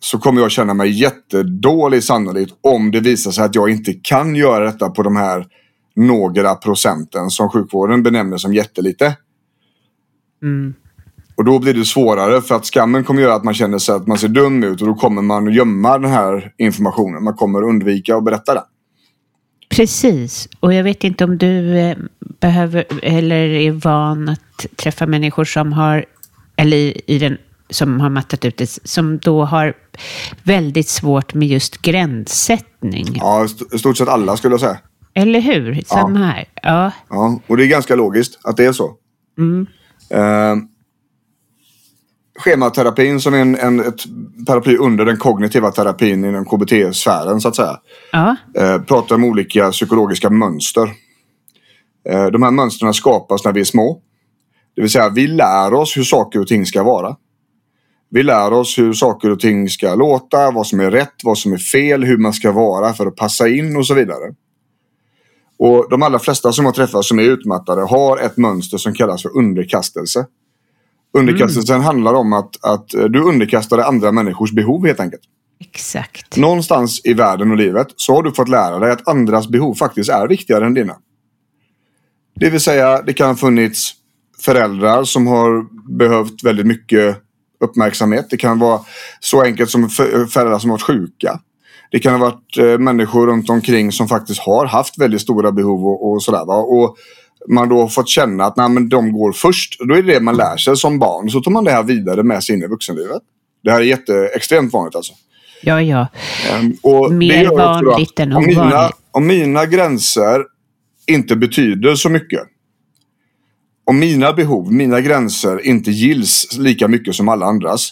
så 0.00 0.18
kommer 0.18 0.40
jag 0.40 0.50
känna 0.50 0.74
mig 0.74 1.00
jättedålig 1.00 2.04
sannolikt 2.04 2.54
om 2.60 2.90
det 2.90 3.00
visar 3.00 3.30
sig 3.30 3.44
att 3.44 3.54
jag 3.54 3.70
inte 3.70 3.92
kan 3.92 4.36
göra 4.36 4.64
detta 4.64 4.90
på 4.90 5.02
de 5.02 5.16
här 5.16 5.46
några 5.96 6.54
procenten 6.54 7.30
som 7.30 7.48
sjukvården 7.48 8.02
benämner 8.02 8.36
som 8.36 8.54
jättelite. 8.54 9.16
Mm. 10.42 10.74
Och 11.36 11.44
då 11.44 11.58
blir 11.58 11.74
det 11.74 11.84
svårare 11.84 12.42
för 12.42 12.54
att 12.54 12.66
skammen 12.66 13.04
kommer 13.04 13.22
göra 13.22 13.34
att 13.34 13.44
man 13.44 13.54
känner 13.54 13.78
sig 13.78 13.94
att 13.94 14.06
man 14.06 14.18
ser 14.18 14.28
dum 14.28 14.64
ut 14.64 14.80
och 14.80 14.86
då 14.86 14.94
kommer 14.94 15.22
man 15.22 15.52
gömma 15.52 15.98
den 15.98 16.10
här 16.10 16.52
informationen. 16.58 17.24
Man 17.24 17.34
kommer 17.34 17.62
undvika 17.62 18.16
att 18.16 18.24
berätta 18.24 18.54
den. 18.54 18.62
Precis, 19.76 20.48
och 20.60 20.74
jag 20.74 20.84
vet 20.84 21.04
inte 21.04 21.24
om 21.24 21.38
du 21.38 21.78
eh, 21.78 21.96
behöver 22.18 22.84
eller 23.02 23.48
är 23.48 23.72
van 23.72 24.28
att 24.28 24.66
träffa 24.76 25.06
människor 25.06 25.44
som 25.44 25.72
har, 25.72 26.04
eller 26.56 26.76
i, 26.76 27.00
i 27.06 27.18
den, 27.18 27.38
som 27.70 28.00
har 28.00 28.10
mattat 28.10 28.44
ut 28.44 28.56
det, 28.56 28.78
som 28.84 29.18
då 29.18 29.44
har 29.44 29.74
väldigt 30.42 30.88
svårt 30.88 31.34
med 31.34 31.48
just 31.48 31.82
gränssättning. 31.82 33.06
Ja, 33.14 33.46
i 33.72 33.78
stort 33.78 33.96
sett 33.96 34.08
alla 34.08 34.36
skulle 34.36 34.52
jag 34.52 34.60
säga. 34.60 34.78
Eller 35.14 35.40
hur? 35.40 35.82
Samma 35.86 36.18
här. 36.18 36.44
Ja. 36.62 36.90
ja. 37.08 37.40
Och 37.46 37.56
det 37.56 37.64
är 37.64 37.68
ganska 37.68 37.94
logiskt 37.94 38.38
att 38.42 38.56
det 38.56 38.64
är 38.64 38.72
så. 38.72 38.94
Mm. 39.38 39.66
Eh, 40.10 40.56
schematerapin 42.38 43.20
som 43.20 43.34
är 43.34 43.38
en, 43.38 43.56
en, 43.56 43.80
ett 43.80 44.00
paraply 44.46 44.76
under 44.76 45.04
den 45.04 45.16
kognitiva 45.16 45.70
terapin 45.70 46.24
inom 46.24 46.44
KBT-sfären 46.44 47.40
så 47.40 47.48
att 47.48 47.56
säga. 47.56 47.80
Ja. 48.12 48.36
Eh, 48.58 48.82
pratar 48.82 49.14
om 49.14 49.24
olika 49.24 49.70
psykologiska 49.70 50.30
mönster. 50.30 50.92
Eh, 52.08 52.26
de 52.26 52.42
här 52.42 52.50
mönstren 52.50 52.94
skapas 52.94 53.44
när 53.44 53.52
vi 53.52 53.60
är 53.60 53.64
små. 53.64 54.00
Det 54.74 54.82
vill 54.82 54.90
säga 54.90 55.08
vi 55.08 55.26
lär 55.26 55.74
oss 55.74 55.96
hur 55.96 56.04
saker 56.04 56.40
och 56.40 56.46
ting 56.46 56.66
ska 56.66 56.82
vara. 56.82 57.16
Vi 58.10 58.22
lär 58.22 58.52
oss 58.52 58.78
hur 58.78 58.92
saker 58.92 59.30
och 59.30 59.40
ting 59.40 59.68
ska 59.68 59.94
låta, 59.94 60.50
vad 60.50 60.66
som 60.66 60.80
är 60.80 60.90
rätt, 60.90 61.14
vad 61.24 61.38
som 61.38 61.52
är 61.52 61.58
fel, 61.58 62.04
hur 62.04 62.18
man 62.18 62.32
ska 62.32 62.52
vara 62.52 62.92
för 62.92 63.06
att 63.06 63.16
passa 63.16 63.48
in 63.48 63.76
och 63.76 63.86
så 63.86 63.94
vidare. 63.94 64.34
Och 65.58 65.86
de 65.90 66.02
allra 66.02 66.18
flesta 66.18 66.52
som 66.52 66.64
har 66.64 66.72
träffats 66.72 67.08
som 67.08 67.18
är 67.18 67.22
utmattade 67.22 67.82
har 67.82 68.18
ett 68.18 68.36
mönster 68.36 68.78
som 68.78 68.94
kallas 68.94 69.22
för 69.22 69.38
underkastelse. 69.38 70.26
Underkastelsen 71.18 71.74
mm. 71.74 71.86
handlar 71.86 72.14
om 72.14 72.32
att, 72.32 72.64
att 72.64 72.88
du 72.88 73.22
underkastar 73.22 73.76
dig 73.76 73.86
andra 73.86 74.12
människors 74.12 74.52
behov 74.52 74.86
helt 74.86 75.00
enkelt. 75.00 75.22
Exakt. 75.60 76.36
Någonstans 76.36 77.00
i 77.04 77.14
världen 77.14 77.50
och 77.50 77.56
livet 77.56 77.86
så 77.96 78.14
har 78.14 78.22
du 78.22 78.32
fått 78.32 78.48
lära 78.48 78.78
dig 78.78 78.92
att 78.92 79.08
andras 79.08 79.48
behov 79.48 79.74
faktiskt 79.74 80.10
är 80.10 80.28
viktigare 80.28 80.66
än 80.66 80.74
dina. 80.74 80.96
Det 82.34 82.50
vill 82.50 82.60
säga, 82.60 83.02
det 83.02 83.12
kan 83.12 83.28
ha 83.28 83.34
funnits 83.34 83.92
föräldrar 84.40 85.04
som 85.04 85.26
har 85.26 85.66
behövt 85.98 86.44
väldigt 86.44 86.66
mycket 86.66 87.16
uppmärksamhet. 87.60 88.26
Det 88.30 88.36
kan 88.36 88.58
vara 88.58 88.80
så 89.20 89.42
enkelt 89.42 89.70
som 89.70 89.88
föräldrar 89.88 90.58
som 90.58 90.70
varit 90.70 90.82
sjuka. 90.82 91.40
Det 91.90 91.98
kan 91.98 92.12
ha 92.12 92.18
varit 92.20 92.58
eh, 92.58 92.78
människor 92.78 93.26
runt 93.26 93.50
omkring 93.50 93.92
som 93.92 94.08
faktiskt 94.08 94.40
har 94.40 94.66
haft 94.66 94.98
väldigt 94.98 95.20
stora 95.20 95.52
behov 95.52 95.86
och, 95.86 96.10
och 96.10 96.22
sådär. 96.22 96.44
Va? 96.46 96.56
Och 96.56 96.96
man 97.48 97.68
då 97.68 97.80
har 97.80 97.88
fått 97.88 98.08
känna 98.08 98.44
att 98.44 98.56
nej, 98.56 98.68
men 98.68 98.88
de 98.88 99.12
går 99.12 99.32
först. 99.32 99.76
Då 99.78 99.94
är 99.94 100.02
det 100.02 100.12
det 100.14 100.20
man 100.20 100.36
lär 100.36 100.56
sig 100.56 100.76
som 100.76 100.98
barn. 100.98 101.30
Så 101.30 101.40
tar 101.40 101.50
man 101.50 101.64
det 101.64 101.70
här 101.70 101.82
vidare 101.82 102.22
med 102.22 102.44
sig 102.44 102.54
in 102.54 102.62
i 102.62 102.66
vuxenlivet. 102.66 103.22
Det 103.64 103.70
här 103.70 103.80
är 103.80 103.84
jätte, 103.84 104.30
extremt 104.34 104.72
vanligt 104.72 104.96
alltså. 104.96 105.12
Ja, 105.62 105.82
ja. 105.82 106.06
Um, 106.60 106.76
och 106.82 107.12
Mer 107.12 107.56
vanligt 107.56 108.20
än 108.20 108.32
ovanligt. 108.32 108.58
Om 108.58 108.64
mina, 108.64 108.90
om 109.10 109.26
mina 109.26 109.66
gränser 109.66 110.44
inte 111.06 111.36
betyder 111.36 111.94
så 111.94 112.08
mycket. 112.08 112.40
Om 113.84 113.98
mina 113.98 114.32
behov, 114.32 114.72
mina 114.72 115.00
gränser 115.00 115.66
inte 115.66 115.90
gills 115.90 116.56
lika 116.58 116.88
mycket 116.88 117.14
som 117.14 117.28
alla 117.28 117.46
andras. 117.46 117.90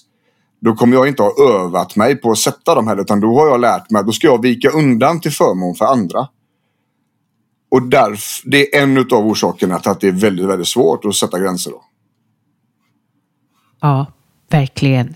Då 0.60 0.74
kommer 0.74 0.96
jag 0.96 1.08
inte 1.08 1.22
ha 1.22 1.32
övat 1.50 1.96
mig 1.96 2.16
på 2.16 2.30
att 2.30 2.38
sätta 2.38 2.74
dem 2.74 2.88
här. 2.88 3.00
Utan 3.00 3.20
då 3.20 3.38
har 3.40 3.48
jag 3.48 3.60
lärt 3.60 3.90
mig 3.90 4.00
att 4.00 4.06
då 4.06 4.12
ska 4.12 4.26
jag 4.26 4.42
vika 4.42 4.70
undan 4.70 5.20
till 5.20 5.32
förmån 5.32 5.74
för 5.74 5.84
andra. 5.84 6.28
Och 7.74 7.82
därför, 7.82 8.50
det 8.50 8.76
är 8.76 8.82
en 8.82 8.98
av 8.98 9.26
orsakerna 9.26 9.78
till 9.78 9.90
att 9.90 10.00
det 10.00 10.08
är 10.08 10.12
väldigt, 10.12 10.46
väldigt 10.46 10.68
svårt 10.68 11.04
att 11.04 11.14
sätta 11.14 11.38
gränser. 11.38 11.70
Då. 11.70 11.84
Ja, 13.80 14.06
verkligen. 14.50 15.14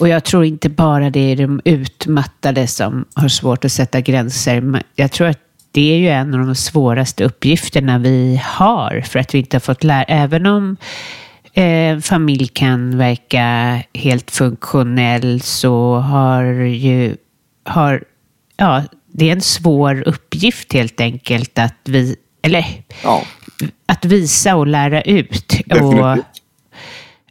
Och 0.00 0.08
jag 0.08 0.24
tror 0.24 0.44
inte 0.44 0.68
bara 0.68 1.10
det 1.10 1.20
är 1.20 1.36
de 1.36 1.60
utmattade 1.64 2.66
som 2.66 3.04
har 3.14 3.28
svårt 3.28 3.64
att 3.64 3.72
sätta 3.72 4.00
gränser. 4.00 4.82
Jag 4.94 5.12
tror 5.12 5.28
att 5.28 5.38
det 5.70 5.92
är 5.92 5.98
ju 5.98 6.08
en 6.08 6.34
av 6.34 6.46
de 6.46 6.54
svåraste 6.54 7.24
uppgifterna 7.24 7.98
vi 7.98 8.42
har 8.44 9.00
för 9.00 9.18
att 9.18 9.34
vi 9.34 9.38
inte 9.38 9.56
har 9.56 9.60
fått 9.60 9.84
lära, 9.84 10.02
även 10.02 10.46
om 10.46 10.76
eh, 11.52 11.98
familj 11.98 12.46
kan 12.46 12.98
verka 12.98 13.78
helt 13.94 14.30
funktionell 14.30 15.40
så 15.40 15.94
har 15.94 16.44
ju, 16.64 17.16
har, 17.64 18.04
ja, 18.56 18.82
det 19.12 19.28
är 19.28 19.32
en 19.32 19.40
svår 19.40 20.08
uppgift 20.08 20.72
helt 20.72 21.00
enkelt 21.00 21.58
att 21.58 21.78
vi, 21.84 22.16
eller 22.42 22.64
ja. 23.02 23.22
att 23.86 24.04
visa 24.04 24.56
och 24.56 24.66
lära 24.66 25.02
ut. 25.02 25.48
Definitivt. 25.66 26.02
Och 26.02 26.18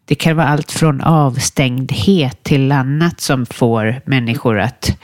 det 0.06 0.16
kan 0.16 0.36
vara 0.36 0.48
allt 0.48 0.72
från 0.72 1.02
avstängdhet 1.02 2.44
till 2.44 2.72
annat 2.72 3.22
som 3.22 3.46
får 3.46 4.02
människor 4.06 4.60
att 4.60 4.98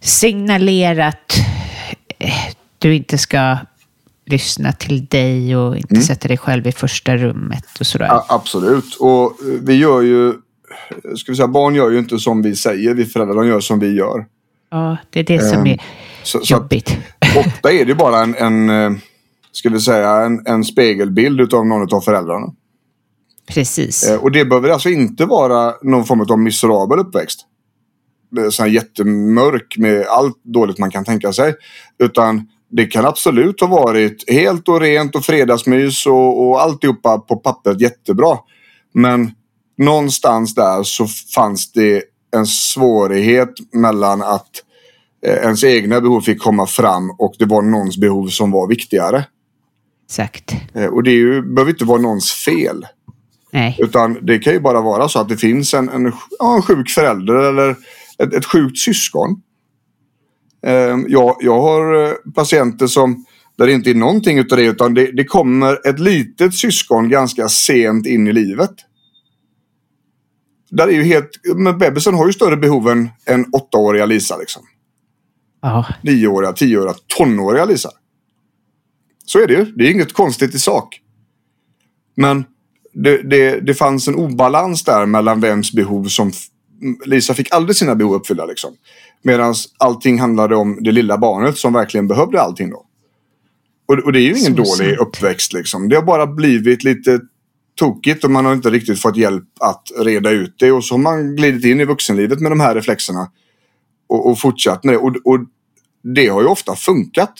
signalera 0.00 1.06
att 1.06 1.32
eh, 2.18 2.32
du 2.78 2.94
inte 2.94 3.18
ska 3.18 3.56
lyssna 4.26 4.72
till 4.72 5.06
dig 5.06 5.56
och 5.56 5.76
inte 5.76 5.94
mm. 5.94 6.02
sätta 6.02 6.28
dig 6.28 6.38
själv 6.38 6.66
i 6.66 6.72
första 6.72 7.16
rummet 7.16 7.64
och 7.80 7.86
sådär. 7.86 8.06
Ja, 8.06 8.26
absolut. 8.28 8.96
Och 9.00 9.36
vi 9.62 9.74
gör 9.74 10.02
ju, 10.02 10.32
ska 11.16 11.32
vi 11.32 11.36
säga, 11.36 11.48
barn 11.48 11.74
gör 11.74 11.90
ju 11.90 11.98
inte 11.98 12.18
som 12.18 12.42
vi 12.42 12.56
säger, 12.56 12.94
vi 12.94 13.04
föräldrar, 13.04 13.34
de 13.34 13.48
gör 13.48 13.60
som 13.60 13.78
vi 13.78 13.96
gör. 13.96 14.26
Ja, 14.74 14.96
det 15.10 15.20
är 15.20 15.24
det 15.24 15.40
som 15.40 15.60
um, 15.60 15.66
är 15.66 15.80
så, 16.22 16.40
jobbigt. 16.44 16.88
Så 17.34 17.40
ofta 17.40 17.72
är 17.72 17.84
det 17.84 17.94
bara 17.94 18.22
en, 18.22 18.34
en 18.34 18.70
eh, 18.70 18.92
vi 19.70 19.80
säga, 19.80 20.10
en, 20.10 20.46
en 20.46 20.64
spegelbild 20.64 21.54
av 21.54 21.66
någon 21.66 21.94
av 21.94 22.00
föräldrarna. 22.00 22.46
Precis. 23.48 24.10
Eh, 24.10 24.22
och 24.22 24.32
det 24.32 24.44
behöver 24.44 24.68
alltså 24.68 24.88
inte 24.88 25.24
vara 25.24 25.74
någon 25.82 26.04
form 26.04 26.20
av 26.30 26.38
miserabel 26.38 26.98
uppväxt. 26.98 27.40
Sån 28.50 28.72
jättemörk 28.72 29.76
med 29.78 30.06
allt 30.06 30.44
dåligt 30.44 30.78
man 30.78 30.90
kan 30.90 31.04
tänka 31.04 31.32
sig. 31.32 31.54
Utan 31.98 32.48
det 32.70 32.86
kan 32.86 33.06
absolut 33.06 33.60
ha 33.60 33.68
varit 33.68 34.30
helt 34.30 34.68
och 34.68 34.80
rent 34.80 35.16
och 35.16 35.24
fredagsmys 35.24 36.06
och, 36.06 36.48
och 36.48 36.62
alltihopa 36.62 37.18
på 37.18 37.36
pappret 37.36 37.80
jättebra. 37.80 38.38
Men 38.94 39.30
någonstans 39.78 40.54
där 40.54 40.82
så 40.82 41.06
fanns 41.34 41.72
det 41.72 42.02
en 42.34 42.46
svårighet 42.46 43.54
mellan 43.72 44.22
att 44.22 44.50
ens 45.24 45.64
egna 45.64 46.00
behov 46.00 46.20
fick 46.20 46.40
komma 46.40 46.66
fram 46.66 47.10
och 47.10 47.34
det 47.38 47.44
var 47.44 47.62
någons 47.62 47.98
behov 47.98 48.28
som 48.28 48.50
var 48.50 48.68
viktigare. 48.68 49.24
Exakt. 50.06 50.54
Eh, 50.74 50.86
och 50.86 51.02
det 51.02 51.10
är 51.10 51.16
ju, 51.16 51.42
behöver 51.42 51.72
inte 51.72 51.84
vara 51.84 52.00
någons 52.00 52.32
fel. 52.32 52.86
Nej. 53.52 53.76
Utan 53.78 54.18
det 54.26 54.38
kan 54.38 54.52
ju 54.52 54.60
bara 54.60 54.80
vara 54.80 55.08
så 55.08 55.20
att 55.20 55.28
det 55.28 55.36
finns 55.36 55.74
en, 55.74 55.88
en, 55.88 56.06
en 56.56 56.62
sjuk 56.62 56.90
förälder 56.90 57.34
eller 57.34 57.70
ett, 58.18 58.34
ett 58.34 58.44
sjukt 58.44 58.78
syskon. 58.78 59.42
Ehm, 60.66 61.06
jag, 61.08 61.36
jag 61.40 61.60
har 61.60 62.04
eh, 62.04 62.12
patienter 62.34 62.86
som 62.86 63.24
där 63.58 63.66
det 63.66 63.72
inte 63.72 63.90
är 63.90 63.94
någonting 63.94 64.38
utav 64.38 64.58
det 64.58 64.64
utan 64.64 64.94
det, 64.94 65.12
det 65.12 65.24
kommer 65.24 65.88
ett 65.88 65.98
litet 65.98 66.54
syskon 66.54 67.08
ganska 67.08 67.48
sent 67.48 68.06
in 68.06 68.28
i 68.28 68.32
livet. 68.32 68.74
Där 70.70 70.88
är 70.88 70.92
ju 70.92 71.02
helt, 71.02 71.30
men 71.56 71.78
bebisen 71.78 72.14
har 72.14 72.26
ju 72.26 72.32
större 72.32 72.56
behov 72.56 72.88
än, 72.88 73.10
än 73.26 73.46
åttaåriga 73.52 74.06
Lisa. 74.06 74.36
Liksom. 74.36 74.62
Ja. 75.64 75.86
Nioåriga, 76.02 76.52
tioåriga, 76.52 76.94
tonåriga 77.16 77.64
Lisa. 77.64 77.90
Så 79.26 79.38
är 79.38 79.46
det 79.46 79.52
ju. 79.54 79.64
Det 79.64 79.84
är 79.84 79.90
inget 79.90 80.12
konstigt 80.12 80.54
i 80.54 80.58
sak. 80.58 81.00
Men 82.16 82.44
det, 82.92 83.22
det, 83.30 83.60
det 83.60 83.74
fanns 83.74 84.08
en 84.08 84.14
obalans 84.14 84.84
där 84.84 85.06
mellan 85.06 85.40
vems 85.40 85.72
behov 85.72 86.04
som... 86.04 86.32
Lisa 87.04 87.34
fick 87.34 87.52
aldrig 87.52 87.76
sina 87.76 87.94
behov 87.94 88.14
uppfyllda. 88.14 88.46
Liksom. 88.46 88.74
Medan 89.22 89.54
allting 89.78 90.20
handlade 90.20 90.56
om 90.56 90.78
det 90.80 90.92
lilla 90.92 91.18
barnet 91.18 91.58
som 91.58 91.72
verkligen 91.72 92.08
behövde 92.08 92.40
allting 92.40 92.70
då. 92.70 92.86
Och, 93.86 93.98
och 93.98 94.12
det 94.12 94.18
är 94.18 94.22
ju 94.22 94.38
ingen 94.38 94.56
Så 94.56 94.76
dålig 94.76 94.96
sant. 94.96 95.08
uppväxt 95.08 95.52
liksom. 95.52 95.88
Det 95.88 95.96
har 95.96 96.02
bara 96.02 96.26
blivit 96.26 96.84
lite 96.84 97.20
tokigt 97.74 98.24
och 98.24 98.30
man 98.30 98.44
har 98.44 98.52
inte 98.52 98.70
riktigt 98.70 99.00
fått 99.00 99.16
hjälp 99.16 99.44
att 99.60 99.82
reda 99.98 100.30
ut 100.30 100.54
det. 100.58 100.72
Och 100.72 100.84
så 100.84 100.94
har 100.94 100.98
man 100.98 101.36
glidit 101.36 101.64
in 101.64 101.80
i 101.80 101.84
vuxenlivet 101.84 102.40
med 102.40 102.52
de 102.52 102.60
här 102.60 102.74
reflexerna. 102.74 103.30
Och, 104.06 104.30
och 104.30 104.38
fortsatt 104.38 104.84
med 104.84 104.94
det. 104.94 104.98
Och, 104.98 105.16
och 105.24 105.40
det 106.04 106.28
har 106.28 106.42
ju 106.42 106.48
ofta 106.48 106.76
funkat 106.76 107.34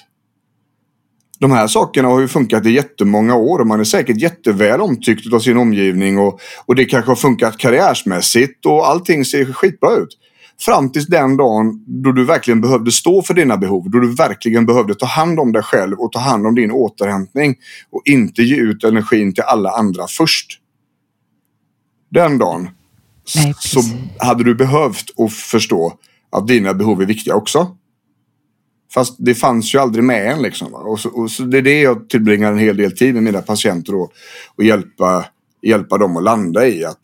de 1.44 1.50
här 1.50 1.66
sakerna 1.66 2.08
har 2.08 2.20
ju 2.20 2.28
funkat 2.28 2.66
i 2.66 2.70
jättemånga 2.70 3.34
år 3.34 3.58
och 3.58 3.66
man 3.66 3.80
är 3.80 3.84
säkert 3.84 4.16
jätteväl 4.16 4.80
omtyckt 4.80 5.32
av 5.32 5.40
sin 5.40 5.56
omgivning 5.56 6.18
och, 6.18 6.40
och 6.66 6.74
det 6.74 6.84
kanske 6.84 7.10
har 7.10 7.16
funkat 7.16 7.58
karriärsmässigt 7.58 8.66
och 8.66 8.88
allting 8.88 9.24
ser 9.24 9.52
skitbra 9.52 9.96
ut. 9.96 10.18
Fram 10.60 10.92
tills 10.92 11.06
den 11.06 11.36
dagen 11.36 11.84
då 11.86 12.12
du 12.12 12.24
verkligen 12.24 12.60
behövde 12.60 12.92
stå 12.92 13.22
för 13.22 13.34
dina 13.34 13.56
behov. 13.56 13.90
Då 13.90 13.98
du 13.98 14.14
verkligen 14.14 14.66
behövde 14.66 14.94
ta 14.94 15.06
hand 15.06 15.40
om 15.40 15.52
dig 15.52 15.62
själv 15.62 15.98
och 15.98 16.12
ta 16.12 16.18
hand 16.18 16.46
om 16.46 16.54
din 16.54 16.70
återhämtning. 16.70 17.54
Och 17.90 18.02
inte 18.04 18.42
ge 18.42 18.56
ut 18.56 18.84
energin 18.84 19.34
till 19.34 19.42
alla 19.42 19.70
andra 19.70 20.06
först. 20.06 20.60
Den 22.10 22.38
dagen 22.38 22.68
Nej, 23.36 23.54
så 23.58 23.80
hade 24.18 24.44
du 24.44 24.54
behövt 24.54 25.20
att 25.20 25.32
förstå 25.32 25.92
att 26.32 26.46
dina 26.46 26.74
behov 26.74 27.02
är 27.02 27.06
viktiga 27.06 27.34
också. 27.34 27.76
Fast 28.94 29.16
det 29.18 29.34
fanns 29.34 29.74
ju 29.74 29.78
aldrig 29.78 30.04
med 30.04 30.32
en 30.32 30.42
liksom. 30.42 30.74
Och, 30.74 31.00
så, 31.00 31.08
och 31.08 31.30
så 31.30 31.42
det 31.42 31.58
är 31.58 31.62
det 31.62 31.80
jag 31.80 32.00
typ 32.00 32.10
tillbringar 32.10 32.52
en 32.52 32.58
hel 32.58 32.76
del 32.76 32.96
tid 32.96 33.14
med 33.14 33.22
mina 33.22 33.42
patienter 33.42 33.94
och, 33.94 34.12
och 34.56 34.64
hjälpa, 34.64 35.26
hjälpa 35.62 35.98
dem 35.98 36.16
att 36.16 36.22
landa 36.22 36.68
i. 36.68 36.84
att 36.84 37.00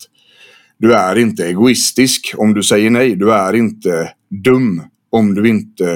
Du 0.79 0.95
är 0.95 1.19
inte 1.19 1.47
egoistisk 1.47 2.35
om 2.37 2.55
du 2.55 2.63
säger 2.63 2.91
nej. 2.91 3.17
Du 3.17 3.33
är 3.33 3.53
inte 3.53 4.13
dum 4.45 4.83
om 5.11 5.35
du 5.35 5.49
inte 5.49 5.93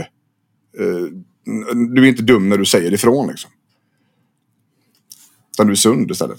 eh, 0.79 1.05
du 1.95 2.03
är 2.03 2.09
inte 2.09 2.23
dum 2.23 2.49
när 2.49 2.59
du 2.59 2.65
säger 2.65 2.95
ifrån 2.95 3.29
liksom. 3.29 3.51
Utan 5.53 5.67
du 5.67 5.73
är 5.73 5.77
sund 5.77 6.11
istället. 6.11 6.39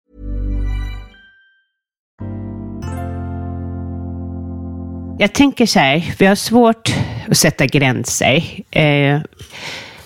Jag 5.19 5.33
tänker 5.33 5.65
så 5.65 5.79
här, 5.79 6.13
vi 6.19 6.25
har 6.25 6.35
svårt 6.35 6.93
att 7.29 7.37
sätta 7.37 7.65
gränser. 7.65 8.63
Eh, 8.71 9.21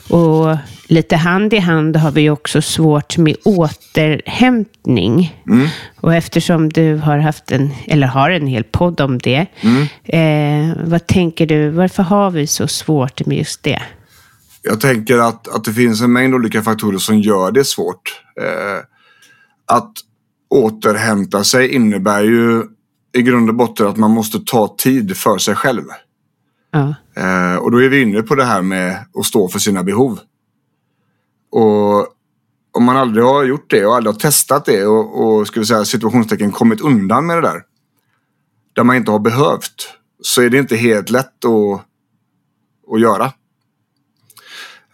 och 0.09 0.57
lite 0.87 1.15
hand 1.15 1.53
i 1.53 1.59
hand 1.59 1.95
har 1.95 2.11
vi 2.11 2.29
också 2.29 2.61
svårt 2.61 3.17
med 3.17 3.35
återhämtning. 3.45 5.43
Mm. 5.47 5.67
Och 6.01 6.13
eftersom 6.15 6.69
du 6.69 6.95
har 6.95 7.17
haft 7.17 7.51
en, 7.51 7.71
eller 7.87 8.07
har 8.07 8.29
en 8.29 8.47
hel 8.47 8.63
podd 8.63 9.01
om 9.01 9.17
det. 9.17 9.45
Mm. 9.61 9.87
Eh, 10.03 10.77
vad 10.85 11.07
tänker 11.07 11.45
du, 11.45 11.69
varför 11.69 12.03
har 12.03 12.31
vi 12.31 12.47
så 12.47 12.67
svårt 12.67 13.25
med 13.25 13.37
just 13.37 13.63
det? 13.63 13.81
Jag 14.61 14.81
tänker 14.81 15.17
att, 15.17 15.47
att 15.47 15.63
det 15.63 15.73
finns 15.73 16.01
en 16.01 16.13
mängd 16.13 16.35
olika 16.35 16.61
faktorer 16.61 16.97
som 16.97 17.19
gör 17.19 17.51
det 17.51 17.65
svårt. 17.65 18.21
Eh, 18.41 18.83
att 19.75 19.91
återhämta 20.49 21.43
sig 21.43 21.67
innebär 21.67 22.23
ju 22.23 22.63
i 23.15 23.21
grund 23.21 23.49
och 23.49 23.55
botten 23.55 23.87
att 23.87 23.97
man 23.97 24.11
måste 24.11 24.39
ta 24.39 24.75
tid 24.77 25.17
för 25.17 25.37
sig 25.37 25.55
själv. 25.55 25.83
Ja. 26.71 26.95
Eh, 27.15 27.55
och 27.55 27.71
då 27.71 27.83
är 27.83 27.89
vi 27.89 28.01
inne 28.01 28.21
på 28.21 28.35
det 28.35 28.43
här 28.43 28.61
med 28.61 29.05
att 29.19 29.25
stå 29.25 29.47
för 29.47 29.59
sina 29.59 29.83
behov. 29.83 30.19
Och 31.51 32.07
om 32.71 32.83
man 32.83 32.97
aldrig 32.97 33.25
har 33.25 33.43
gjort 33.43 33.69
det 33.69 33.85
och 33.85 33.95
aldrig 33.95 34.13
har 34.13 34.19
testat 34.19 34.65
det 34.65 34.85
och, 34.85 35.25
och 35.25 35.47
ska 35.47 35.59
vi 35.59 35.65
säga 35.65 35.85
situationstecken 35.85 36.51
kommit 36.51 36.81
undan 36.81 37.25
med 37.25 37.37
det 37.37 37.41
där. 37.41 37.61
Där 38.73 38.83
man 38.83 38.95
inte 38.95 39.11
har 39.11 39.19
behövt. 39.19 39.89
Så 40.21 40.41
är 40.41 40.49
det 40.49 40.57
inte 40.57 40.75
helt 40.75 41.09
lätt 41.09 41.45
att, 41.45 41.81
att 42.93 43.01
göra. 43.01 43.25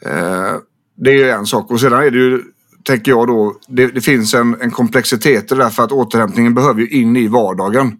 Eh, 0.05 0.55
det 0.95 1.11
är 1.11 1.15
ju 1.15 1.29
en 1.29 1.45
sak. 1.45 1.71
Och 1.71 1.79
sedan 1.79 2.03
är 2.03 2.11
det 2.11 2.17
ju, 2.17 2.43
tänker 2.83 3.11
jag 3.11 3.27
då, 3.27 3.59
det, 3.67 3.87
det 3.87 4.01
finns 4.01 4.33
en, 4.33 4.61
en 4.61 4.71
komplexitet 4.71 5.51
i 5.51 5.55
det 5.55 5.63
där 5.63 5.69
för 5.69 5.83
att 5.83 5.91
återhämtningen 5.91 6.53
behöver 6.53 6.81
ju 6.81 6.89
in 6.89 7.17
i 7.17 7.27
vardagen. 7.27 7.97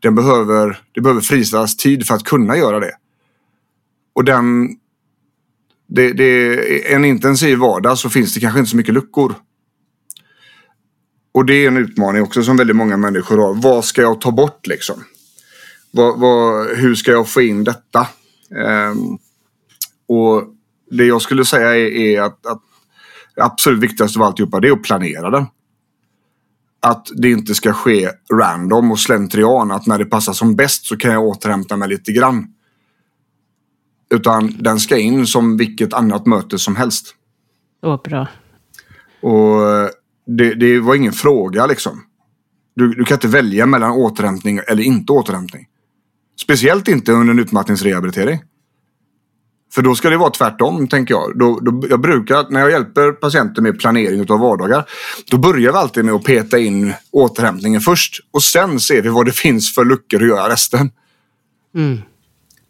Den 0.00 0.14
behöver, 0.14 0.80
det 0.92 1.00
behöver 1.00 1.20
friställas 1.20 1.76
tid 1.76 2.06
för 2.06 2.14
att 2.14 2.24
kunna 2.24 2.56
göra 2.56 2.80
det. 2.80 2.92
Och 4.12 4.24
den, 4.24 4.68
det, 5.88 6.12
det 6.12 6.24
är 6.24 6.96
en 6.96 7.04
intensiv 7.04 7.58
vardag 7.58 7.98
så 7.98 8.10
finns 8.10 8.34
det 8.34 8.40
kanske 8.40 8.58
inte 8.58 8.70
så 8.70 8.76
mycket 8.76 8.94
luckor. 8.94 9.34
Och 11.32 11.44
det 11.44 11.54
är 11.54 11.68
en 11.68 11.76
utmaning 11.76 12.22
också 12.22 12.42
som 12.42 12.56
väldigt 12.56 12.76
många 12.76 12.96
människor 12.96 13.38
har. 13.38 13.54
Vad 13.54 13.84
ska 13.84 14.02
jag 14.02 14.20
ta 14.20 14.30
bort 14.30 14.66
liksom? 14.66 15.04
Vad, 15.90 16.20
vad, 16.20 16.76
hur 16.76 16.94
ska 16.94 17.10
jag 17.10 17.28
få 17.28 17.42
in 17.42 17.64
detta? 17.64 18.06
Um, 18.90 19.18
och 20.08 20.44
det 20.90 21.04
jag 21.04 21.22
skulle 21.22 21.44
säga 21.44 21.76
är, 21.76 21.90
är 21.90 22.20
att, 22.20 22.46
att 22.46 22.62
det 23.34 23.42
absolut 23.42 23.80
viktigaste 23.80 24.18
av 24.18 24.22
alltihopa 24.22 24.60
det 24.60 24.68
är 24.68 24.72
att 24.72 24.82
planera 24.82 25.30
det. 25.30 25.46
Att 26.80 27.08
det 27.16 27.30
inte 27.30 27.54
ska 27.54 27.72
ske 27.72 28.10
random 28.32 28.90
och 28.90 28.98
slentrian. 28.98 29.70
Att 29.70 29.86
när 29.86 29.98
det 29.98 30.04
passar 30.04 30.32
som 30.32 30.56
bäst 30.56 30.86
så 30.86 30.96
kan 30.96 31.12
jag 31.12 31.24
återhämta 31.24 31.76
mig 31.76 31.88
lite 31.88 32.12
grann. 32.12 32.46
Utan 34.10 34.54
den 34.58 34.80
ska 34.80 34.98
in 34.98 35.26
som 35.26 35.56
vilket 35.56 35.92
annat 35.92 36.26
möte 36.26 36.58
som 36.58 36.76
helst. 36.76 37.14
Så 37.80 37.96
bra. 37.96 38.28
Och 39.22 39.60
det, 40.26 40.54
det 40.54 40.80
var 40.80 40.94
ingen 40.94 41.12
fråga 41.12 41.66
liksom. 41.66 42.04
Du, 42.76 42.94
du 42.94 43.04
kan 43.04 43.14
inte 43.16 43.28
välja 43.28 43.66
mellan 43.66 43.90
återhämtning 43.90 44.60
eller 44.68 44.82
inte 44.82 45.12
återhämtning. 45.12 45.66
Speciellt 46.40 46.88
inte 46.88 47.12
under 47.12 47.32
en 47.32 47.38
utmattningsrehabilitering. 47.38 48.40
För 49.74 49.82
då 49.82 49.94
ska 49.94 50.10
det 50.10 50.16
vara 50.16 50.30
tvärtom, 50.30 50.88
tänker 50.88 51.14
jag. 51.14 51.38
Då, 51.38 51.58
då, 51.60 51.86
jag 51.90 52.00
brukar, 52.00 52.46
när 52.50 52.60
jag 52.60 52.70
hjälper 52.70 53.12
patienter 53.12 53.62
med 53.62 53.78
planering 53.78 54.30
av 54.30 54.38
vardagar, 54.38 54.84
då 55.30 55.38
börjar 55.38 55.72
vi 55.72 55.78
alltid 55.78 56.04
med 56.04 56.14
att 56.14 56.24
peta 56.24 56.58
in 56.58 56.94
återhämtningen 57.10 57.80
först. 57.80 58.20
Och 58.30 58.42
sen 58.42 58.80
ser 58.80 59.02
vi 59.02 59.08
vad 59.08 59.26
det 59.26 59.32
finns 59.32 59.74
för 59.74 59.84
luckor 59.84 60.22
att 60.22 60.28
göra 60.28 60.48
resten. 60.48 60.90
Mm. 61.74 61.98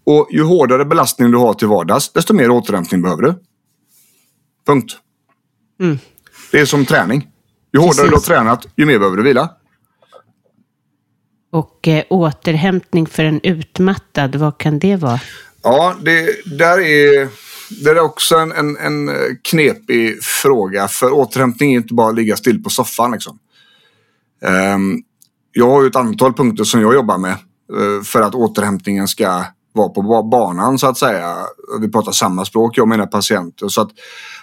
Och 0.05 0.29
ju 0.31 0.43
hårdare 0.43 0.85
belastning 0.85 1.31
du 1.31 1.39
har 1.39 1.55
till 1.55 1.69
vardags, 1.69 2.13
desto 2.13 2.35
mer 2.35 2.51
återhämtning 2.51 3.03
behöver 3.03 3.23
du. 3.23 3.35
Punkt. 4.67 4.97
Mm. 5.81 5.99
Det 6.53 6.61
är 6.61 6.67
som 6.67 6.85
träning. 6.85 7.29
Ju 7.73 7.81
hårdare 7.81 8.09
Precis. 8.09 8.27
du 8.27 8.35
har 8.35 8.41
tränat, 8.41 8.67
ju 8.77 8.87
mer 8.87 8.99
behöver 8.99 9.17
du 9.17 9.23
vila. 9.23 9.51
Och 11.51 11.89
eh, 11.89 12.05
återhämtning 12.11 13.07
för 13.07 13.25
en 13.25 13.41
utmattad, 13.43 14.37
vad 14.37 14.59
kan 14.59 14.79
det 14.79 14.97
vara? 14.97 15.21
Ja, 15.63 15.97
det 16.03 16.47
där 16.59 16.81
är, 16.81 17.29
det 17.85 17.91
är 17.91 18.01
också 18.01 18.37
en, 18.37 18.53
en, 18.53 18.77
en 18.77 19.09
eh, 19.09 19.15
knepig 19.43 20.23
fråga. 20.23 20.89
För 20.89 21.13
återhämtning 21.13 21.73
är 21.73 21.77
inte 21.77 21.95
bara 21.95 22.09
att 22.09 22.15
ligga 22.15 22.37
still 22.37 22.63
på 22.63 22.71
soffan. 22.71 23.13
Liksom. 23.13 23.39
Ehm, 24.43 25.03
jag 25.53 25.71
har 25.71 25.83
ju 25.83 25.89
ett 25.89 25.97
antal 25.97 26.35
punkter 26.35 26.65
som 26.65 26.81
jag 26.81 26.95
jobbar 26.95 27.19
med 27.19 27.33
eh, 27.33 28.03
för 28.05 28.23
att 28.23 28.35
återhämtningen 28.35 29.09
ska 29.09 29.45
vara 29.73 29.89
på 29.89 30.23
banan 30.23 30.79
så 30.79 30.87
att 30.87 30.99
säga. 30.99 31.37
Vi 31.81 31.91
pratar 31.91 32.13
samma 32.13 32.45
språk, 32.45 32.79
jag 32.79 32.83
och 32.83 32.89
mina 32.89 33.07
patienter. 33.07 33.69
Så 33.69 33.81
att 33.81 33.91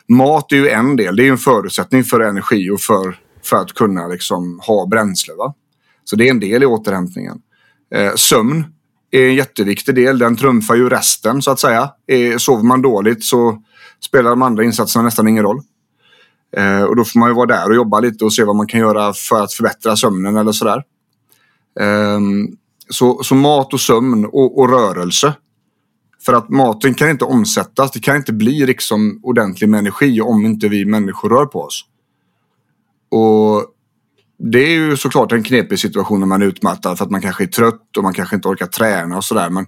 mat 0.07 0.51
är 0.51 0.55
ju 0.55 0.69
en 0.69 0.95
del. 0.95 1.15
Det 1.15 1.21
är 1.21 1.25
ju 1.25 1.31
en 1.31 1.37
förutsättning 1.37 2.03
för 2.03 2.19
energi 2.19 2.69
och 2.69 2.81
för, 2.81 3.19
för 3.43 3.57
att 3.57 3.73
kunna 3.73 4.07
liksom 4.07 4.59
ha 4.67 4.85
bränsle. 4.87 5.33
Va? 5.33 5.53
Så 6.03 6.15
det 6.15 6.27
är 6.27 6.31
en 6.31 6.39
del 6.39 6.63
i 6.63 6.65
återhämtningen. 6.65 7.37
Eh, 7.95 8.15
sömn 8.15 8.74
är 9.23 9.27
en 9.27 9.35
jätteviktig 9.35 9.95
del. 9.95 10.19
Den 10.19 10.37
trumfar 10.37 10.75
ju 10.75 10.89
resten 10.89 11.41
så 11.41 11.51
att 11.51 11.59
säga. 11.59 11.89
Eh, 12.07 12.37
sover 12.37 12.63
man 12.63 12.81
dåligt 12.81 13.23
så 13.23 13.61
spelar 14.05 14.29
de 14.29 14.41
andra 14.41 14.63
insatserna 14.63 15.05
nästan 15.05 15.27
ingen 15.27 15.43
roll. 15.43 15.61
Eh, 16.57 16.83
och 16.83 16.95
då 16.95 17.03
får 17.03 17.19
man 17.19 17.29
ju 17.29 17.35
vara 17.35 17.45
där 17.45 17.69
och 17.69 17.75
jobba 17.75 17.99
lite 17.99 18.25
och 18.25 18.33
se 18.33 18.43
vad 18.43 18.55
man 18.55 18.67
kan 18.67 18.79
göra 18.79 19.13
för 19.13 19.43
att 19.43 19.53
förbättra 19.53 19.95
sömnen 19.95 20.35
eller 20.35 20.51
sådär. 20.51 20.83
Ehm, 21.79 22.47
så, 22.89 23.23
så 23.23 23.35
mat 23.35 23.73
och 23.73 23.81
sömn 23.81 24.25
och, 24.25 24.59
och, 24.59 24.69
rörelse. 24.69 25.33
För 26.25 26.33
att 26.33 26.49
maten 26.49 26.93
kan 26.93 27.09
inte 27.09 27.25
omsättas. 27.25 27.91
Det 27.91 27.99
kan 27.99 28.15
inte 28.15 28.33
bli 28.33 28.65
liksom 28.65 29.19
ordentlig 29.23 29.69
med 29.69 29.77
energi 29.79 30.21
om 30.21 30.45
inte 30.45 30.67
vi 30.67 30.85
människor 30.85 31.29
rör 31.29 31.45
på 31.45 31.61
oss. 31.61 31.85
Och 33.09 33.74
det 34.37 34.59
är 34.59 34.69
ju 34.69 34.97
såklart 34.97 35.31
en 35.31 35.43
knepig 35.43 35.79
situation 35.79 36.19
när 36.19 36.27
man 36.27 36.41
är 36.41 36.45
utmattad 36.45 36.97
för 36.97 37.05
att 37.05 37.11
man 37.11 37.21
kanske 37.21 37.43
är 37.43 37.47
trött 37.47 37.97
och 37.97 38.03
man 38.03 38.13
kanske 38.13 38.35
inte 38.35 38.47
orkar 38.47 38.65
träna 38.65 39.17
och 39.17 39.23
sådär. 39.23 39.49
Men, 39.49 39.65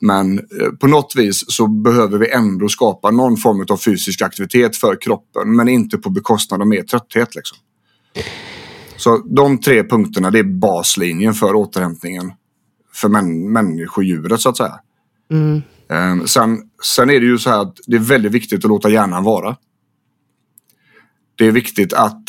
men 0.00 0.38
eh, 0.38 0.68
på 0.80 0.86
något 0.86 1.12
vis 1.16 1.44
så 1.48 1.66
behöver 1.66 2.18
vi 2.18 2.30
ändå 2.30 2.68
skapa 2.68 3.10
någon 3.10 3.36
form 3.36 3.66
av 3.70 3.76
fysisk 3.76 4.22
aktivitet 4.22 4.76
för 4.76 5.00
kroppen 5.00 5.56
men 5.56 5.68
inte 5.68 5.98
på 5.98 6.10
bekostnad 6.10 6.60
av 6.60 6.66
mer 6.66 6.82
trötthet. 6.82 7.34
Liksom. 7.34 7.58
Så 8.96 9.18
de 9.18 9.58
tre 9.58 9.84
punkterna 9.84 10.30
det 10.30 10.38
är 10.38 10.58
baslinjen 10.60 11.34
för 11.34 11.54
återhämtningen 11.54 12.32
för 12.94 13.08
män, 13.08 13.52
människodjuret 13.52 14.40
så 14.40 14.48
att 14.48 14.56
säga. 14.56 14.80
Mm. 15.30 15.62
Um, 15.88 16.26
sen, 16.26 16.58
sen 16.82 17.10
är 17.10 17.20
det 17.20 17.26
ju 17.26 17.38
så 17.38 17.50
här 17.50 17.60
att 17.60 17.76
det 17.86 17.96
är 17.96 18.00
väldigt 18.00 18.32
viktigt 18.32 18.64
att 18.64 18.68
låta 18.68 18.90
hjärnan 18.90 19.24
vara. 19.24 19.56
Det 21.38 21.46
är 21.46 21.52
viktigt 21.52 21.92
att 21.92 22.22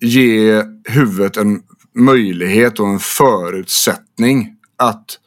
ge 0.00 0.62
huvudet 0.84 1.36
en 1.36 1.62
möjlighet 1.94 2.80
och 2.80 2.88
en 2.88 2.98
förutsättning 2.98 4.56
att 4.76 5.18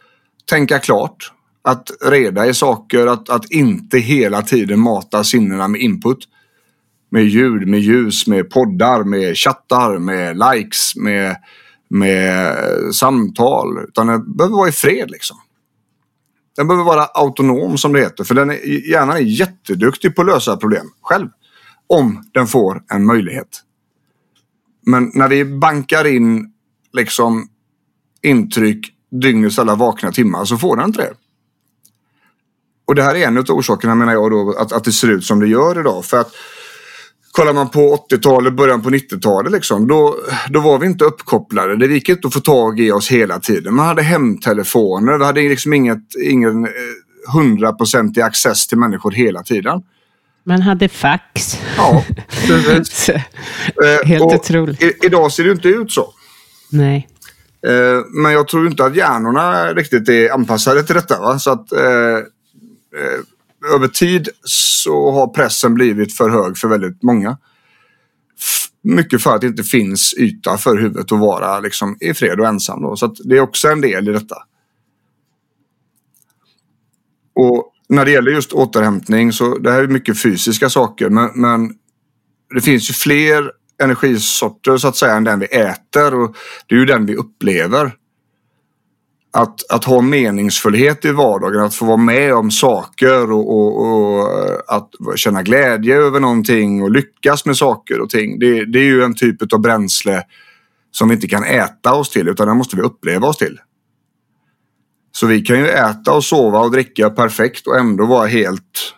tänka 0.50 0.80
klart. 0.80 1.32
Att 1.66 1.92
reda 2.06 2.48
i 2.48 2.54
saker, 2.54 3.08
att, 3.08 3.30
att 3.30 3.52
inte 3.52 3.98
hela 3.98 4.42
tiden 4.42 4.80
mata 4.80 5.24
sinnena 5.24 5.68
med 5.68 5.82
input. 5.82 6.28
Med 7.10 7.26
ljud, 7.26 7.68
med 7.68 7.80
ljus, 7.80 8.28
med 8.28 8.50
poddar, 8.50 9.04
med 9.04 9.38
chattar, 9.38 10.00
med 10.00 10.38
likes, 10.38 10.96
med, 10.96 11.36
med 11.90 12.56
samtal. 12.94 13.84
Utan 13.88 14.08
den 14.08 14.36
behöver 14.38 14.56
vara 14.56 14.70
i 14.70 14.72
fred 14.72 15.12
liksom. 15.12 15.38
Den 16.56 16.68
behöver 16.68 16.86
vara 16.86 17.06
autonom 17.06 17.78
som 17.78 17.94
det 17.94 18.00
heter. 18.00 18.24
För 18.24 18.36
den 18.36 18.50
är, 18.50 18.90
hjärnan 18.92 19.18
är 19.18 19.22
jätteduktig 19.22 20.16
på 20.16 20.22
att 20.22 20.28
lösa 20.28 20.58
problem 20.58 20.86
själv. 21.02 21.28
Om 21.88 22.24
den 22.34 22.48
får 22.48 22.84
en 22.90 23.06
möjlighet. 23.06 23.62
Men 24.86 25.12
när 25.14 25.28
vi 25.28 25.46
bankar 25.46 26.08
in 26.08 26.54
liksom 26.94 27.48
intryck 28.22 28.94
dygnets 29.22 29.60
alla 29.60 29.76
vakna 29.76 30.12
timmar 30.12 30.46
så 30.46 30.58
får 30.58 30.78
den 30.78 30.86
inte 30.86 31.02
det. 31.02 31.14
Och 32.86 32.96
det 32.96 33.04
här 33.04 33.16
är 33.16 33.28
en 33.28 33.38
av 33.38 33.46
orsakerna 33.50 33.96
menar 33.96 34.14
jag 34.14 34.32
då 34.32 34.56
att, 34.58 34.72
att 34.72 34.84
det 34.84 34.92
ser 34.92 35.08
ut 35.08 35.26
som 35.26 35.40
det 35.40 35.48
gör 35.48 35.80
idag. 35.80 36.06
För 36.06 36.20
att 36.20 36.32
kollar 37.32 37.54
man 37.54 37.70
på 37.70 38.06
80-talet, 38.10 38.54
början 38.54 38.82
på 38.82 38.90
90-talet 38.90 39.52
liksom, 39.52 39.88
då, 39.88 40.16
då 40.50 40.60
var 40.60 40.80
vi 40.80 40.86
inte 40.86 41.06
uppkopplade. 41.06 41.76
Det 41.78 41.94
gick 41.94 42.10
inte 42.10 42.28
att 42.28 42.34
få 42.34 42.40
tag 42.40 42.80
i 42.80 42.92
oss 42.92 43.12
hela 43.12 43.40
tiden. 43.40 43.76
Man 43.76 43.86
hade 43.86 44.02
hemtelefoner, 44.02 45.18
vi 45.18 45.26
hade 45.26 45.42
liksom 45.42 45.74
inget, 45.74 46.16
ingen 46.24 46.66
eh, 46.66 46.72
hundraprocentig 47.34 48.22
access 48.22 48.68
till 48.68 48.78
människor 48.78 49.12
hela 49.12 49.44
tiden. 49.44 49.82
Man 50.44 50.62
hade 50.62 50.90
fax. 50.90 51.58
Ja, 51.78 52.04
Helt 54.06 54.24
och 54.24 54.34
otroligt. 54.34 54.84
I, 54.84 54.94
idag 55.04 55.32
ser 55.32 55.44
det 55.44 55.52
inte 55.52 55.68
ut 55.68 55.92
så. 55.92 56.14
Nej. 56.72 57.08
Eh, 57.68 58.06
men 58.24 58.32
jag 58.32 58.48
tror 58.48 58.68
inte 58.68 58.86
att 58.86 58.96
hjärnorna 58.96 59.74
riktigt 59.74 60.10
är 60.10 60.34
anpassade 60.34 60.84
till 60.84 60.96
detta. 60.96 61.20
Va? 61.20 61.40
Så 61.40 61.52
att 61.52 61.72
eh, 61.72 62.18
eh, 63.00 63.76
över 63.76 63.88
tid 63.88 64.30
så 64.44 65.12
har 65.12 65.28
pressen 65.28 65.74
blivit 65.74 66.18
för 66.18 66.30
hög 66.30 66.58
för 66.58 66.68
väldigt 66.68 67.04
många. 67.04 67.38
Mycket 68.82 69.22
för 69.22 69.36
att 69.36 69.42
det 69.42 69.48
inte 69.48 69.64
finns 69.64 70.14
yta 70.18 70.58
för 70.58 70.78
huvudet 70.78 71.12
att 71.12 71.20
vara 71.20 71.60
liksom, 71.60 71.98
i 72.00 72.14
fred 72.14 72.40
och 72.40 72.48
ensam. 72.48 72.82
Då. 72.82 72.96
Så 72.96 73.08
det 73.08 73.38
är 73.38 73.42
också 73.42 73.68
en 73.68 73.82
del 73.82 74.10
i 74.10 74.12
detta. 74.12 74.36
Och 77.36 77.73
när 77.90 78.06
det 78.06 78.12
gäller 78.12 78.32
just 78.32 78.54
återhämtning 78.54 79.34
så 79.34 79.58
det 79.58 79.72
här 79.72 79.84
är 79.84 79.88
mycket 79.88 80.22
fysiska 80.22 80.70
saker 80.70 81.10
men, 81.10 81.30
men 81.36 81.74
det 82.56 82.62
finns 82.62 82.90
ju 82.90 82.94
fler 82.94 83.52
energisorter 83.84 84.78
så 84.78 84.88
att 84.88 84.96
säga 84.96 85.16
än 85.16 85.24
den 85.24 85.40
vi 85.40 85.46
äter 85.46 86.14
och 86.14 86.36
det 86.68 86.76
är 86.76 86.80
ju 86.80 86.86
den 86.86 87.06
vi 87.06 87.16
upplever. 87.16 87.92
Att, 89.36 89.72
att 89.72 89.84
ha 89.86 90.02
meningsfullhet 90.02 91.06
i 91.06 91.12
vardagen, 91.12 91.64
att 91.64 91.76
få 91.76 91.86
vara 91.86 91.98
med 91.98 92.34
om 92.34 92.52
saker 92.52 93.32
och, 93.32 93.54
och, 93.54 93.88
och 93.88 94.30
att 94.68 94.90
känna 95.16 95.44
glädje 95.44 95.96
över 95.96 96.20
någonting 96.20 96.84
och 96.84 96.92
lyckas 96.92 97.46
med 97.46 97.58
saker 97.58 98.02
och 98.02 98.10
ting. 98.10 98.40
Det, 98.40 98.66
det 98.66 98.80
är 98.80 98.84
ju 98.84 99.04
en 99.04 99.16
typ 99.16 99.54
av 99.54 99.60
bränsle 99.60 100.24
som 100.92 101.10
vi 101.10 101.16
inte 101.16 101.28
kan 101.28 101.44
äta 101.44 101.94
oss 101.94 102.10
till 102.10 102.28
utan 102.28 102.48
den 102.48 102.58
måste 102.58 102.76
vi 102.76 102.82
uppleva 102.82 103.28
oss 103.28 103.38
till. 103.38 103.60
Så 105.16 105.28
vi 105.28 105.42
kan 105.42 105.60
ju 105.60 105.68
äta 105.68 106.14
och 106.14 106.24
sova 106.24 106.60
och 106.60 106.72
dricka 106.72 107.10
perfekt 107.10 107.68
och 107.68 107.80
ändå 107.80 108.06
vara 108.06 108.28
helt 108.28 108.94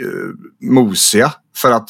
eh, 0.00 0.68
mosiga. 0.70 1.32
För 1.56 1.70
att 1.70 1.88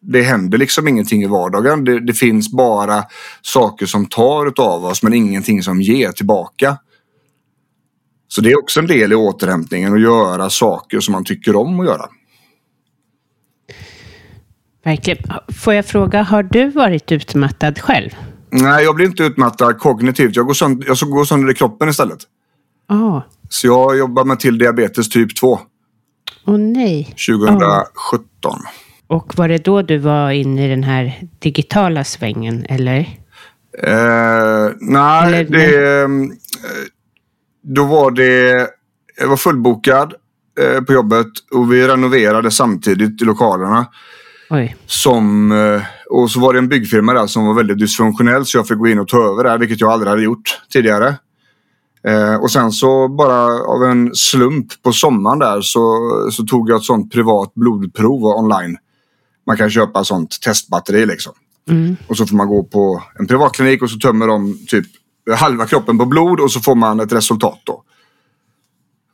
det 0.00 0.22
händer 0.22 0.58
liksom 0.58 0.88
ingenting 0.88 1.22
i 1.22 1.26
vardagen. 1.26 1.84
Det, 1.84 2.00
det 2.00 2.14
finns 2.14 2.52
bara 2.52 3.04
saker 3.42 3.86
som 3.86 4.06
tar 4.06 4.60
av 4.60 4.84
oss 4.84 5.02
men 5.02 5.14
ingenting 5.14 5.62
som 5.62 5.82
ger 5.82 6.12
tillbaka. 6.12 6.78
Så 8.28 8.40
det 8.40 8.50
är 8.50 8.58
också 8.58 8.80
en 8.80 8.86
del 8.86 9.12
i 9.12 9.14
återhämtningen 9.14 9.94
att 9.94 10.00
göra 10.00 10.50
saker 10.50 11.00
som 11.00 11.12
man 11.12 11.24
tycker 11.24 11.56
om 11.56 11.80
att 11.80 11.86
göra. 11.86 12.06
Verkligen. 14.84 15.18
Får 15.62 15.74
jag 15.74 15.86
fråga, 15.86 16.22
har 16.22 16.42
du 16.42 16.70
varit 16.70 17.12
utmattad 17.12 17.78
själv? 17.78 18.10
Nej, 18.50 18.84
jag 18.84 18.94
blir 18.94 19.06
inte 19.06 19.22
utmattad 19.22 19.78
kognitivt. 19.78 20.36
Jag 20.36 20.46
går 20.46 20.54
sönder, 20.54 20.86
jag 20.86 21.10
går 21.10 21.24
sönder 21.24 21.50
i 21.50 21.54
kroppen 21.54 21.88
istället. 21.88 22.18
Oh. 22.88 23.22
Så 23.48 23.66
jag 23.66 23.98
jobbar 23.98 24.24
med 24.24 24.40
till 24.40 24.58
diabetes 24.58 25.08
typ 25.08 25.36
2. 25.36 25.60
Åh 26.46 26.54
oh, 26.54 26.58
nej. 26.58 27.04
2017. 27.04 28.24
Oh. 28.44 28.56
Och 29.06 29.32
var 29.36 29.48
det 29.48 29.64
då 29.64 29.82
du 29.82 29.98
var 29.98 30.30
inne 30.30 30.66
i 30.66 30.68
den 30.68 30.82
här 30.82 31.28
digitala 31.38 32.04
svängen 32.04 32.66
eller? 32.68 32.98
Eh, 33.82 34.72
nej, 34.80 35.26
eller, 35.26 35.44
det, 35.44 36.02
eh, 36.02 36.08
då 37.62 37.84
var 37.84 38.10
det... 38.10 38.68
Jag 39.20 39.28
var 39.28 39.36
fullbokad 39.36 40.14
eh, 40.60 40.80
på 40.80 40.92
jobbet 40.92 41.26
och 41.52 41.72
vi 41.72 41.88
renoverade 41.88 42.50
samtidigt 42.50 43.22
i 43.22 43.24
lokalerna. 43.24 43.86
Oj. 44.50 44.76
Som, 44.86 45.52
eh, 45.52 45.82
och 46.10 46.30
så 46.30 46.40
var 46.40 46.52
det 46.52 46.58
en 46.58 46.68
byggfirma 46.68 47.12
där 47.12 47.26
som 47.26 47.46
var 47.46 47.54
väldigt 47.54 47.78
dysfunktionell 47.78 48.46
så 48.46 48.58
jag 48.58 48.68
fick 48.68 48.78
gå 48.78 48.88
in 48.88 48.98
och 48.98 49.08
ta 49.08 49.32
över 49.32 49.44
där, 49.44 49.58
vilket 49.58 49.80
jag 49.80 49.90
aldrig 49.90 50.10
hade 50.10 50.22
gjort 50.22 50.60
tidigare. 50.72 51.14
Eh, 52.06 52.34
och 52.34 52.50
sen 52.50 52.72
så 52.72 53.08
bara 53.08 53.62
av 53.64 53.84
en 53.84 54.14
slump 54.14 54.82
på 54.82 54.92
sommaren 54.92 55.38
där 55.38 55.60
så, 55.60 56.00
så 56.32 56.44
tog 56.44 56.70
jag 56.70 56.76
ett 56.76 56.84
sånt 56.84 57.12
privat 57.12 57.54
blodprov 57.54 58.24
online. 58.24 58.76
Man 59.46 59.56
kan 59.56 59.70
köpa 59.70 60.04
sånt 60.04 60.40
testbatteri 60.40 61.06
liksom. 61.06 61.32
Mm. 61.70 61.96
Och 62.06 62.16
så 62.16 62.26
får 62.26 62.36
man 62.36 62.48
gå 62.48 62.64
på 62.64 63.02
en 63.18 63.26
privatklinik 63.26 63.82
och 63.82 63.90
så 63.90 63.98
tömmer 63.98 64.26
de 64.26 64.58
typ 64.66 64.86
halva 65.36 65.66
kroppen 65.66 65.98
på 65.98 66.06
blod 66.06 66.40
och 66.40 66.52
så 66.52 66.60
får 66.60 66.74
man 66.74 67.00
ett 67.00 67.12
resultat 67.12 67.60
då. 67.64 67.82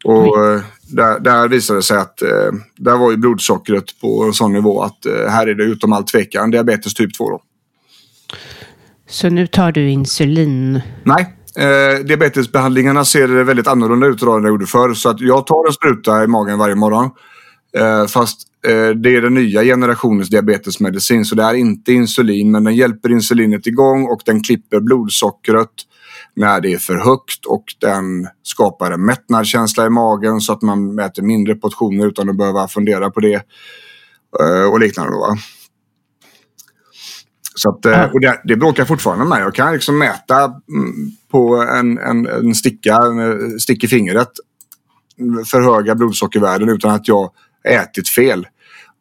Och 0.04 0.44
eh, 0.44 0.62
där, 0.82 1.20
där 1.20 1.48
visade 1.48 1.78
det 1.78 1.82
sig 1.82 1.98
att 1.98 2.22
eh, 2.22 2.52
där 2.76 2.96
var 2.96 3.10
ju 3.10 3.16
blodsockret 3.16 4.00
på 4.00 4.24
en 4.24 4.32
sån 4.32 4.52
nivå 4.52 4.82
att 4.82 5.06
här 5.28 5.46
är 5.46 5.54
det 5.54 5.64
utom 5.64 5.92
all 5.92 6.04
tvekan 6.04 6.50
diabetes 6.50 6.94
typ 6.94 7.16
2 7.16 7.30
då. 7.30 7.42
Så 9.08 9.28
nu 9.28 9.46
tar 9.46 9.72
du 9.72 9.90
insulin? 9.90 10.80
Nej, 11.04 11.36
Eh, 11.56 12.04
diabetesbehandlingarna 12.04 13.04
ser 13.04 13.28
väldigt 13.28 13.66
annorlunda 13.66 14.06
ut 14.06 14.22
idag 14.22 14.36
än 14.36 14.42
de 14.42 14.48
gjorde 14.48 14.66
förr. 14.66 14.94
Så 14.94 15.08
att 15.08 15.20
jag 15.20 15.46
tar 15.46 15.66
en 15.66 15.72
spruta 15.72 16.24
i 16.24 16.26
magen 16.26 16.58
varje 16.58 16.74
morgon. 16.74 17.10
Eh, 17.76 18.06
fast 18.06 18.38
eh, 18.66 18.88
det 18.88 19.16
är 19.16 19.22
den 19.22 19.34
nya 19.34 19.62
generationens 19.62 20.28
diabetesmedicin. 20.28 21.24
Så 21.24 21.34
det 21.34 21.42
är 21.42 21.54
inte 21.54 21.92
insulin 21.92 22.50
men 22.50 22.64
den 22.64 22.74
hjälper 22.74 23.12
insulinet 23.12 23.66
igång 23.66 24.04
och 24.04 24.20
den 24.24 24.42
klipper 24.42 24.80
blodsockret 24.80 25.70
när 26.36 26.60
det 26.60 26.72
är 26.72 26.78
för 26.78 26.96
högt 26.96 27.46
och 27.46 27.64
den 27.78 28.28
skapar 28.42 28.90
en 28.90 29.04
mättnadskänsla 29.04 29.86
i 29.86 29.90
magen 29.90 30.40
så 30.40 30.52
att 30.52 30.62
man 30.62 30.98
äter 30.98 31.22
mindre 31.22 31.54
portioner 31.54 32.06
utan 32.06 32.28
att 32.28 32.36
behöva 32.36 32.68
fundera 32.68 33.10
på 33.10 33.20
det. 33.20 33.42
Eh, 34.40 34.72
och 34.72 34.80
liknande. 34.80 35.12
Då, 35.12 35.36
så 37.54 37.70
att, 37.70 37.84
mm. 37.84 38.10
och 38.10 38.20
det, 38.20 38.40
det 38.44 38.56
bråkar 38.56 38.84
fortfarande 38.84 39.24
med. 39.24 39.40
Jag 39.40 39.54
kan 39.54 39.72
liksom 39.72 39.98
mäta 39.98 40.44
mm, 40.44 41.10
på 41.30 41.56
en, 41.56 41.98
en, 41.98 42.26
en 42.26 42.54
sticka, 42.54 42.96
en 42.96 43.60
stick 43.60 43.84
i 43.84 43.88
fingret 43.88 44.30
för 45.46 45.60
höga 45.60 45.94
blodsockervärden 45.94 46.68
utan 46.68 46.90
att 46.90 47.08
jag 47.08 47.30
ätit 47.68 48.08
fel. 48.08 48.46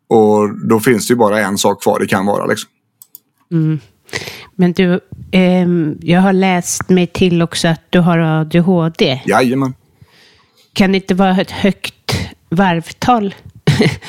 Och 0.08 0.68
då 0.68 0.80
finns 0.80 1.08
det 1.08 1.12
ju 1.12 1.18
bara 1.18 1.40
en 1.40 1.58
sak 1.58 1.84
kvar 1.84 2.00
det 2.00 2.08
kan 2.08 2.26
vara. 2.26 2.46
Liksom. 2.46 2.70
Mm. 3.52 3.80
Men 4.56 4.74
du, 4.74 5.00
eh, 5.32 5.68
jag 6.02 6.22
har 6.22 6.34
läst 6.34 6.90
mig 6.90 7.08
till 7.08 7.42
också 7.42 7.68
att 7.68 7.82
du 7.90 8.00
har 8.00 8.18
ADHD. 8.18 9.22
Jajamän. 9.26 9.74
kan 10.74 10.92
det 10.92 10.96
inte 10.96 11.14
vara 11.14 11.42
ett 11.42 11.52
högt 11.52 12.18
varvtal? 12.50 13.36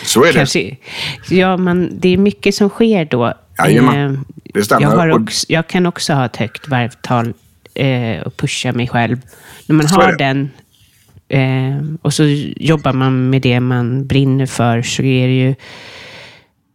Så 0.05 0.25
är 0.25 0.27
det. 0.27 0.33
Kanske. 0.39 0.77
Ja, 1.31 1.57
men 1.57 2.01
det 2.01 2.09
är 2.09 2.17
mycket 2.17 2.55
som 2.55 2.69
sker 2.69 3.05
då. 3.05 3.35
Jajamän, 3.69 4.15
Eh, 4.15 4.21
det 4.55 4.63
stämmer. 4.65 5.09
Jag, 5.09 5.23
också, 5.23 5.47
jag 5.49 5.67
kan 5.67 5.87
också 5.87 6.13
ha 6.13 6.27
ett 6.27 6.37
högt 6.37 6.69
varvtal 6.69 7.35
eh, 7.75 8.23
och 8.23 8.37
pusha 8.37 8.73
mig 8.73 8.89
själv. 8.89 9.17
När 9.67 9.77
man 9.77 9.89
Så 9.89 9.95
har 9.95 10.17
den 10.17 10.51
eh, 11.29 11.85
och 12.03 12.15
så 12.15 12.25
jobbar 12.57 12.93
man 12.93 13.31
med 13.31 13.43
det 13.43 13.61
man 13.61 14.07
brinner 14.07 14.47
för 14.47 14.83
så 14.83 15.03
är 15.03 15.29
det 15.29 15.35
ju 15.35 15.55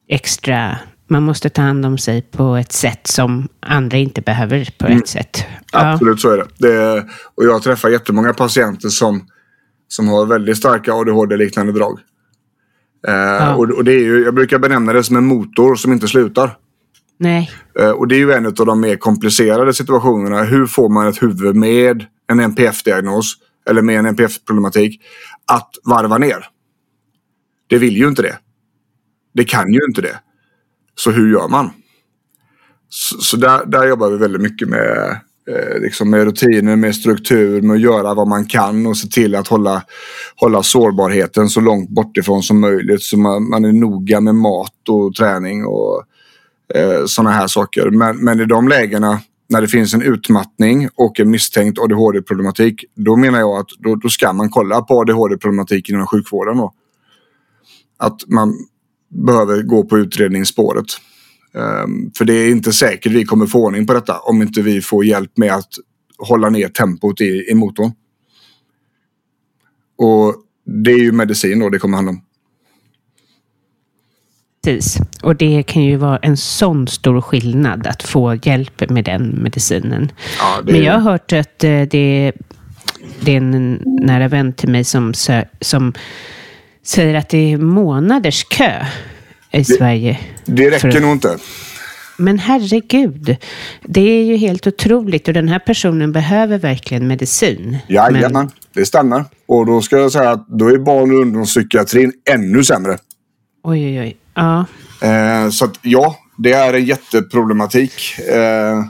extra... 0.09 0.77
Man 1.09 1.23
måste 1.23 1.49
ta 1.49 1.61
hand 1.61 1.85
om 1.85 1.97
sig 1.97 2.21
på 2.21 2.55
ett 2.55 2.71
sätt 2.71 3.07
som 3.07 3.47
andra 3.59 3.97
inte 3.97 4.21
behöver 4.21 4.69
på 4.77 4.85
Mm. 4.85 4.97
ett 4.97 5.07
sätt. 5.07 5.45
Ja. 5.73 5.93
Absolut 5.93 6.21
så 6.21 6.29
är 6.29 6.37
det. 6.37 6.47
det 6.57 7.05
och 7.35 7.45
jag 7.45 7.63
träffar 7.63 7.89
jättemånga 7.89 8.33
patienter 8.33 8.89
som, 8.89 9.27
som 9.87 10.07
har 10.07 10.25
väldigt 10.25 10.57
starka 10.57 10.93
ADHD-liknande 10.93 11.73
drag. 11.73 11.99
Eh, 13.07 13.53
och, 13.53 13.63
och 13.71 13.83
det 13.83 13.91
är 13.91 13.99
ju, 14.03 14.23
jag 14.23 14.35
brukar 14.35 14.59
benämna 14.59 14.93
det 14.93 15.03
som 15.03 15.15
en 15.15 15.25
motor 15.25 15.75
som 15.75 15.93
inte 15.93 16.07
slutar. 16.07 16.57
Nej. 17.17 17.51
Eh, 17.79 17.89
och 17.89 18.07
det 18.07 18.15
är 18.15 18.19
ju 18.19 18.31
en 18.31 18.45
av 18.45 18.53
de 18.53 18.81
mer 18.81 18.95
komplicerade 18.95 19.73
situationerna. 19.73 20.43
Hur 20.43 20.65
får 20.65 20.89
man 20.89 21.07
ett 21.07 21.23
huvud 21.23 21.55
med 21.55 22.05
en 22.27 22.39
NPF-diagnos 22.39 23.33
eller 23.69 23.81
med 23.81 23.99
en 23.99 24.05
NPF-problematik 24.05 25.01
att 25.51 25.69
varva 25.83 26.17
ner? 26.17 26.47
Det 27.67 27.77
vill 27.77 27.97
ju 27.97 28.07
inte 28.07 28.21
det. 28.21 28.37
Det 29.33 29.43
kan 29.43 29.73
ju 29.73 29.79
inte 29.87 30.01
det. 30.01 30.19
Så 30.95 31.11
hur 31.11 31.31
gör 31.31 31.47
man? 31.47 31.69
Så, 32.89 33.17
så 33.17 33.37
där, 33.37 33.65
där 33.65 33.87
jobbar 33.87 34.09
vi 34.09 34.17
väldigt 34.17 34.41
mycket 34.41 34.67
med, 34.67 35.19
eh, 35.49 35.79
liksom 35.81 36.09
med 36.09 36.23
rutiner, 36.23 36.75
med 36.75 36.95
struktur, 36.95 37.61
med 37.61 37.75
att 37.75 37.81
göra 37.81 38.13
vad 38.13 38.27
man 38.27 38.45
kan 38.45 38.87
och 38.87 38.97
se 38.97 39.07
till 39.07 39.35
att 39.35 39.47
hålla, 39.47 39.83
hålla 40.35 40.63
sårbarheten 40.63 41.49
så 41.49 41.61
långt 41.61 41.89
bortifrån 41.89 42.43
som 42.43 42.59
möjligt. 42.59 43.03
Så 43.03 43.17
man, 43.17 43.49
man 43.49 43.65
är 43.65 43.73
noga 43.73 44.21
med 44.21 44.35
mat 44.35 44.89
och 44.89 45.15
träning 45.15 45.65
och 45.65 46.03
eh, 46.73 47.05
sådana 47.05 47.31
här 47.31 47.47
saker. 47.47 47.89
Men, 47.89 48.17
men 48.17 48.39
i 48.39 48.45
de 48.45 48.67
lägena 48.67 49.19
när 49.49 49.61
det 49.61 49.67
finns 49.67 49.93
en 49.93 50.01
utmattning 50.01 50.89
och 50.95 51.19
en 51.19 51.31
misstänkt 51.31 51.79
ADHD-problematik, 51.79 52.85
då 52.95 53.15
menar 53.15 53.39
jag 53.39 53.59
att 53.59 53.69
då, 53.79 53.95
då 53.95 54.09
ska 54.09 54.33
man 54.33 54.49
kolla 54.49 54.81
på 54.81 54.99
ADHD-problematiken 54.99 55.95
inom 55.95 56.07
sjukvården. 56.07 56.57
Då. 56.57 56.73
Att 57.97 58.27
man 58.27 58.53
behöver 59.09 59.61
gå 59.61 59.83
på 59.83 59.97
utredningsspåret. 59.97 60.85
Um, 61.53 62.11
för 62.17 62.25
det 62.25 62.33
är 62.33 62.49
inte 62.49 62.73
säkert 62.73 63.11
vi 63.11 63.25
kommer 63.25 63.45
få 63.45 63.65
ordning 63.65 63.87
på 63.87 63.93
detta 63.93 64.19
om 64.19 64.41
inte 64.41 64.61
vi 64.61 64.81
får 64.81 65.05
hjälp 65.05 65.37
med 65.37 65.53
att 65.53 65.69
hålla 66.17 66.49
ner 66.49 66.69
tempot 66.69 67.21
i, 67.21 67.45
i 67.49 67.55
motorn. 67.55 67.91
Och 69.97 70.35
det 70.65 70.91
är 70.91 70.99
ju 70.99 71.11
medicin 71.11 71.59
då 71.59 71.69
det 71.69 71.79
kommer 71.79 71.97
handla 71.97 72.11
om. 72.11 72.21
Precis. 74.67 74.97
Och 75.21 75.35
det 75.35 75.63
kan 75.63 75.83
ju 75.83 75.95
vara 75.95 76.17
en 76.17 76.37
sån 76.37 76.87
stor 76.87 77.21
skillnad 77.21 77.87
att 77.87 78.03
få 78.03 78.35
hjälp 78.35 78.89
med 78.89 79.03
den 79.03 79.43
medicinen. 79.43 80.11
Ja, 80.39 80.61
det 80.63 80.71
Men 80.71 80.83
jag 80.83 80.93
har 80.93 81.11
hört 81.11 81.33
att 81.33 81.63
eh, 81.63 81.81
det, 81.81 82.31
det 83.19 83.31
är 83.31 83.37
en 83.37 83.81
nära 83.85 84.27
vän 84.27 84.53
till 84.53 84.69
mig 84.69 84.83
som, 84.83 85.13
som 85.61 85.93
säger 86.83 87.15
att 87.15 87.29
det 87.29 87.53
är 87.53 87.57
månaders 87.57 88.43
kö 88.43 88.85
i 89.51 89.63
Sverige. 89.63 90.19
Det 90.45 90.69
räcker 90.69 90.91
För- 90.91 90.99
nog 90.99 91.11
inte. 91.11 91.37
Men 92.17 92.39
herregud, 92.39 93.37
det 93.83 94.01
är 94.01 94.23
ju 94.23 94.35
helt 94.37 94.67
otroligt 94.67 95.27
och 95.27 95.33
den 95.33 95.47
här 95.47 95.59
personen 95.59 96.11
behöver 96.11 96.57
verkligen 96.57 97.07
medicin. 97.07 97.77
Jajamän, 97.87 98.31
Men, 98.33 98.49
det 98.73 98.85
stämmer. 98.85 99.25
Och 99.45 99.65
då 99.65 99.81
ska 99.81 99.97
jag 99.97 100.11
säga 100.11 100.29
att 100.31 100.47
då 100.47 100.67
är 100.67 100.77
barn 100.77 101.11
och 101.11 101.21
ungdomspsykiatrin 101.21 102.13
ännu 102.29 102.63
sämre. 102.63 102.97
oj, 103.63 103.85
oj, 103.85 103.99
oj. 103.99 104.17
Ja, 104.37 104.65
Eh, 105.01 105.49
så 105.49 105.65
att 105.65 105.79
ja, 105.81 106.15
det 106.37 106.53
är 106.53 106.73
en 106.73 106.85
jätteproblematik. 106.85 108.19
Eh, 108.19 108.83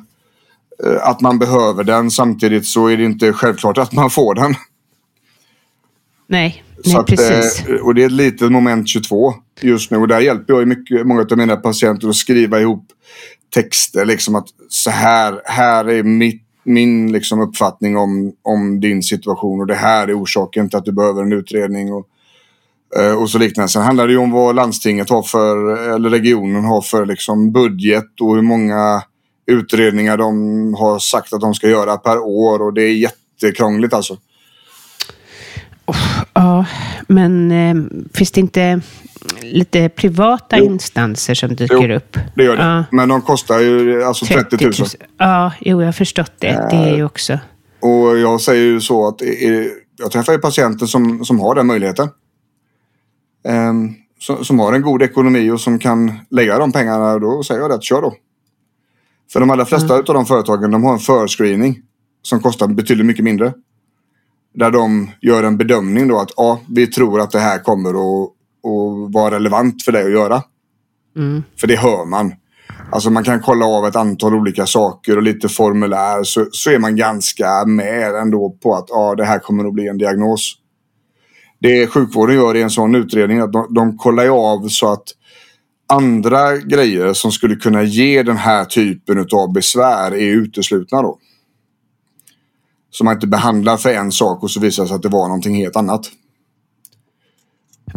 att 1.01 1.21
man 1.21 1.39
behöver 1.39 1.83
den. 1.83 2.11
Samtidigt 2.11 2.67
så 2.67 2.87
är 2.87 2.97
det 2.97 3.03
inte 3.03 3.33
självklart 3.33 3.77
att 3.77 3.93
man 3.93 4.09
får 4.09 4.35
den. 4.35 4.55
nej, 6.27 6.63
nej 6.85 6.95
att, 6.95 7.07
precis. 7.07 7.65
eh, 7.67 7.75
och 7.75 7.95
det 7.95 8.01
är 8.01 8.05
ett 8.05 8.11
litet 8.11 8.51
moment 8.51 8.89
22 8.89 9.33
just 9.61 9.91
nu. 9.91 9.97
Och 9.97 10.07
där 10.07 10.19
hjälper 10.19 10.53
jag 10.53 10.67
mycket, 10.67 11.07
många 11.07 11.21
av 11.31 11.37
mina 11.37 11.55
patienter 11.55 12.09
att 12.09 12.15
skriva 12.15 12.59
ihop 12.59 12.85
texter. 13.53 14.05
Liksom 14.05 14.35
att 14.35 14.47
så 14.69 14.89
här, 14.89 15.41
här 15.45 15.89
är 15.89 16.03
mitt, 16.03 16.43
min 16.63 17.11
liksom 17.11 17.39
uppfattning 17.39 17.97
om, 17.97 18.33
om 18.41 18.79
din 18.79 19.03
situation. 19.03 19.59
Och 19.59 19.67
det 19.67 19.75
här 19.75 20.07
är 20.07 20.21
orsaken 20.21 20.69
till 20.69 20.77
att 20.77 20.85
du 20.85 20.91
behöver 20.91 21.21
en 21.21 21.33
utredning. 21.33 21.93
Och, 21.93 22.07
och 23.19 23.29
så 23.29 23.37
liknande. 23.37 23.69
Sen 23.69 23.81
handlar 23.81 24.07
det 24.07 24.13
ju 24.13 24.19
om 24.19 24.31
vad 24.31 24.55
landstinget 24.55 25.09
har 25.09 25.23
för, 25.23 25.77
eller 25.95 26.09
regionen 26.09 26.63
har 26.63 26.81
för 26.81 27.05
liksom 27.05 27.51
budget. 27.51 28.21
Och 28.21 28.35
hur 28.35 28.41
många 28.41 29.01
utredningar 29.51 30.17
de 30.17 30.73
har 30.73 30.99
sagt 30.99 31.33
att 31.33 31.41
de 31.41 31.53
ska 31.53 31.69
göra 31.69 31.97
per 31.97 32.17
år. 32.17 32.61
Och 32.61 32.73
det 32.73 32.83
är 32.83 32.93
jättekrångligt 32.93 33.93
alltså. 33.93 34.17
Ja, 36.33 36.65
men 37.07 37.51
eh, 37.51 37.75
finns 38.13 38.31
det 38.31 38.39
inte 38.39 38.81
lite 39.41 39.89
privata 39.89 40.57
instanser 40.57 41.33
som 41.33 41.55
dyker 41.55 41.89
Jo, 41.89 41.95
upp? 41.95 42.17
Det 42.35 42.43
gör 42.43 42.57
det. 42.57 42.63
Ja, 42.63 42.83
Men 42.91 43.09
de 43.09 43.21
kostar 43.21 43.59
ju 43.59 44.03
alltså 44.03 44.25
30 44.25 44.65
000. 44.65 44.73
Ja, 45.17 45.51
jo, 45.59 45.81
jag 45.81 45.87
har 45.87 45.93
förstått 45.93 46.31
det. 46.39 46.67
Det 46.71 46.75
är 46.75 46.95
ju 46.95 47.05
också. 47.05 47.39
Och 47.79 48.17
jag 48.17 48.41
säger 48.41 48.63
ju 48.63 48.81
så 48.81 49.07
att 49.07 49.21
jag 49.97 50.11
träffar 50.11 50.33
ju 50.33 50.39
patienter 50.39 50.85
som, 50.85 51.25
som 51.25 51.39
har 51.39 51.55
den 51.55 51.67
möjligheten. 51.67 52.09
Ehm, 53.43 53.93
som, 54.19 54.59
har 54.59 54.73
en 54.73 54.81
god 54.81 55.01
ekonomi 55.01 55.51
och 55.51 55.61
som 55.61 55.79
kan 55.79 56.11
lägga 56.29 56.59
de 56.59 56.71
pengarna. 56.71 57.19
Då 57.19 57.43
säger 57.43 57.61
jag 57.61 57.69
det, 57.69 57.75
att 57.75 57.83
kör 57.83 58.01
då. 58.01 58.13
För 59.33 59.39
de 59.39 59.49
allra 59.49 59.65
flesta 59.65 59.95
av 59.95 60.03
de 60.03 60.25
företagen 60.25 60.71
de 60.71 60.83
har 60.83 60.93
en 60.93 60.99
förscreening 60.99 61.79
som 62.21 62.39
kostar 62.39 62.67
betydligt 62.67 63.05
mycket 63.05 63.23
mindre. 63.23 63.53
Där 64.53 64.71
de 64.71 65.11
gör 65.21 65.43
en 65.43 65.57
bedömning 65.57 66.07
då 66.07 66.19
att 66.19 66.31
ja, 66.37 66.61
vi 66.69 66.87
tror 66.87 67.21
att 67.21 67.31
det 67.31 67.39
här 67.39 67.59
kommer 67.59 67.89
att, 67.89 68.29
att 68.29 69.13
vara 69.13 69.35
relevant 69.35 69.83
för 69.83 69.91
dig 69.91 70.03
att 70.05 70.11
göra. 70.11 70.43
Mm. 71.15 71.43
För 71.59 71.67
det 71.67 71.75
hör 71.75 72.05
man. 72.05 72.33
Alltså 72.91 73.09
man 73.09 73.23
kan 73.23 73.41
kolla 73.41 73.65
av 73.65 73.85
ett 73.85 73.95
antal 73.95 74.35
olika 74.35 74.65
saker 74.65 75.15
och 75.17 75.23
lite 75.23 75.49
formulär 75.49 76.23
så, 76.23 76.47
så 76.51 76.71
är 76.71 76.79
man 76.79 76.95
ganska 76.95 77.65
med 77.65 78.15
ändå 78.15 78.57
på 78.63 78.75
att 78.75 78.85
ja, 78.89 79.15
det 79.15 79.25
här 79.25 79.39
kommer 79.39 79.65
att 79.65 79.73
bli 79.73 79.87
en 79.87 79.97
diagnos. 79.97 80.55
Det 81.59 81.87
sjukvården 81.87 82.35
gör 82.35 82.55
i 82.57 82.61
en 82.61 82.69
sån 82.69 82.95
utredning 82.95 83.39
att 83.39 83.53
de, 83.53 83.73
de 83.73 83.97
kollar 83.97 84.23
ju 84.23 84.29
av 84.29 84.67
så 84.67 84.91
att 84.91 85.03
andra 85.87 86.57
grejer 86.57 87.13
som 87.13 87.31
skulle 87.31 87.55
kunna 87.55 87.83
ge 87.83 88.23
den 88.23 88.37
här 88.37 88.65
typen 88.65 89.27
av 89.33 89.53
besvär 89.53 90.11
är 90.11 90.31
uteslutna 90.31 91.01
då. 91.01 91.19
Så 92.89 93.03
man 93.03 93.13
inte 93.13 93.27
behandlar 93.27 93.77
för 93.77 93.89
en 93.89 94.11
sak 94.11 94.43
och 94.43 94.51
så 94.51 94.59
visar 94.59 94.83
det 94.83 94.87
sig 94.89 94.95
att 94.95 95.01
det 95.01 95.09
var 95.09 95.27
någonting 95.27 95.55
helt 95.55 95.75
annat. 95.75 96.01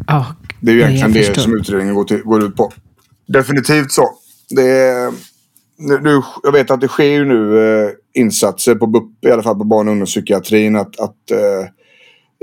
Ja, 0.07 0.27
Det 0.61 0.71
är 0.71 0.75
ju 0.75 0.81
egentligen 0.81 1.13
det 1.13 1.23
förstår. 1.23 1.43
som 1.43 1.57
utredningen 1.57 1.95
går, 1.95 2.05
till, 2.05 2.23
går 2.23 2.45
ut 2.45 2.57
på. 2.57 2.73
Definitivt 3.27 3.93
så. 3.93 4.11
Det 4.51 4.71
är, 4.71 5.13
nu, 5.79 5.99
nu, 6.03 6.23
jag 6.43 6.53
vet 6.53 6.71
att 6.71 6.81
det 6.81 6.89
sker 6.89 7.05
ju 7.05 7.25
nu 7.25 7.59
eh, 7.59 7.91
insatser 8.15 8.75
på 8.75 8.87
BUP, 8.87 9.25
i 9.25 9.31
alla 9.31 9.43
fall 9.43 9.59
på 9.59 9.65
barn 9.65 9.89
och 9.89 9.93
ungdomspsykiatrin. 9.93 10.77
Att, 10.77 11.01
att, 11.01 11.31
eh, 11.31 11.69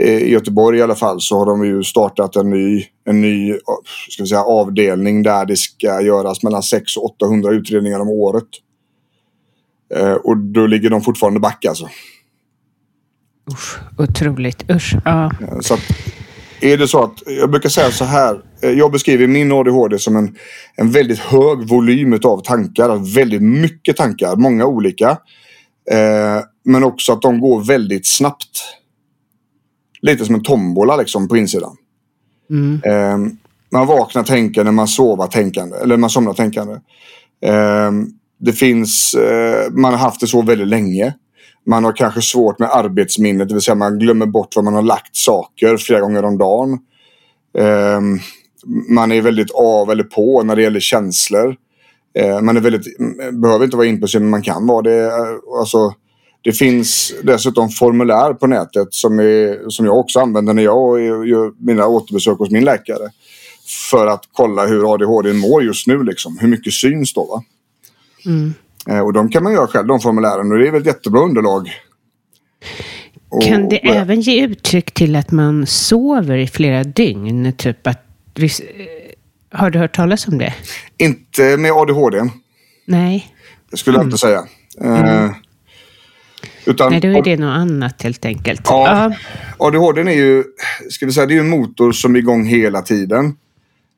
I 0.04 0.30
Göteborg 0.32 0.80
i 0.80 0.82
alla 0.82 0.96
fall 0.96 1.22
så 1.22 1.38
har 1.38 1.46
de 1.46 1.66
ju 1.66 1.84
startat 1.84 2.36
en 2.36 2.50
ny, 2.50 2.86
en 3.06 3.22
ny 3.22 3.52
eh, 3.52 3.58
ska 4.10 4.24
vi 4.24 4.30
säga, 4.30 4.44
avdelning 4.44 5.24
där 5.24 5.46
det 5.46 5.56
ska 5.58 6.02
göras 6.02 6.44
mellan 6.44 6.64
600 6.64 7.02
och 7.06 7.16
800 7.16 7.52
utredningar 7.52 8.00
om 8.00 8.10
året. 8.10 8.48
Eh, 9.96 10.14
och 10.14 10.38
då 10.38 10.68
ligger 10.68 10.90
de 10.90 11.02
fortfarande 11.02 11.40
back 11.40 11.66
alltså. 11.66 11.90
Usch, 13.52 13.78
otroligt. 13.98 14.72
Usch. 14.72 14.96
Ja. 15.06 15.32
Eh, 15.42 15.60
Så 15.60 15.74
att, 15.74 15.82
är 16.62 16.78
det 16.78 16.88
så 16.88 17.04
att, 17.04 17.24
jag 17.26 17.50
brukar 17.52 17.70
säga 17.70 17.92
så 17.92 18.06
här. 18.06 18.42
eh, 18.62 18.72
Jag 18.72 18.92
beskriver 18.92 19.28
min 19.28 19.52
ADHD 19.52 20.00
som 20.00 20.16
en, 20.16 20.36
en 20.76 20.92
väldigt 20.92 21.20
hög 21.20 21.68
volym 21.70 22.20
av 22.24 22.42
tankar. 22.42 22.90
alltså 22.90 23.16
Väldigt 23.20 23.42
mycket 23.42 23.98
tankar, 23.98 24.36
många 24.36 24.66
olika. 24.66 25.10
Eh, 25.92 26.42
men 26.66 26.84
också 26.84 27.14
att 27.14 27.22
de 27.22 27.40
går 27.40 27.64
väldigt 27.64 28.08
snabbt. 28.08 28.64
Lite 30.08 30.26
som 30.26 30.36
en 30.36 30.44
tombola 30.44 30.96
liksom 30.96 31.28
på 31.28 31.38
insidan. 31.38 31.76
Mm. 32.50 32.82
Eh, 32.86 33.32
man 33.72 33.88
vaknar 33.88 34.24
tänkande, 34.24 34.72
man 34.72 34.88
sover 34.88 35.28
tänkande. 35.28 35.78
Eller 35.78 35.98
man 35.98 36.10
somnar 36.10 36.34
tänkande. 36.34 36.74
Eh, 37.46 37.92
det 38.40 38.54
finns, 38.54 39.14
eh, 39.14 39.72
man 39.72 39.94
har 39.94 40.00
haft 40.00 40.20
det 40.20 40.28
så 40.28 40.42
väldigt 40.42 40.68
länge. 40.68 41.14
Man 41.66 41.84
har 41.84 41.92
kanske 41.92 42.22
svårt 42.22 42.60
med 42.60 42.70
arbetsminnet, 42.70 43.48
det 43.48 43.54
vill 43.54 43.62
säga 43.62 43.76
man 43.76 44.00
glömmer 44.00 44.26
bort 44.26 44.56
var 44.56 44.64
man 44.64 44.74
har 44.74 44.82
lagt 44.82 45.16
saker 45.16 45.78
flera 45.78 46.02
gånger 46.02 46.26
om 46.26 46.38
dagen. 46.38 46.80
Eh, 47.58 48.02
man 48.90 49.12
är 49.12 49.22
väldigt 49.22 49.52
av 49.52 49.92
eller 49.92 50.04
på 50.04 50.44
när 50.44 50.56
det 50.56 50.62
gäller 50.62 50.80
känslor. 50.80 51.56
Eh, 52.20 52.42
man 52.42 52.58
är 52.58 52.62
väldigt, 52.62 52.98
behöver 53.42 53.66
inte 53.66 53.78
vara 53.78 53.88
impulsiv 53.88 54.22
men 54.22 54.30
man 54.30 54.42
kan 54.42 54.68
vara 54.68 54.82
det. 54.82 55.06
Eh, 55.06 55.60
Alltså, 55.60 55.94
Det 56.48 56.54
finns 56.54 57.14
dessutom 57.24 57.70
formulär 57.70 58.34
på 58.34 58.48
nätet 58.48 58.94
som, 58.94 59.20
är, 59.20 59.70
som 59.70 59.86
jag 59.86 59.98
också 59.98 60.20
använder 60.20 60.54
när 60.54 60.64
jag 60.64 61.02
gör 61.28 61.66
mina 61.66 61.88
återbesök 61.88 62.38
hos 62.38 62.52
min 62.52 62.66
läkare. 62.66 63.10
För 63.90 64.08
att 64.08 64.24
kolla 64.34 64.66
hur 64.66 64.94
ADHD 64.94 65.34
mår 65.34 65.64
just 65.64 65.88
nu. 65.88 66.04
Liksom. 66.04 66.38
Hur 66.42 66.48
mycket 66.48 66.74
syns 66.74 67.14
då. 67.14 67.26
Va? 67.26 67.44
Mm. 68.26 68.54
Eh, 68.90 69.00
och 69.00 69.14
de 69.14 69.30
kan 69.30 69.44
man 69.44 69.54
göra 69.54 69.68
själv, 69.68 69.88
de 69.88 70.00
formulären. 70.00 70.52
Och 70.52 70.58
det 70.58 70.68
är 70.68 70.72
väl 70.72 70.82
ett 70.82 70.88
jättebra 70.88 71.22
underlag. 71.22 71.70
Och, 73.30 73.44
kan 73.44 73.70
det 73.70 73.80
och, 73.80 73.96
även 73.96 74.22
ge 74.22 74.46
uttryck 74.46 74.92
till 74.94 75.16
att 75.16 75.32
man 75.32 75.66
sover 75.68 76.38
i 76.38 76.48
flera 76.48 76.84
dygn? 76.84 77.54
Typ 77.58 77.88
att, 77.88 78.06
har 79.52 79.70
du 79.70 79.80
hört 79.80 79.96
talas 79.96 80.28
om 80.28 80.38
det? 80.38 80.54
Inte 80.98 81.58
med 81.58 81.72
ADHD. 81.72 82.30
Nej. 82.86 83.34
Det 83.72 83.78
skulle 83.78 83.98
jag 83.98 84.06
inte 84.06 84.18
säga. 84.18 84.44
Mm. 84.82 85.34
Utan, 86.68 86.92
Nej, 86.92 87.02
då 87.02 87.08
är 87.08 87.24
det 87.24 87.38
något 87.38 87.58
annat 87.58 88.02
helt 88.02 88.26
enkelt. 88.26 88.62
Ja, 88.66 89.10
ja. 89.10 89.16
ADHD 89.68 90.02
är 90.02 90.12
ju, 90.12 90.44
ska 90.90 91.06
vi 91.06 91.12
säga, 91.12 91.26
det 91.26 91.36
är 91.36 91.40
en 91.40 91.50
motor 91.50 91.92
som 91.92 92.16
är 92.16 92.20
igång 92.20 92.46
hela 92.46 92.82
tiden. 92.82 93.26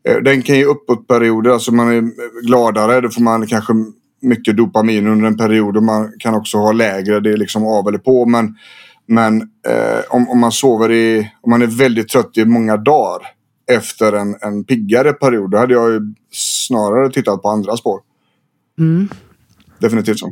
Eh, 0.07 0.17
den 0.17 0.41
kan 0.41 0.55
ge 0.55 0.65
uppåtperioder, 0.65 1.51
alltså 1.51 1.73
man 1.73 1.91
är 1.91 2.03
gladare, 2.45 3.01
då 3.01 3.09
får 3.09 3.21
man 3.21 3.47
kanske 3.47 3.73
mycket 4.21 4.57
dopamin 4.57 5.07
under 5.07 5.27
en 5.27 5.37
period 5.37 5.77
och 5.77 5.83
man 5.83 6.13
kan 6.19 6.35
också 6.35 6.57
ha 6.57 6.71
lägre, 6.71 7.19
det 7.19 7.33
är 7.33 7.37
liksom 7.37 7.65
av 7.65 7.87
eller 7.87 7.97
på. 7.97 8.25
Men, 8.25 8.55
men 9.07 9.41
eh, 9.41 9.99
om, 10.09 10.29
om 10.29 10.39
man 10.39 10.51
sover 10.51 10.91
i, 10.91 11.31
om 11.41 11.49
man 11.49 11.61
är 11.61 11.67
väldigt 11.67 12.09
trött 12.09 12.37
i 12.37 12.45
många 12.45 12.77
dagar 12.77 13.27
efter 13.71 14.13
en, 14.13 14.35
en 14.41 14.63
piggare 14.63 15.13
period, 15.13 15.51
då 15.51 15.57
hade 15.57 15.73
jag 15.73 15.91
ju 15.91 15.99
snarare 16.31 17.11
tittat 17.11 17.41
på 17.41 17.49
andra 17.49 17.77
spår. 17.77 17.99
Mm. 18.79 19.09
Definitivt 19.79 20.19
så. 20.19 20.31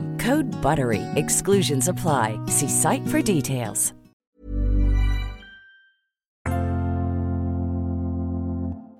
Code 0.25 0.51
BUTTERY. 0.61 1.01
Exclusions 1.15 1.87
apply. 1.87 2.39
See 2.47 2.69
site 2.69 3.07
for 3.07 3.35
details. 3.35 3.93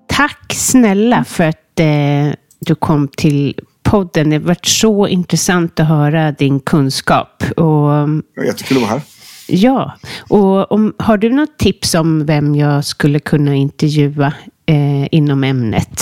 Tack 0.08 0.52
snälla 0.54 1.24
för 1.24 1.44
att 1.44 1.80
eh, 1.80 2.34
du 2.60 2.74
kom 2.74 3.08
till 3.08 3.60
podden. 3.82 4.30
Det 4.30 4.36
har 4.36 4.42
varit 4.42 4.66
så 4.66 5.08
intressant 5.08 5.80
att 5.80 5.88
höra 5.88 6.32
din 6.32 6.60
kunskap. 6.60 7.44
Och, 7.56 8.08
Jättekul 8.46 8.76
att 8.76 8.82
vara 8.82 8.92
här. 8.92 9.00
Ja, 9.48 9.92
och 10.28 10.72
om, 10.72 10.94
har 10.98 11.16
du 11.16 11.30
något 11.30 11.58
tips 11.58 11.94
om 11.94 12.26
vem 12.26 12.54
jag 12.54 12.84
skulle 12.84 13.18
kunna 13.18 13.54
intervjua 13.54 14.32
eh, 14.66 15.14
inom 15.14 15.44
ämnet? 15.44 16.00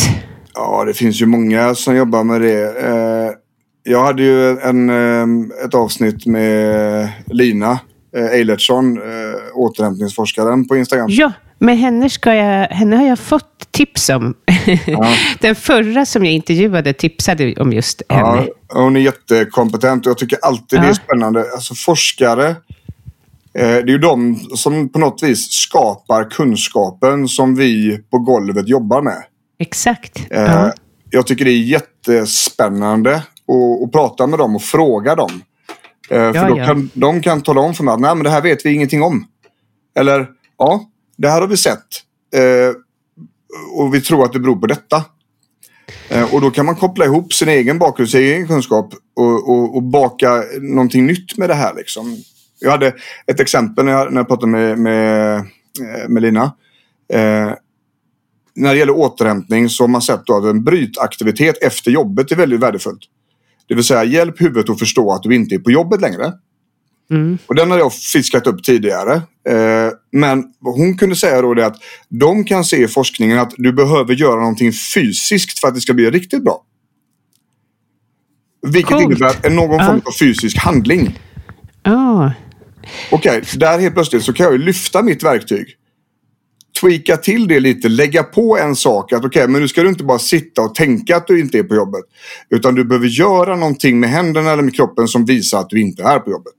Ja, 0.55 0.85
det 0.85 0.95
finns 0.95 1.23
ju 1.23 1.27
många 1.27 1.75
som 1.75 1.97
jobbar 1.97 2.25
med 2.25 2.41
det. 2.41 2.63
Eh, 2.63 3.31
jag 3.83 4.05
hade 4.05 4.23
ju 4.23 4.59
en, 4.59 4.91
ehm, 4.91 5.53
ett 5.65 5.75
avsnitt 5.75 6.27
med 6.27 7.09
Lina 7.27 7.79
eh, 8.17 8.25
Eilertsson, 8.25 8.99
eh, 8.99 9.39
återhämtningsforskaren 9.55 10.69
på 10.69 10.77
Instagram. 10.77 11.07
Ja, 11.11 11.33
men 11.59 11.77
henne, 11.77 12.11
ska 12.11 12.35
jag, 12.35 12.69
henne 12.69 12.97
har 12.97 13.07
jag 13.07 13.19
fått 13.19 13.73
tips 13.73 14.09
om. 14.09 14.35
Ja. 14.87 15.15
Den 15.41 15.55
förra 15.55 16.07
som 16.07 16.25
jag 16.25 16.35
intervjuade 16.35 16.93
tipsade 16.93 17.55
om 17.57 17.73
just 17.73 18.03
henne. 18.09 18.47
Ja, 18.69 18.81
hon 18.83 18.97
är 18.97 19.01
jättekompetent 19.01 20.07
och 20.07 20.11
jag 20.11 20.19
tycker 20.19 20.39
alltid 20.43 20.79
ja. 20.79 20.83
det 20.83 20.89
är 20.89 20.95
spännande. 20.95 21.45
Alltså 21.53 21.75
forskare, 21.75 22.49
eh, 22.49 22.57
det 23.55 23.65
är 23.65 23.87
ju 23.87 23.99
de 23.99 24.37
som 24.55 24.89
på 24.89 24.99
något 24.99 25.23
vis 25.23 25.51
skapar 25.51 26.31
kunskapen 26.31 27.29
som 27.29 27.55
vi 27.55 27.99
på 28.11 28.19
golvet 28.19 28.69
jobbar 28.69 29.03
med. 29.03 29.23
Exakt. 29.59 30.27
Ja. 30.31 30.73
Jag 31.11 31.27
tycker 31.27 31.45
det 31.45 31.51
är 31.51 31.63
jättespännande 31.63 33.23
och, 33.51 33.83
och 33.83 33.93
prata 33.93 34.27
med 34.27 34.39
dem 34.39 34.57
och 34.57 34.63
fråga 34.63 35.15
dem. 35.15 35.43
Eh, 36.11 36.33
för 36.33 36.35
ja, 36.35 36.49
då 36.49 36.59
ja. 36.59 36.67
Kan, 36.67 36.91
de 36.95 37.23
kan 37.23 37.43
tala 37.43 37.61
om 37.61 37.75
för 37.75 37.85
mig 37.85 37.95
att 37.95 38.01
Nej, 38.01 38.15
men 38.15 38.25
det 38.25 38.31
här 38.31 38.43
vet 38.43 38.67
vi 38.67 38.75
ingenting 38.75 39.03
om. 39.03 39.27
Eller 39.99 40.29
ja, 40.59 40.85
det 41.17 41.29
här 41.29 41.41
har 41.41 41.49
vi 41.49 41.57
sett. 41.57 41.87
Eh, 42.35 42.75
och 43.73 43.95
vi 43.95 44.01
tror 44.01 44.25
att 44.25 44.33
det 44.33 44.41
beror 44.41 44.57
på 44.57 44.67
detta. 44.67 45.05
Eh, 46.09 46.35
och 46.35 46.41
då 46.41 46.51
kan 46.51 46.67
man 46.67 46.77
koppla 46.77 47.05
ihop 47.05 47.33
sin 47.33 47.49
egen 47.49 47.79
bakgrund, 47.79 48.11
sin 48.11 48.21
egen 48.21 48.47
kunskap 48.47 48.95
och, 49.17 49.49
och, 49.49 49.77
och, 49.77 49.83
baka 49.83 50.45
någonting 50.61 51.07
nytt 51.07 51.39
med 51.39 51.51
det 51.51 51.55
här. 51.55 51.75
Liksom. 51.75 52.17
Jag 52.61 52.71
hade 52.71 52.95
ett 53.27 53.41
exempel 53.41 53.85
när 53.85 53.93
jag, 53.93 54.13
när 54.13 54.21
jag 54.21 54.29
pratade 54.29 54.53
med, 54.53 54.79
med, 54.79 55.37
eh, 55.37 56.09
med 56.09 56.23
Lina. 56.23 56.45
Eh, 57.13 57.53
när 58.55 58.73
det 58.73 58.79
gäller 58.79 58.97
återhämtning 58.97 59.69
så 59.69 59.83
har 59.83 59.89
man 59.89 60.03
sett 60.03 60.31
att 60.31 60.45
en 60.45 60.65
brytaktivitet 60.65 61.63
efter 61.63 61.91
jobbet 61.91 62.33
är 62.33 62.37
väldigt 62.37 62.61
värdefullt. 62.61 63.01
Det 63.71 63.77
vill 63.77 63.85
säga 63.85 64.05
hjälp 64.05 64.41
huvudet 64.41 64.71
att 64.71 64.79
förstå 64.79 65.13
att 65.13 65.23
du 65.23 65.35
inte 65.35 65.55
är 65.55 65.59
på 65.59 65.71
jobbet 65.71 66.01
längre. 66.01 66.33
Mm. 67.11 67.39
Och 67.47 67.55
den 67.55 67.71
har 67.71 67.79
jag 67.79 67.93
fiskat 67.93 68.47
upp 68.47 68.65
tidigare. 68.65 69.15
Eh, 69.49 69.93
men 70.13 70.45
hon 70.61 70.99
kunde 70.99 71.17
säga 71.17 71.43
då 71.43 71.55
det 71.55 71.67
att 71.67 71.77
de 72.09 72.45
kan 72.45 72.65
se 72.65 72.83
i 72.83 72.89
forskningen 72.89 73.39
att 73.39 73.53
du 73.57 73.73
behöver 73.73 74.15
göra 74.15 74.41
någonting 74.41 74.73
fysiskt 74.73 75.59
för 75.59 75.69
att 75.69 75.75
det 75.75 75.81
ska 75.81 75.95
bli 75.95 76.11
riktigt 76.11 76.45
bra. 76.45 76.65
Vilket 78.67 78.91
Coolt. 78.91 79.05
innebär 79.05 79.51
någon 79.51 79.87
form 79.87 80.01
av 80.05 80.13
fysisk 80.13 80.59
handling. 80.59 81.19
Oh. 81.85 82.31
Okej, 83.11 83.39
okay, 83.39 83.59
där 83.59 83.79
helt 83.79 83.95
plötsligt 83.95 84.23
så 84.23 84.33
kan 84.33 84.47
jag 84.47 84.61
lyfta 84.61 85.03
mitt 85.03 85.23
verktyg 85.23 85.77
tweaka 86.81 87.17
till 87.17 87.49
det 87.49 87.61
lite. 87.61 87.89
Lägga 87.89 88.23
på 88.23 88.59
en 88.59 88.77
sak. 88.77 89.13
Att 89.13 89.19
okej, 89.19 89.29
okay, 89.29 89.47
men 89.47 89.61
nu 89.61 89.69
ska 89.69 89.83
du 89.83 89.89
inte 89.89 90.05
bara 90.05 90.19
sitta 90.19 90.63
och 90.63 90.75
tänka 90.75 91.17
att 91.17 91.27
du 91.27 91.41
inte 91.41 91.59
är 91.59 91.63
på 91.63 91.75
jobbet. 91.75 92.05
Utan 92.51 92.75
du 92.75 92.85
behöver 92.85 93.07
göra 93.07 93.57
någonting 93.57 94.01
med 94.01 94.11
händerna 94.11 94.51
eller 94.53 94.63
med 94.63 94.75
kroppen 94.75 95.09
som 95.09 95.25
visar 95.25 95.59
att 95.59 95.71
du 95.71 95.81
inte 95.81 96.03
är 96.03 96.19
på 96.19 96.31
jobbet. 96.31 96.53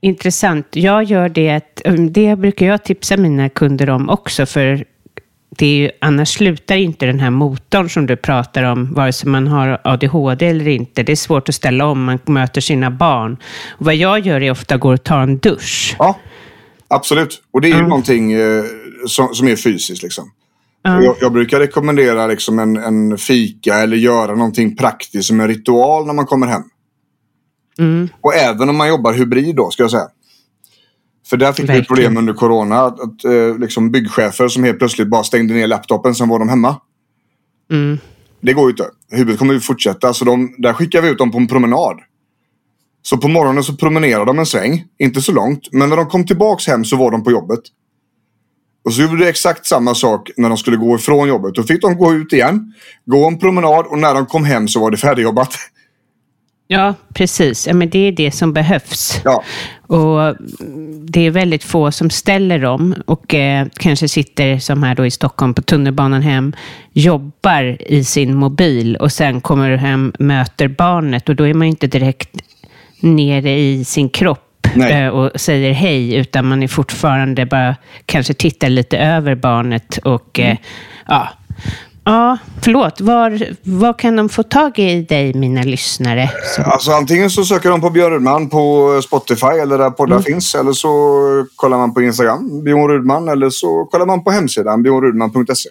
Intressant. 0.00 0.66
Jag 0.70 1.04
gör 1.04 1.28
det. 1.28 1.80
Um, 1.84 2.12
det 2.12 2.36
brukar 2.36 2.66
jag 2.66 2.84
tipsa 2.84 3.16
mina 3.16 3.48
kunder 3.48 3.90
om 3.90 4.08
också. 4.08 4.46
För 4.46 4.84
det 5.56 5.66
är 5.66 5.76
ju, 5.76 5.90
annars 6.00 6.28
slutar 6.28 6.76
inte 6.76 7.06
den 7.06 7.20
här 7.20 7.30
motorn 7.30 7.90
som 7.90 8.06
du 8.06 8.16
pratar 8.16 8.62
om, 8.62 8.94
vare 8.94 9.12
sig 9.12 9.28
man 9.28 9.46
har 9.46 9.80
ADHD 9.84 10.46
eller 10.46 10.68
inte. 10.68 11.02
Det 11.02 11.12
är 11.12 11.16
svårt 11.16 11.48
att 11.48 11.54
ställa 11.54 11.86
om, 11.86 12.04
man 12.04 12.18
möter 12.24 12.60
sina 12.60 12.90
barn. 12.90 13.36
Och 13.70 13.86
vad 13.86 13.94
jag 13.94 14.18
gör 14.18 14.42
är 14.42 14.50
ofta 14.50 14.74
att 14.74 14.80
gå 14.80 14.92
och 14.92 15.04
ta 15.04 15.22
en 15.22 15.38
dusch. 15.38 15.96
Ja, 15.98 16.18
absolut. 16.88 17.42
Och 17.50 17.60
det 17.60 17.66
är 17.66 17.70
ju 17.70 17.74
mm. 17.74 17.88
någonting 17.88 18.32
eh, 18.32 18.64
som, 19.06 19.34
som 19.34 19.48
är 19.48 19.56
fysiskt. 19.56 20.02
Liksom. 20.02 20.30
Ja. 20.82 21.02
Jag, 21.02 21.16
jag, 21.20 21.32
brukar 21.32 21.60
rekommendera 21.60 22.26
liksom 22.26 22.58
en, 22.58 22.76
en 22.76 23.18
fika 23.18 23.74
eller 23.74 23.96
göra 23.96 24.34
någonting 24.34 24.76
praktiskt 24.76 25.28
som 25.28 25.40
en 25.40 25.48
ritual 25.48 26.06
när 26.06 26.14
man 26.14 26.26
kommer 26.26 26.46
hem. 26.46 26.62
Mm. 27.78 28.08
Och 28.20 28.34
även 28.34 28.68
om 28.68 28.76
man 28.76 28.88
jobbar 28.88 29.12
hybrid 29.12 29.56
då, 29.56 29.70
ska 29.70 29.82
jag 29.82 29.90
säga. 29.90 30.08
För 31.26 31.36
där 31.36 31.52
fick 31.52 31.70
vi 31.70 31.84
problem 31.84 32.16
under 32.16 32.32
corona. 32.32 32.80
Att, 32.80 33.00
att 33.00 33.24
eh, 33.24 33.58
liksom 33.58 33.90
byggchefer 33.90 34.48
som 34.48 34.64
helt 34.64 34.78
plötsligt 34.78 35.08
bara 35.08 35.24
stängde 35.24 35.54
ner 35.54 35.66
laptopen, 35.66 36.14
sen 36.14 36.28
var 36.28 36.38
de 36.38 36.48
hemma. 36.48 36.76
Mm. 37.72 37.98
Det 38.40 38.52
går 38.52 38.64
ju 38.64 38.70
inte. 38.70 38.86
Huvudet 39.10 39.38
kommer 39.38 39.54
ju 39.54 39.60
fortsätta. 39.60 40.14
Så 40.14 40.24
de, 40.24 40.54
där 40.58 40.72
skickar 40.72 41.02
vi 41.02 41.08
ut 41.08 41.18
dem 41.18 41.30
på 41.30 41.38
en 41.38 41.48
promenad. 41.48 42.00
Så 43.02 43.18
på 43.18 43.28
morgonen 43.28 43.64
så 43.64 43.76
promenerade 43.76 44.24
de 44.24 44.38
en 44.38 44.46
sväng. 44.46 44.84
Inte 44.98 45.20
så 45.20 45.32
långt. 45.32 45.68
Men 45.72 45.88
när 45.88 45.96
de 45.96 46.06
kom 46.06 46.26
tillbaks 46.26 46.66
hem 46.66 46.84
så 46.84 46.96
var 46.96 47.10
de 47.10 47.24
på 47.24 47.30
jobbet. 47.30 47.60
Och 48.84 48.92
så 48.92 49.02
gjorde 49.02 49.16
de 49.16 49.28
exakt 49.28 49.66
samma 49.66 49.94
sak 49.94 50.30
när 50.36 50.48
de 50.48 50.58
skulle 50.58 50.76
gå 50.76 50.96
ifrån 50.96 51.28
jobbet. 51.28 51.54
Då 51.54 51.62
fick 51.62 51.82
de 51.82 51.96
gå 51.96 52.14
ut 52.14 52.32
igen. 52.32 52.74
Gå 53.04 53.26
en 53.26 53.38
promenad 53.38 53.86
och 53.86 53.98
när 53.98 54.14
de 54.14 54.26
kom 54.26 54.44
hem 54.44 54.68
så 54.68 54.80
var 54.80 54.90
det 54.90 54.96
färdigjobbat. 54.96 55.54
Ja, 56.72 56.94
precis. 57.14 57.66
Ja, 57.66 57.74
men 57.74 57.90
det 57.90 57.98
är 57.98 58.12
det 58.12 58.32
som 58.32 58.52
behövs. 58.52 59.20
Ja. 59.24 59.42
Och 59.86 60.36
det 61.04 61.26
är 61.26 61.30
väldigt 61.30 61.64
få 61.64 61.92
som 61.92 62.10
ställer 62.10 62.58
dem 62.58 62.94
och 63.06 63.34
eh, 63.34 63.66
kanske 63.74 64.08
sitter 64.08 64.58
som 64.58 64.82
här 64.82 64.94
då 64.94 65.06
i 65.06 65.10
Stockholm 65.10 65.54
på 65.54 65.62
tunnelbanan 65.62 66.22
hem, 66.22 66.52
jobbar 66.92 67.76
i 67.92 68.04
sin 68.04 68.36
mobil 68.36 68.96
och 68.96 69.12
sen 69.12 69.40
kommer 69.40 69.76
hem, 69.76 70.12
möter 70.18 70.68
barnet 70.68 71.28
och 71.28 71.36
då 71.36 71.46
är 71.46 71.54
man 71.54 71.66
inte 71.66 71.86
direkt 71.86 72.36
nere 73.00 73.58
i 73.58 73.84
sin 73.84 74.08
kropp 74.08 74.51
eh, 74.80 75.08
och 75.08 75.40
säger 75.40 75.72
hej, 75.72 76.14
utan 76.14 76.48
man 76.48 76.62
är 76.62 76.68
fortfarande 76.68 77.46
bara 77.46 77.76
kanske 78.06 78.34
tittar 78.34 78.68
lite 78.68 78.98
över 78.98 79.34
barnet 79.34 79.98
och 80.04 80.38
mm. 80.38 80.52
eh, 80.52 80.58
ja, 81.08 81.28
Ja, 82.04 82.38
förlåt. 82.62 83.00
Var, 83.00 83.56
var 83.62 83.98
kan 83.98 84.16
de 84.16 84.28
få 84.28 84.42
tag 84.42 84.78
i 84.78 85.02
dig, 85.02 85.34
mina 85.34 85.62
lyssnare? 85.62 86.30
Så. 86.56 86.62
Alltså, 86.62 86.92
antingen 86.92 87.30
så 87.30 87.44
söker 87.44 87.70
de 87.70 87.80
på 87.80 87.90
Björn 87.90 88.12
Rudman 88.12 88.48
på 88.48 89.00
Spotify 89.04 89.46
eller 89.46 89.78
där 89.78 89.90
poddar 89.90 90.16
mm. 90.16 90.22
finns. 90.22 90.54
Eller 90.54 90.72
så 90.72 90.88
kollar 91.56 91.76
man 91.78 91.94
på 91.94 92.02
Instagram, 92.02 92.64
Björn 92.64 92.88
Rudman. 92.88 93.28
Eller 93.28 93.50
så 93.50 93.88
kollar 93.90 94.06
man 94.06 94.24
på 94.24 94.30
hemsidan, 94.30 94.82
björnrudman.se. 94.82 95.68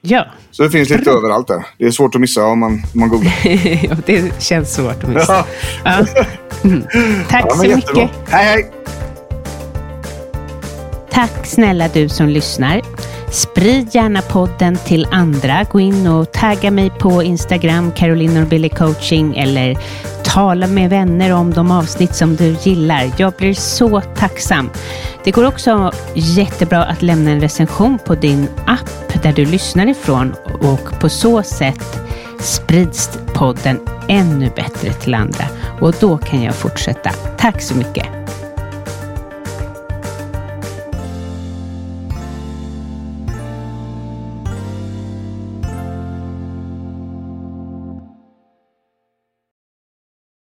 Ja. 0.00 0.24
Så 0.50 0.62
det 0.62 0.70
finns 0.70 0.90
lite 0.90 1.02
Bra. 1.02 1.12
överallt 1.12 1.48
där. 1.48 1.66
Det 1.78 1.84
är 1.84 1.90
svårt 1.90 2.14
att 2.14 2.20
missa 2.20 2.44
om 2.44 2.58
man, 2.58 2.72
om 2.72 3.00
man 3.00 3.08
googlar. 3.08 4.02
det 4.06 4.42
känns 4.42 4.74
svårt 4.74 5.04
att 5.04 5.08
missa. 5.08 5.44
Ja. 5.84 6.04
Ja. 6.14 6.24
Mm. 6.64 6.84
Tack 7.28 7.44
ja, 7.48 7.56
så 7.56 7.64
jättebra. 7.64 8.02
mycket. 8.02 8.32
Hej, 8.32 8.44
hej! 8.44 8.70
Tack 11.10 11.46
snälla 11.46 11.88
du 11.88 12.08
som 12.08 12.28
lyssnar. 12.28 12.82
Sprid 13.30 13.94
gärna 13.94 14.22
podden 14.22 14.76
till 14.76 15.06
andra. 15.10 15.66
Gå 15.70 15.80
in 15.80 16.06
och 16.06 16.32
tagga 16.32 16.70
mig 16.70 16.90
på 16.90 17.22
Instagram, 17.22 17.92
Caroline 17.92 18.48
Billy 18.48 18.68
coaching 18.68 19.36
eller 19.36 19.78
tala 20.24 20.66
med 20.66 20.90
vänner 20.90 21.32
om 21.32 21.50
de 21.54 21.70
avsnitt 21.70 22.14
som 22.14 22.36
du 22.36 22.56
gillar. 22.62 23.10
Jag 23.16 23.32
blir 23.32 23.54
så 23.54 24.00
tacksam. 24.00 24.70
Det 25.24 25.30
går 25.30 25.46
också 25.46 25.92
jättebra 26.14 26.84
att 26.84 27.02
lämna 27.02 27.30
en 27.30 27.40
recension 27.40 27.98
på 28.06 28.14
din 28.14 28.48
app 28.66 29.22
där 29.22 29.32
du 29.32 29.44
lyssnar 29.44 29.86
ifrån 29.86 30.34
och 30.60 31.00
på 31.00 31.08
så 31.08 31.42
sätt 31.42 32.00
sprids 32.40 33.18
podden 33.34 33.80
ännu 34.08 34.50
bättre 34.56 34.92
till 34.92 35.14
andra 35.14 35.44
och 35.80 35.94
då 36.00 36.18
kan 36.18 36.42
jag 36.42 36.54
fortsätta. 36.54 37.10
Tack 37.38 37.62
så 37.62 37.74
mycket! 37.74 38.17